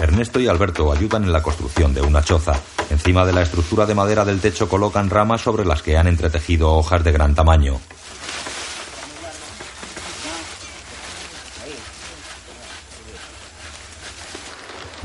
[0.00, 2.60] Ernesto y Alberto ayudan en la construcción de una choza.
[2.90, 6.72] Encima de la estructura de madera del techo colocan ramas sobre las que han entretejido
[6.72, 7.80] hojas de gran tamaño.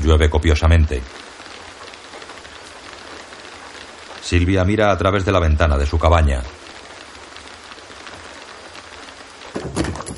[0.06, 1.02] Llueve copiosamente.
[4.22, 6.42] Silvia mira a través de la ventana de su cabaña.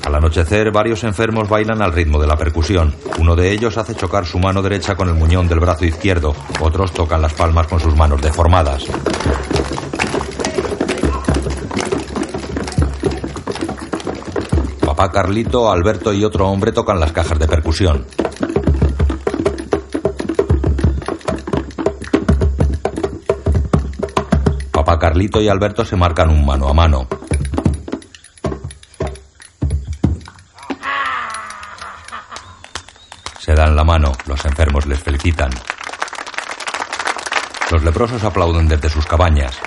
[0.05, 2.95] Al anochecer, varios enfermos bailan al ritmo de la percusión.
[3.17, 6.35] Uno de ellos hace chocar su mano derecha con el muñón del brazo izquierdo.
[6.59, 8.85] Otros tocan las palmas con sus manos deformadas.
[14.85, 18.05] Papá Carlito, Alberto y otro hombre tocan las cajas de percusión.
[24.99, 27.07] Carlito y Alberto se marcan un mano a mano.
[33.39, 35.49] Se dan la mano, los enfermos les felicitan.
[37.71, 39.57] Los leprosos aplauden desde sus cabañas.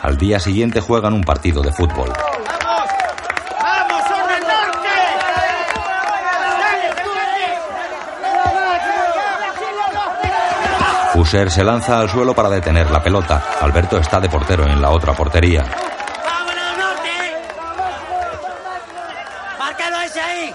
[0.00, 2.12] Al día siguiente juegan un partido de fútbol.
[3.60, 4.88] ¡Vamos, zona norte!
[11.22, 13.40] Fuser se lanza al suelo para detener la pelota.
[13.60, 15.62] Alberto está de portero en la otra portería.
[19.56, 20.52] ¡Márcalo ese ahí!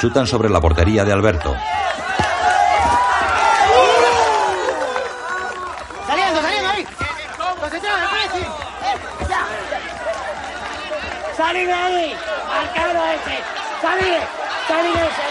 [0.00, 1.54] Chutan sobre la portería de Alberto.
[6.04, 6.84] ¡Saliendo, saliendo ahí!
[7.60, 8.44] ¡Concentrado, Messi!
[11.36, 12.16] ¡Salí de ahí!
[12.48, 13.38] ¡Márcalo ese!
[13.80, 15.28] ¡Salí de ese!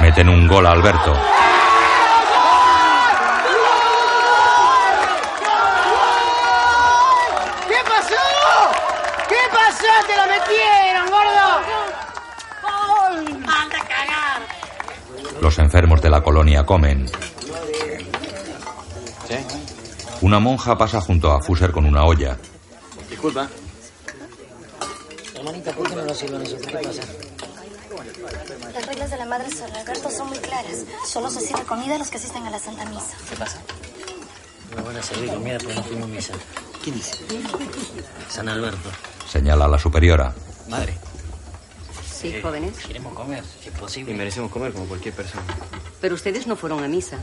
[0.00, 1.16] Meten un gol a Alberto.
[7.68, 8.14] ¿Qué pasó?
[9.28, 9.86] ¿Qué pasó?
[10.06, 11.46] ¡Te lo metieron, gordo!
[13.46, 14.42] ¡Anda a cagar!
[15.40, 17.10] Los enfermos de la colonia comen.
[20.22, 22.38] Una monja pasa junto a Fuser con una olla.
[23.10, 23.48] Disculpa.
[25.34, 26.56] Hermanita, ¿por qué no nos sirven eso?
[26.58, 27.02] ¿Qué pasa?
[28.72, 30.84] Las reglas de la Madre San Alberto son muy claras.
[31.06, 33.16] Solo se sirve comida a los que asisten a la Santa Misa.
[33.28, 33.60] ¿Qué pasa?
[34.76, 36.34] No van a servir comida porque no fuimos a misa.
[36.82, 37.18] ¿Quién dice?
[38.28, 38.90] San Alberto.
[39.32, 40.34] Señala a la superiora.
[40.68, 40.92] Madre.
[42.06, 42.76] Sí, jóvenes.
[42.86, 44.12] Queremos comer, si es posible.
[44.12, 45.42] Y merecemos comer como cualquier persona.
[46.02, 47.16] Pero ustedes no fueron a misa.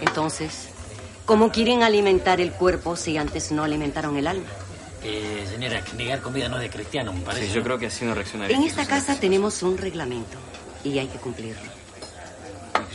[0.00, 0.68] Entonces,
[1.26, 4.46] ¿cómo quieren alimentar el cuerpo si antes no alimentaron el alma?
[5.02, 7.48] Eh, señora, negar comida no es de cristiano, me parece.
[7.48, 7.64] Sí, yo ¿no?
[7.64, 8.56] creo que así no reaccionaría.
[8.56, 10.38] En esta casa tenemos un reglamento
[10.84, 11.70] y hay que cumplirlo.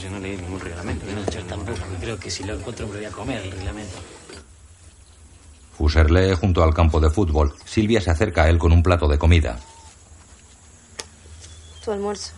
[0.01, 1.05] Yo no leí ningún reglamento.
[1.05, 1.77] No, yo tampoco.
[1.99, 3.97] Creo que si lo encuentro me lo voy a comer, el reglamento.
[5.79, 7.55] Fuser lee junto al campo de fútbol.
[7.63, 9.57] Silvia se acerca a él con un plato de comida.
[11.85, 12.33] Tu almuerzo.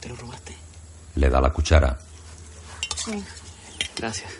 [0.00, 0.56] ¿Te lo robaste?
[1.14, 2.00] Le da la cuchara.
[2.96, 3.22] Sí.
[3.96, 4.32] Gracias.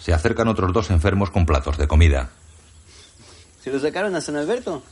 [0.00, 2.30] Se acercan otros dos enfermos con platos de comida.
[3.62, 4.82] ¿Se lo sacaron a San Alberto?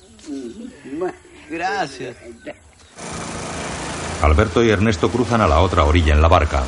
[0.85, 1.19] Bueno,
[1.51, 2.17] gracias.
[4.23, 6.63] Alberto y Ernesto cruzan a la otra orilla en la barca.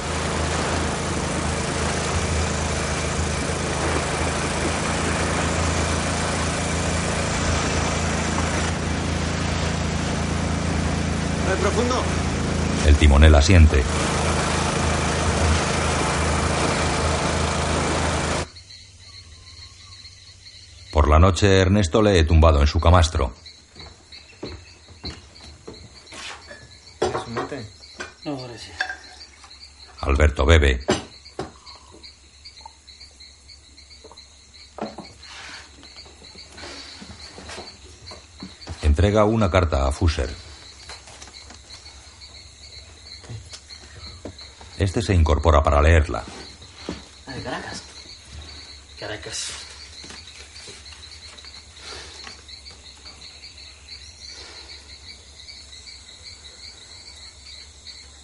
[11.51, 12.03] ¿No es profundo?
[12.87, 13.83] El timonel asiente.
[20.93, 23.33] Por la noche, Ernesto lee tumbado en su camastro.
[28.25, 28.77] No, gracias.
[30.01, 30.81] Alberto bebe.
[38.83, 40.50] Entrega una carta a Fuser.
[44.81, 46.25] Este se incorpora para leerla.
[47.45, 47.83] Caracas.
[48.99, 49.51] Caracas.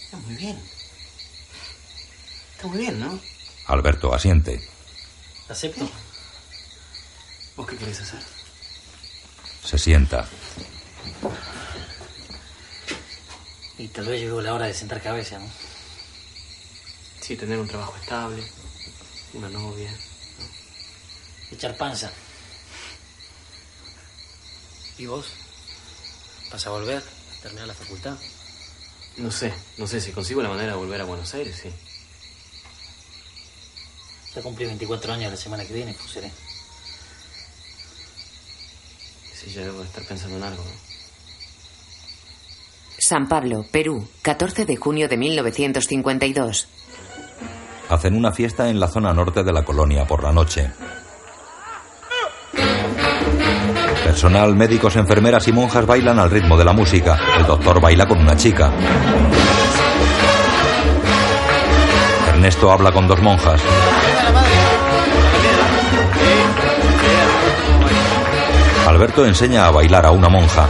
[0.02, 0.62] Está muy bien.
[2.54, 3.20] Está muy bien, ¿no?
[3.66, 4.66] Alberto asiente.
[5.50, 5.86] Acepto.
[7.54, 8.22] ¿Vos qué querés hacer?
[9.62, 10.26] Se sienta.
[13.76, 15.75] Y tal vez llegó la hora de sentar cabeza, ¿no?
[17.26, 18.40] Sí, tener un trabajo estable,
[19.34, 19.92] una novia.
[21.50, 22.08] Echar panza.
[24.96, 25.26] ¿Y vos?
[26.52, 27.02] ¿Vas a volver?
[27.02, 28.16] ¿A terminar la facultad?
[29.16, 31.68] No sé, no sé si consigo la manera de volver a Buenos Aires, sí.
[34.36, 36.30] Ya cumplí 24 años la semana que viene, pues seré.
[39.34, 40.70] Sí, ya debo de estar pensando en algo, ¿no?
[42.98, 46.68] San Pablo, Perú, 14 de junio de 1952.
[47.88, 50.70] Hacen una fiesta en la zona norte de la colonia por la noche.
[54.04, 57.18] Personal, médicos, enfermeras y monjas bailan al ritmo de la música.
[57.38, 58.72] El doctor baila con una chica.
[62.28, 63.60] Ernesto habla con dos monjas.
[68.86, 70.68] Alberto enseña a bailar a una monja.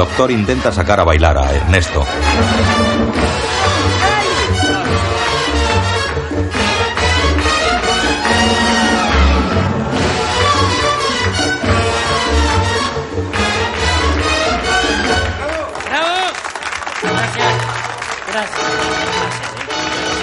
[0.00, 2.06] Doctor intenta sacar a bailar a Ernesto.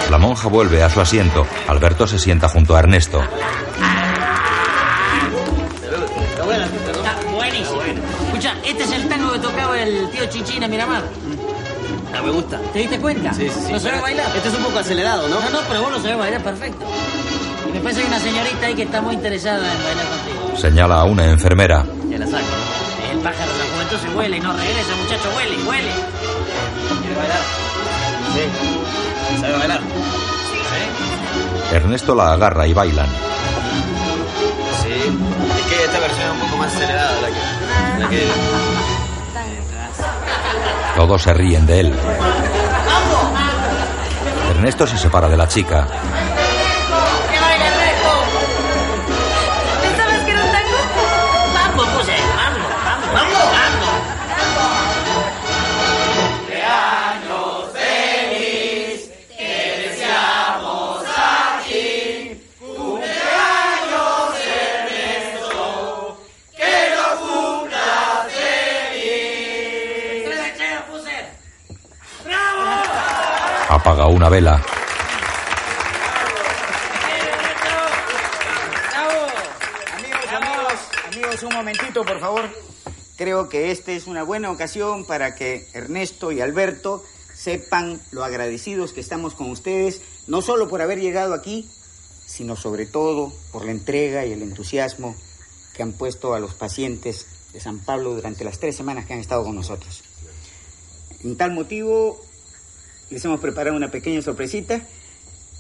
[0.10, 1.46] La monja vuelve a su asiento.
[1.68, 3.22] Alberto se sienta junto a Ernesto.
[10.78, 11.02] Miramar.
[12.14, 12.60] Ah, me gusta.
[12.72, 13.34] ¿Te diste cuenta?
[13.34, 13.74] Sí, sí, sí.
[13.74, 14.28] ¿Lo sabes bailar?
[14.36, 15.40] Este es un poco acelerado, ¿no?
[15.40, 16.86] No, no, pero vos lo sabés bailar perfecto.
[17.68, 20.56] Y me parece que hay una señorita ahí que está muy interesada en bailar contigo.
[20.56, 21.84] Señala a una enfermera.
[22.12, 22.46] Ya la saco.
[23.12, 25.92] El pájaro de la juventud se huele y no regresa, muchacho, huele, huele.
[27.02, 27.42] ¿Quiere bailar?
[28.36, 29.42] Sí.
[29.42, 29.82] ¿Sabe bailar?
[31.74, 33.08] Ernesto la agarra y bailan.
[34.84, 34.94] Sí.
[34.94, 38.00] Es que esta versión es un poco más acelerada de la que...
[38.00, 38.28] La que...
[40.98, 41.94] Todos se ríen de él.
[44.50, 45.88] Ernesto se separa de la chica.
[73.88, 74.62] Apaga una vela.
[81.42, 82.50] Un momentito, por favor.
[83.16, 87.02] Creo que esta es una buena ocasión para que Ernesto y Alberto
[87.34, 91.70] sepan lo agradecidos que estamos con ustedes, no solo por haber llegado aquí,
[92.26, 95.16] sino sobre todo por la entrega y el entusiasmo
[95.74, 99.20] que han puesto a los pacientes de San Pablo durante las tres semanas que han
[99.20, 100.04] estado con nosotros.
[101.24, 102.27] En tal motivo,
[103.10, 104.82] les hemos preparado una pequeña sorpresita.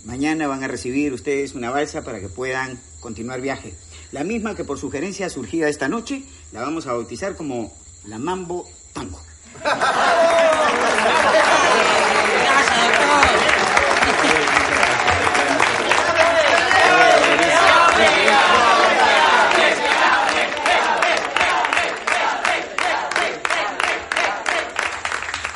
[0.06, 3.74] Mañana van a recibir ustedes una balsa para que puedan continuar viaje.
[4.12, 7.74] La misma que por sugerencia surgida esta noche, la vamos a bautizar como
[8.06, 9.20] la Mambo Tango.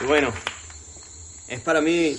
[0.08, 0.34] Bueno,
[1.52, 2.18] es para mí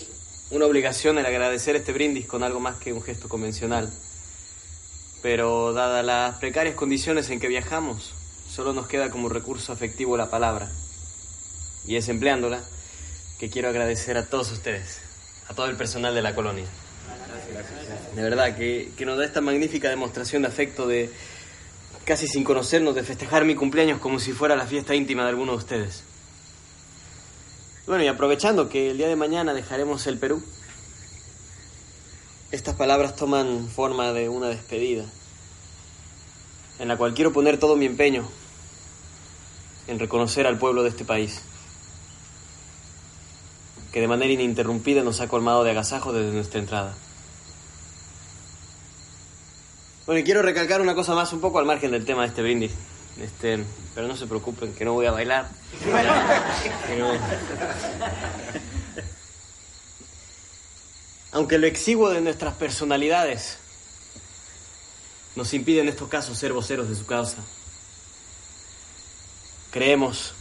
[0.50, 3.90] una obligación el agradecer este brindis con algo más que un gesto convencional.
[5.22, 8.12] Pero dadas las precarias condiciones en que viajamos,
[8.46, 10.70] solo nos queda como recurso afectivo la palabra.
[11.86, 12.62] Y es empleándola
[13.38, 15.00] que quiero agradecer a todos ustedes,
[15.48, 16.66] a todo el personal de la colonia.
[18.14, 21.10] De verdad, que, que nos da esta magnífica demostración de afecto de,
[22.04, 25.52] casi sin conocernos, de festejar mi cumpleaños como si fuera la fiesta íntima de alguno
[25.52, 26.04] de ustedes.
[27.86, 30.40] Bueno, y aprovechando que el día de mañana dejaremos el Perú,
[32.52, 35.04] estas palabras toman forma de una despedida,
[36.78, 38.28] en la cual quiero poner todo mi empeño
[39.88, 41.40] en reconocer al pueblo de este país,
[43.90, 46.94] que de manera ininterrumpida nos ha colmado de agasajo desde nuestra entrada.
[50.06, 52.42] Bueno, y quiero recalcar una cosa más un poco al margen del tema de este
[52.42, 52.72] brindis.
[53.20, 53.64] Este,
[53.94, 55.48] pero no se preocupen, que no voy a bailar.
[61.32, 63.58] Aunque lo exiguo de nuestras personalidades
[65.34, 67.38] nos impide en estos casos ser voceros de su causa.
[69.70, 70.34] Creemos,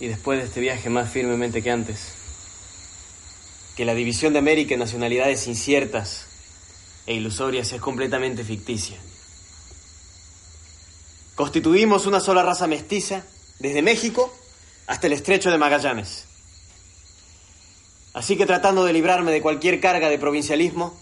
[0.00, 2.12] y después de este viaje más firmemente que antes,
[3.76, 6.26] que la división de América en nacionalidades inciertas
[7.06, 8.98] e ilusorias es completamente ficticia.
[11.36, 13.22] Constituimos una sola raza mestiza
[13.58, 14.34] desde México
[14.86, 16.24] hasta el estrecho de Magallanes.
[18.14, 20.98] Así que tratando de librarme de cualquier carga de provincialismo,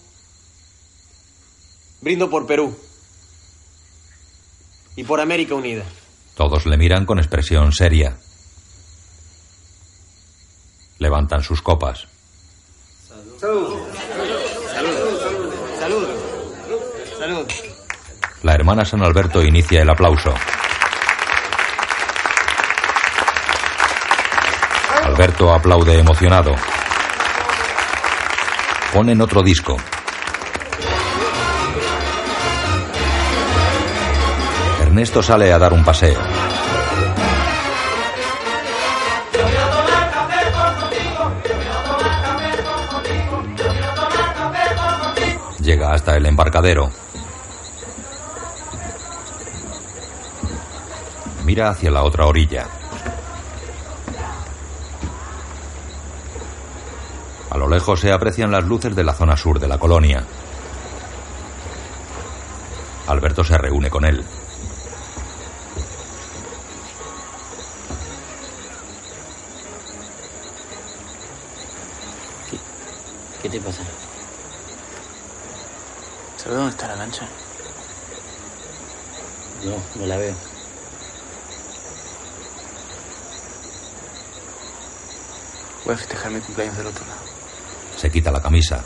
[2.01, 2.77] brindo por Perú
[4.97, 5.85] y por América Unida.
[6.35, 8.17] Todos le miran con expresión seria.
[10.99, 12.07] Levantan sus copas.
[13.39, 13.79] Salud.
[14.73, 15.09] Salud.
[15.79, 16.07] Salud.
[17.17, 17.47] Salud.
[18.45, 20.31] La hermana San Alberto inicia el aplauso.
[25.03, 26.53] Alberto aplaude emocionado.
[28.93, 29.75] Ponen otro disco.
[34.83, 36.21] Ernesto sale a dar un paseo.
[45.61, 47.04] Llega hasta el embarcadero.
[51.45, 52.67] Mira hacia la otra orilla.
[57.51, 60.25] A lo lejos se aprecian las luces de la zona sur de la colonia.
[63.05, 64.25] Alberto se reúne con él.
[73.43, 73.83] ¿Qué te pasa?
[76.37, 77.27] ¿Sabes dónde está la lancha?
[79.63, 80.33] No, no la veo.
[85.85, 87.19] Voy a festejar mi cumpleaños del otro lado.
[87.97, 88.83] Se quita la camisa.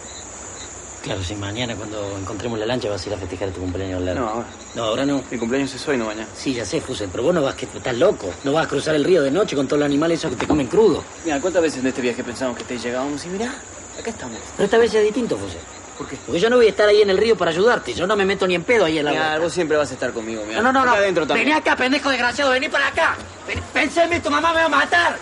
[1.03, 4.06] Claro, si mañana cuando encontremos la lancha vas a ir a festejar tu cumpleaños al
[4.06, 4.20] lado.
[4.20, 4.48] No, ahora.
[4.76, 5.24] No, ahora no.
[5.32, 6.28] Mi cumpleaños es hoy, no mañana.
[6.36, 8.30] Sí, ya sé, Fusel, pero vos no vas que estás loco.
[8.44, 10.48] No vas a cruzar el río de noche con todos los animales esos que te
[10.48, 11.03] comen crudo.
[11.24, 13.53] Mira, ¿cuántas veces en este viaje pensamos que te llegábamos y mirá,
[13.98, 14.38] acá estamos?
[14.57, 15.60] Pero esta vez es distinto, Fusel.
[15.98, 16.18] ¿Por qué?
[16.26, 17.94] Porque yo no voy a estar ahí en el río para ayudarte.
[17.94, 19.44] Yo no me meto ni en pedo ahí en la Mira, vuelta.
[19.44, 20.61] vos siempre vas a estar conmigo, mira.
[20.61, 20.91] No, no, no, no.
[20.91, 21.48] Acá adentro también.
[21.48, 23.16] Vení acá, pendejo desgraciado, vení para acá.
[23.48, 25.18] Ven, pensé en mí, tu mamá me va a matar.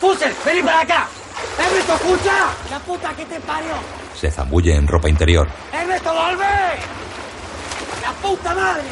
[0.00, 1.08] Fusel, vení para acá.
[1.58, 2.48] Ernesto, escucha.
[2.70, 3.74] La puta que te parió.
[4.18, 5.48] Se zambulle en ropa interior.
[5.72, 6.78] Ernesto, volvé.
[8.02, 8.82] La puta madre.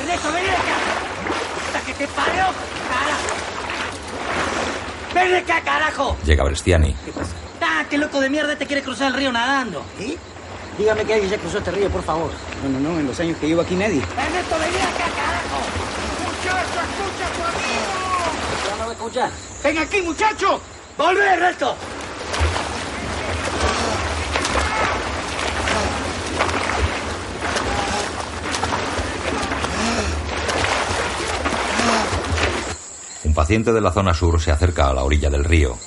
[0.00, 0.76] Ernesto, vení acá.
[1.66, 2.44] Puta que te parió,
[2.88, 3.34] carajo.
[5.14, 6.16] Ven acá, carajo.
[6.24, 6.96] Llega Brestiani.
[7.60, 9.84] Ah, qué loco de mierda te quiere cruzar el río nadando.
[9.98, 10.18] ¿Sí?
[10.78, 12.30] Dígame que alguien ya cruzó este río, por favor.
[12.62, 13.98] No, no, no, en los años que llevo aquí nadie.
[14.00, 15.58] Ernesto, vení acá, carajo.
[16.24, 18.68] Muchacho, escucha a tu amigo.
[18.68, 19.30] Ya no voy a escuchar.
[19.62, 20.60] Ven aquí, muchacho.
[20.96, 21.74] Volve, Ernesto.
[33.24, 35.78] Un paciente de la zona sur se acerca a la orilla del río.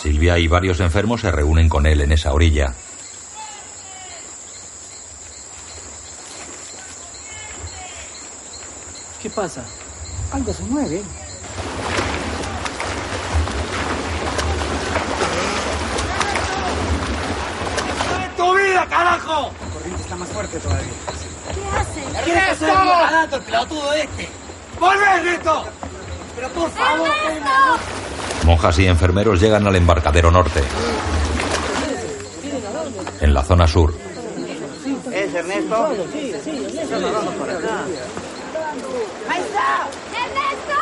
[0.00, 2.72] Silvia y varios enfermos se reúnen con él en esa orilla.
[9.20, 9.64] ¿Qué pasa?
[10.32, 11.02] Algo se mueve.
[20.56, 20.92] Todavía.
[21.54, 22.24] ¿Qué hace?
[22.24, 24.28] ¿Quiere que se el río nadando, el pelotudo este?
[24.80, 25.64] ¡Volve, Ernesto!
[26.36, 27.08] Pero por favor,
[28.44, 30.62] Monjas y enfermeros llegan al embarcadero norte.
[33.20, 33.92] En la zona sur,
[35.12, 35.86] ¿Es Ernesto?
[39.28, 39.88] ¡Ahí está!
[40.14, 40.78] ¡Ernesto!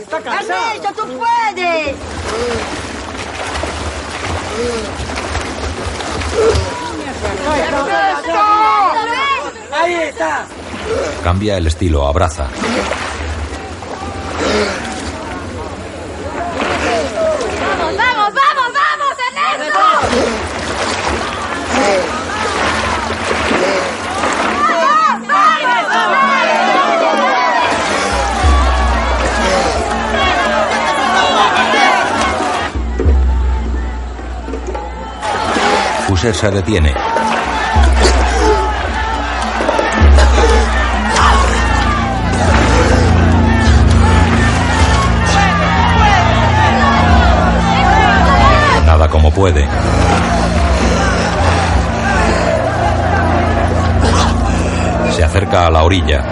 [0.00, 0.60] Está cansado.
[0.74, 2.87] ¡Ernesto, tú puedes!
[11.22, 12.48] Cambia el estilo, abraza.
[36.18, 36.92] Se detiene.
[48.84, 49.68] Nada como puede.
[55.14, 56.24] Se acerca a la orilla.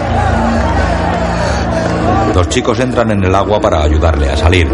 [2.35, 4.67] Los chicos entran en el agua para ayudarle a salir.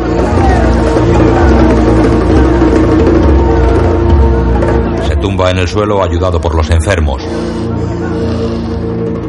[5.24, 7.24] Tumba en el suelo ayudado por los enfermos.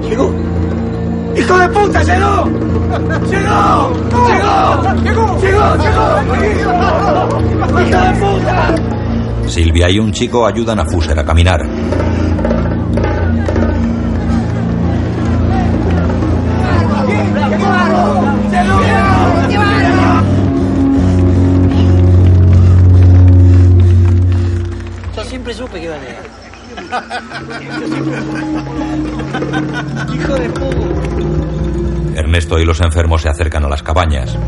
[0.02, 0.34] ¡Llegó!
[1.36, 2.50] ¡Hijo de puta, llegó!
[3.30, 3.92] ¡Llegó!
[4.10, 5.04] ¡Llegó!
[5.04, 5.38] ¡Llegó!
[5.38, 5.76] ¡Llegó!
[5.76, 6.20] ¡Llegó!
[7.80, 8.74] ¡Hijo de puta!
[9.46, 11.60] Silvia y un chico ayudan a Fuser a caminar.
[30.14, 30.50] Hijo de.
[32.16, 34.38] Ernesto y los enfermos se acercan a las cabañas.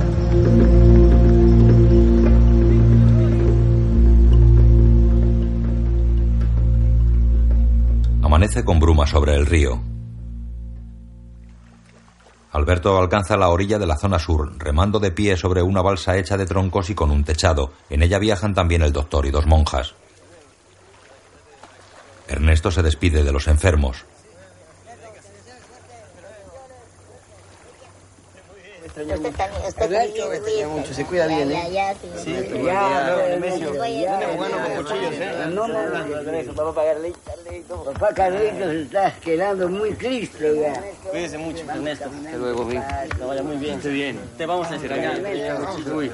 [8.23, 9.83] Amanece con bruma sobre el río.
[12.53, 16.37] Alberto alcanza la orilla de la zona sur, remando de pie sobre una balsa hecha
[16.37, 17.73] de troncos y con un techado.
[17.91, 19.95] En ella viajan también el doctor y dos monjas.
[22.57, 24.07] Ernesto se despide de los enfermos.
[30.91, 31.69] Se cuida bien, ¿eh?
[31.77, 31.95] ¿eh?
[35.53, 36.55] No, no, no.
[37.93, 41.39] Papá Carlitos, quedando muy triste ya.
[41.39, 42.07] Mucho, Ernesto.
[42.07, 42.69] Hasta luego.
[42.69, 43.81] Que muy bien.
[43.85, 44.19] Bien.
[44.39, 44.77] Te vamos a.
[45.95, 46.11] Uy,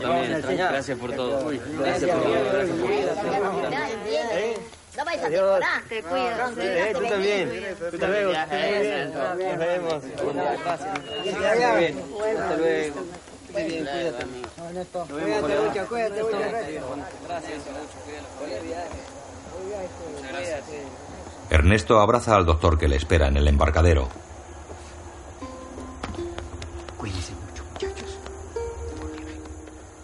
[0.00, 0.42] también.
[0.56, 1.52] Gracias por todo.
[1.78, 2.34] Gracias por todo.
[4.96, 5.28] No vais a
[5.88, 6.52] te cuidas.
[6.58, 7.76] Eh, tú también.
[7.90, 8.32] Tú también.
[9.12, 10.04] Nos vemos.
[10.62, 10.98] Gracias.
[11.24, 11.98] Muy bien.
[12.38, 13.00] Hasta luego.
[13.52, 14.26] Muy bien, cuídate.
[15.12, 16.38] Cuídate mucho, cuídate mucho.
[17.28, 17.62] Gracias.
[21.50, 24.08] Ernesto abraza al doctor que le espera en el embarcadero.
[26.98, 28.18] Cuídense mucho, muchachos.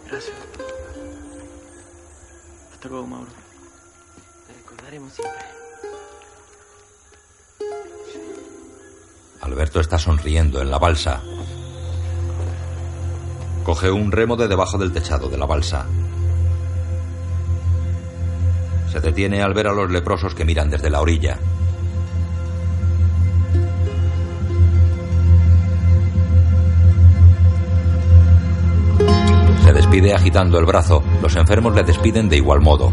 [0.08, 0.36] Gracias.
[2.72, 3.39] Hasta luego, Mauro.
[9.40, 11.20] Alberto está sonriendo en la balsa.
[13.62, 15.86] Coge un remo de debajo del techado de la balsa.
[18.90, 21.38] Se detiene al ver a los leprosos que miran desde la orilla.
[29.62, 31.04] Se despide agitando el brazo.
[31.22, 32.92] Los enfermos le despiden de igual modo.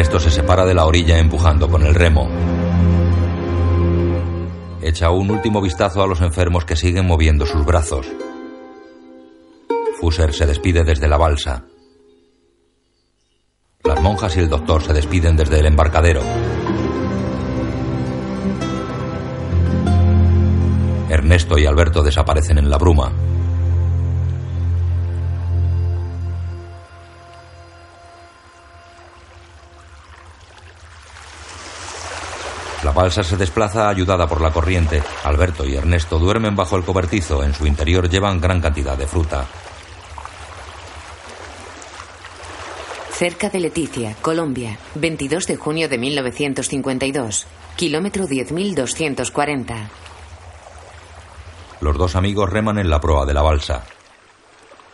[0.00, 2.26] Ernesto se separa de la orilla empujando con el remo.
[4.80, 8.06] Echa un último vistazo a los enfermos que siguen moviendo sus brazos.
[10.00, 11.66] Fuser se despide desde la balsa.
[13.84, 16.22] Las monjas y el doctor se despiden desde el embarcadero.
[21.10, 23.12] Ernesto y Alberto desaparecen en la bruma.
[32.82, 35.02] La balsa se desplaza ayudada por la corriente.
[35.24, 37.44] Alberto y Ernesto duermen bajo el cobertizo.
[37.44, 39.46] En su interior llevan gran cantidad de fruta.
[43.12, 47.46] Cerca de Leticia, Colombia, 22 de junio de 1952.
[47.76, 49.88] Kilómetro 10.240.
[51.82, 53.84] Los dos amigos reman en la proa de la balsa.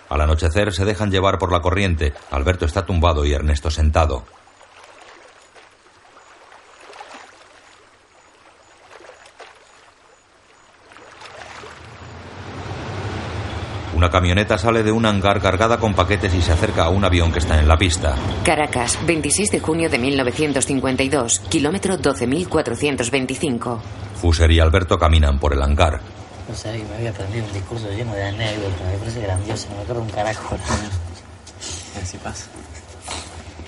[0.09, 2.15] Al anochecer se dejan llevar por la corriente.
[2.33, 4.25] Alberto está tumbado y Ernesto sentado.
[14.07, 17.33] Una camioneta sale de un hangar cargada con paquetes y se acerca a un avión
[17.33, 18.15] que está en la pista.
[18.45, 21.41] Caracas, 26 de junio de 1952.
[21.49, 23.81] Kilómetro 12.425.
[24.15, 26.01] Fuser y Alberto caminan por el hangar.
[26.49, 28.87] No sabía que me había aprendido un discurso lleno de anécdotas.
[28.93, 30.57] Me parece grandioso, no me acuerdo un carajo.
[32.01, 32.47] Así pasa.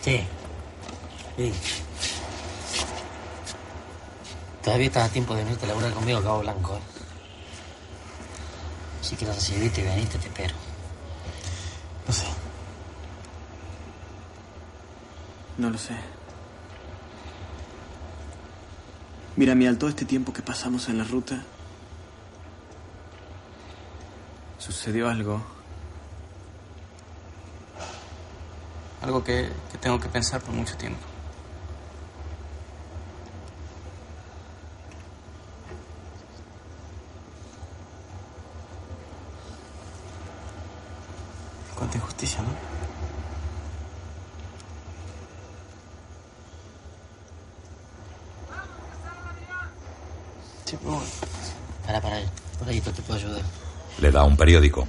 [0.02, 0.20] Sí.
[1.36, 1.52] Sí.
[4.62, 6.76] Todavía estás a tiempo de venirte a laburar conmigo Cabo Blanco.
[6.76, 6.97] ¿eh?
[9.02, 10.54] Si quieres recibirte y venirte, te espero.
[12.06, 12.26] No sé.
[15.56, 15.94] No lo sé.
[19.36, 21.42] Mira, mi al todo este tiempo que pasamos en la ruta,
[24.58, 25.40] sucedió algo.
[29.02, 31.07] Algo que, que tengo que pensar por mucho tiempo.
[41.78, 42.48] Cuánta injusticia, ¿no?
[50.64, 51.06] Sí, pero bueno.
[51.86, 52.20] Para, para.
[52.58, 53.42] Por ahí te puedo ayudar.
[54.00, 54.88] Le da un periódico.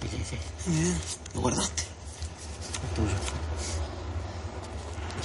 [0.00, 0.70] Sí, sí, sí.
[0.70, 0.98] Bien,
[1.34, 1.82] lo guardaste.
[1.82, 3.14] Es tuyo.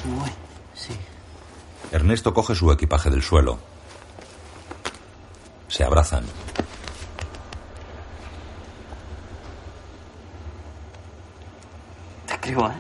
[0.04, 0.30] Yo me voy.
[0.74, 0.94] Sí.
[1.94, 3.58] Ernesto coge su equipaje del suelo.
[5.70, 6.26] Se abrazan.
[12.46, 12.74] Escribo, ¿eh?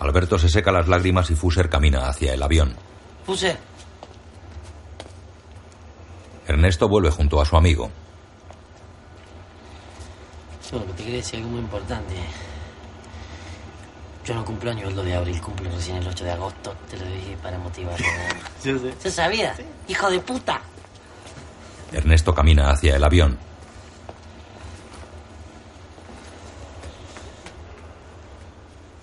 [0.00, 2.74] Alberto se seca las lágrimas y Fuser camina hacia el avión.
[3.24, 3.56] Puse.
[6.48, 7.90] Ernesto vuelve junto a su amigo.
[10.96, 12.14] quería decir algo muy importante.
[14.24, 16.74] Yo no cumplo año el 2 de abril, cumplo recién el 8 de agosto.
[16.90, 18.06] Te lo dije para motivarlo.
[18.64, 18.94] Yo sé.
[18.98, 19.54] ¿Se sabía?
[19.86, 20.60] ¡Hijo de puta!
[21.92, 23.38] Ernesto camina hacia el avión.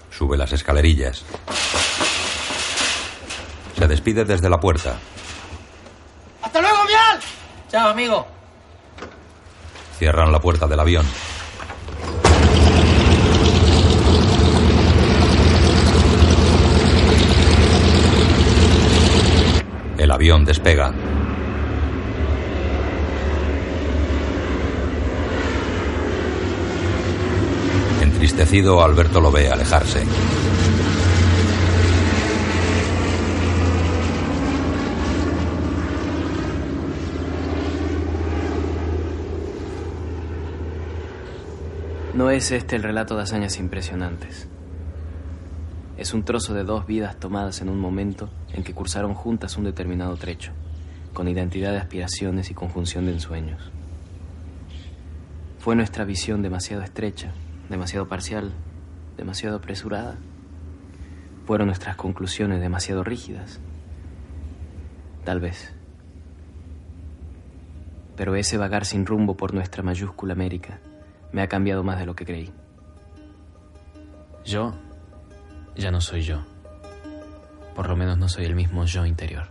[0.09, 1.23] Sube las escalerillas.
[3.77, 4.97] Se despide desde la puerta.
[6.41, 7.19] ¡Hasta luego, Vial!
[7.69, 8.25] Chao, amigo.
[9.99, 11.05] Cierran la puerta del avión.
[19.97, 20.93] El avión despega.
[28.83, 30.03] Alberto lo ve alejarse.
[42.13, 44.47] No es este el relato de hazañas impresionantes.
[45.97, 49.63] Es un trozo de dos vidas tomadas en un momento en que cursaron juntas un
[49.63, 50.51] determinado trecho,
[51.13, 53.71] con identidad de aspiraciones y conjunción de ensueños.
[55.59, 57.33] Fue nuestra visión demasiado estrecha,
[57.69, 58.51] demasiado parcial,
[59.17, 60.17] demasiado apresurada.
[61.45, 63.59] Fueron nuestras conclusiones demasiado rígidas.
[65.23, 65.73] Tal vez.
[68.15, 70.79] Pero ese vagar sin rumbo por nuestra mayúscula América
[71.31, 72.51] me ha cambiado más de lo que creí.
[74.43, 74.73] Yo
[75.75, 76.43] ya no soy yo.
[77.75, 79.49] Por lo menos no soy el mismo yo interior.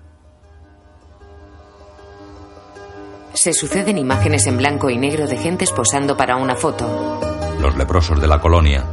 [3.34, 7.35] Se suceden imágenes en blanco y negro de gente posando para una foto.
[7.60, 8.84] Los leprosos de la colonia.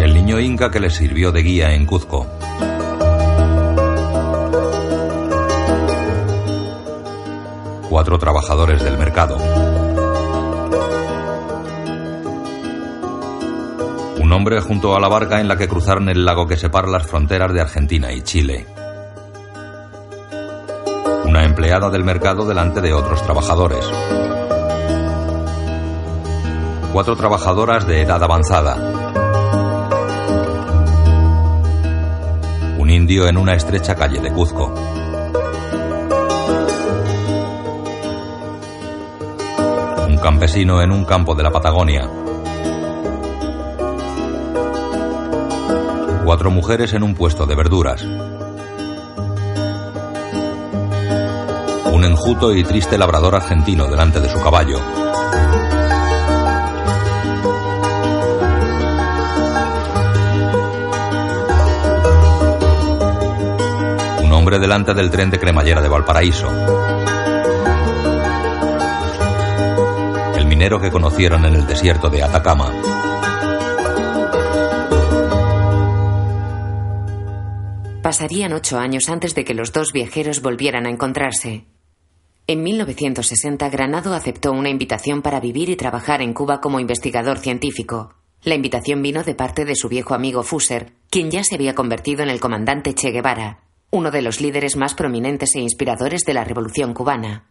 [0.00, 2.26] El niño inca que les sirvió de guía en Cuzco.
[7.88, 9.36] Cuatro trabajadores del mercado.
[14.20, 17.06] Un hombre junto a la barca en la que cruzaron el lago que separa las
[17.06, 18.66] fronteras de Argentina y Chile.
[21.60, 23.86] Empleada del mercado delante de otros trabajadores.
[26.90, 28.76] Cuatro trabajadoras de edad avanzada.
[32.78, 34.72] Un indio en una estrecha calle de Cuzco.
[40.08, 42.08] Un campesino en un campo de la Patagonia.
[46.24, 48.06] Cuatro mujeres en un puesto de verduras.
[52.00, 54.78] Un enjuto y triste labrador argentino delante de su caballo.
[64.22, 66.48] Un hombre delante del tren de cremallera de Valparaíso.
[70.38, 72.72] El minero que conocieron en el desierto de Atacama.
[78.02, 81.66] Pasarían ocho años antes de que los dos viajeros volvieran a encontrarse.
[82.50, 88.16] En 1960, Granado aceptó una invitación para vivir y trabajar en Cuba como investigador científico.
[88.42, 92.24] La invitación vino de parte de su viejo amigo Fuser, quien ya se había convertido
[92.24, 93.60] en el comandante Che Guevara,
[93.92, 97.46] uno de los líderes más prominentes e inspiradores de la revolución cubana.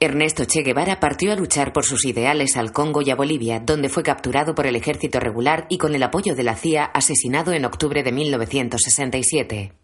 [0.00, 3.90] Ernesto Che Guevara partió a luchar por sus ideales al Congo y a Bolivia, donde
[3.90, 7.66] fue capturado por el ejército regular y con el apoyo de la CIA asesinado en
[7.66, 9.79] octubre de 1967.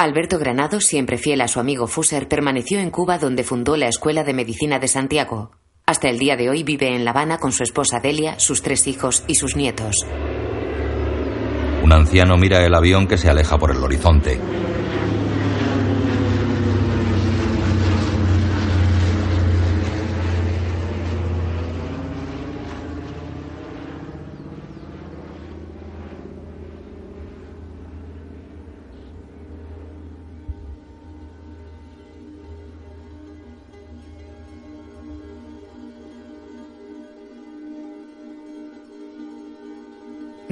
[0.00, 4.22] Alberto Granado, siempre fiel a su amigo Fuser, permaneció en Cuba donde fundó la Escuela
[4.22, 5.50] de Medicina de Santiago.
[5.86, 8.86] Hasta el día de hoy vive en La Habana con su esposa Delia, sus tres
[8.86, 9.96] hijos y sus nietos.
[11.82, 14.38] Un anciano mira el avión que se aleja por el horizonte.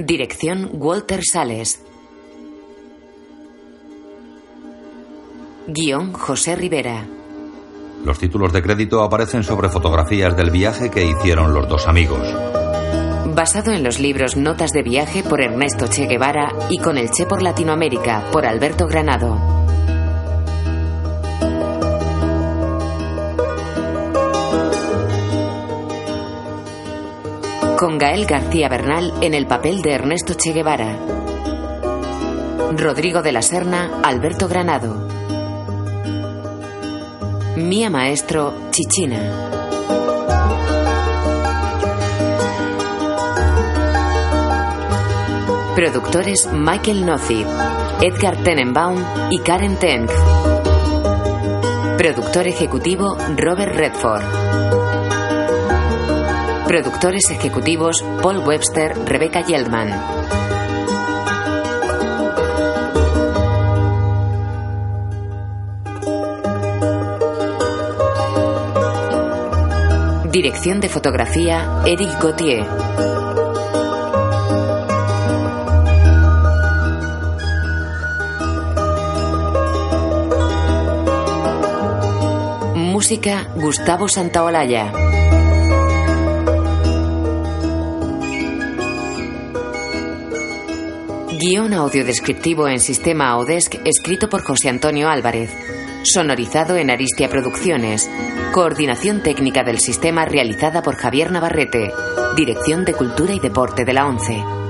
[0.07, 1.83] Dirección Walter Sales.
[5.67, 7.05] Guión José Rivera.
[8.05, 12.25] Los títulos de crédito aparecen sobre fotografías del viaje que hicieron los dos amigos.
[13.35, 17.25] Basado en los libros Notas de viaje por Ernesto Che Guevara y Con el Che
[17.25, 19.66] por Latinoamérica por Alberto Granado.
[27.77, 30.97] con Gael García Bernal en el papel de Ernesto Che Guevara,
[32.75, 35.07] Rodrigo de la Serna, Alberto Granado,
[37.55, 39.19] Mía Maestro, Chichina.
[45.75, 47.45] Productores Michael Nozid,
[48.01, 48.99] Edgar Tenenbaum
[49.29, 50.11] y Karen Tenz.
[51.99, 54.86] Productor ejecutivo Robert Redford.
[56.67, 59.89] Productores ejecutivos Paul Webster, Rebecca Yeldman.
[70.29, 72.67] Dirección de fotografía Eric Gauthier.
[82.75, 85.16] Música Gustavo Santaolalla.
[91.39, 95.51] Guión audio descriptivo en sistema Odesk escrito por José Antonio Álvarez.
[96.01, 98.09] Sonorizado en Aristia Producciones.
[98.53, 101.91] Coordinación técnica del sistema realizada por Javier Navarrete.
[102.35, 104.66] Dirección de Cultura y Deporte de la ONCE.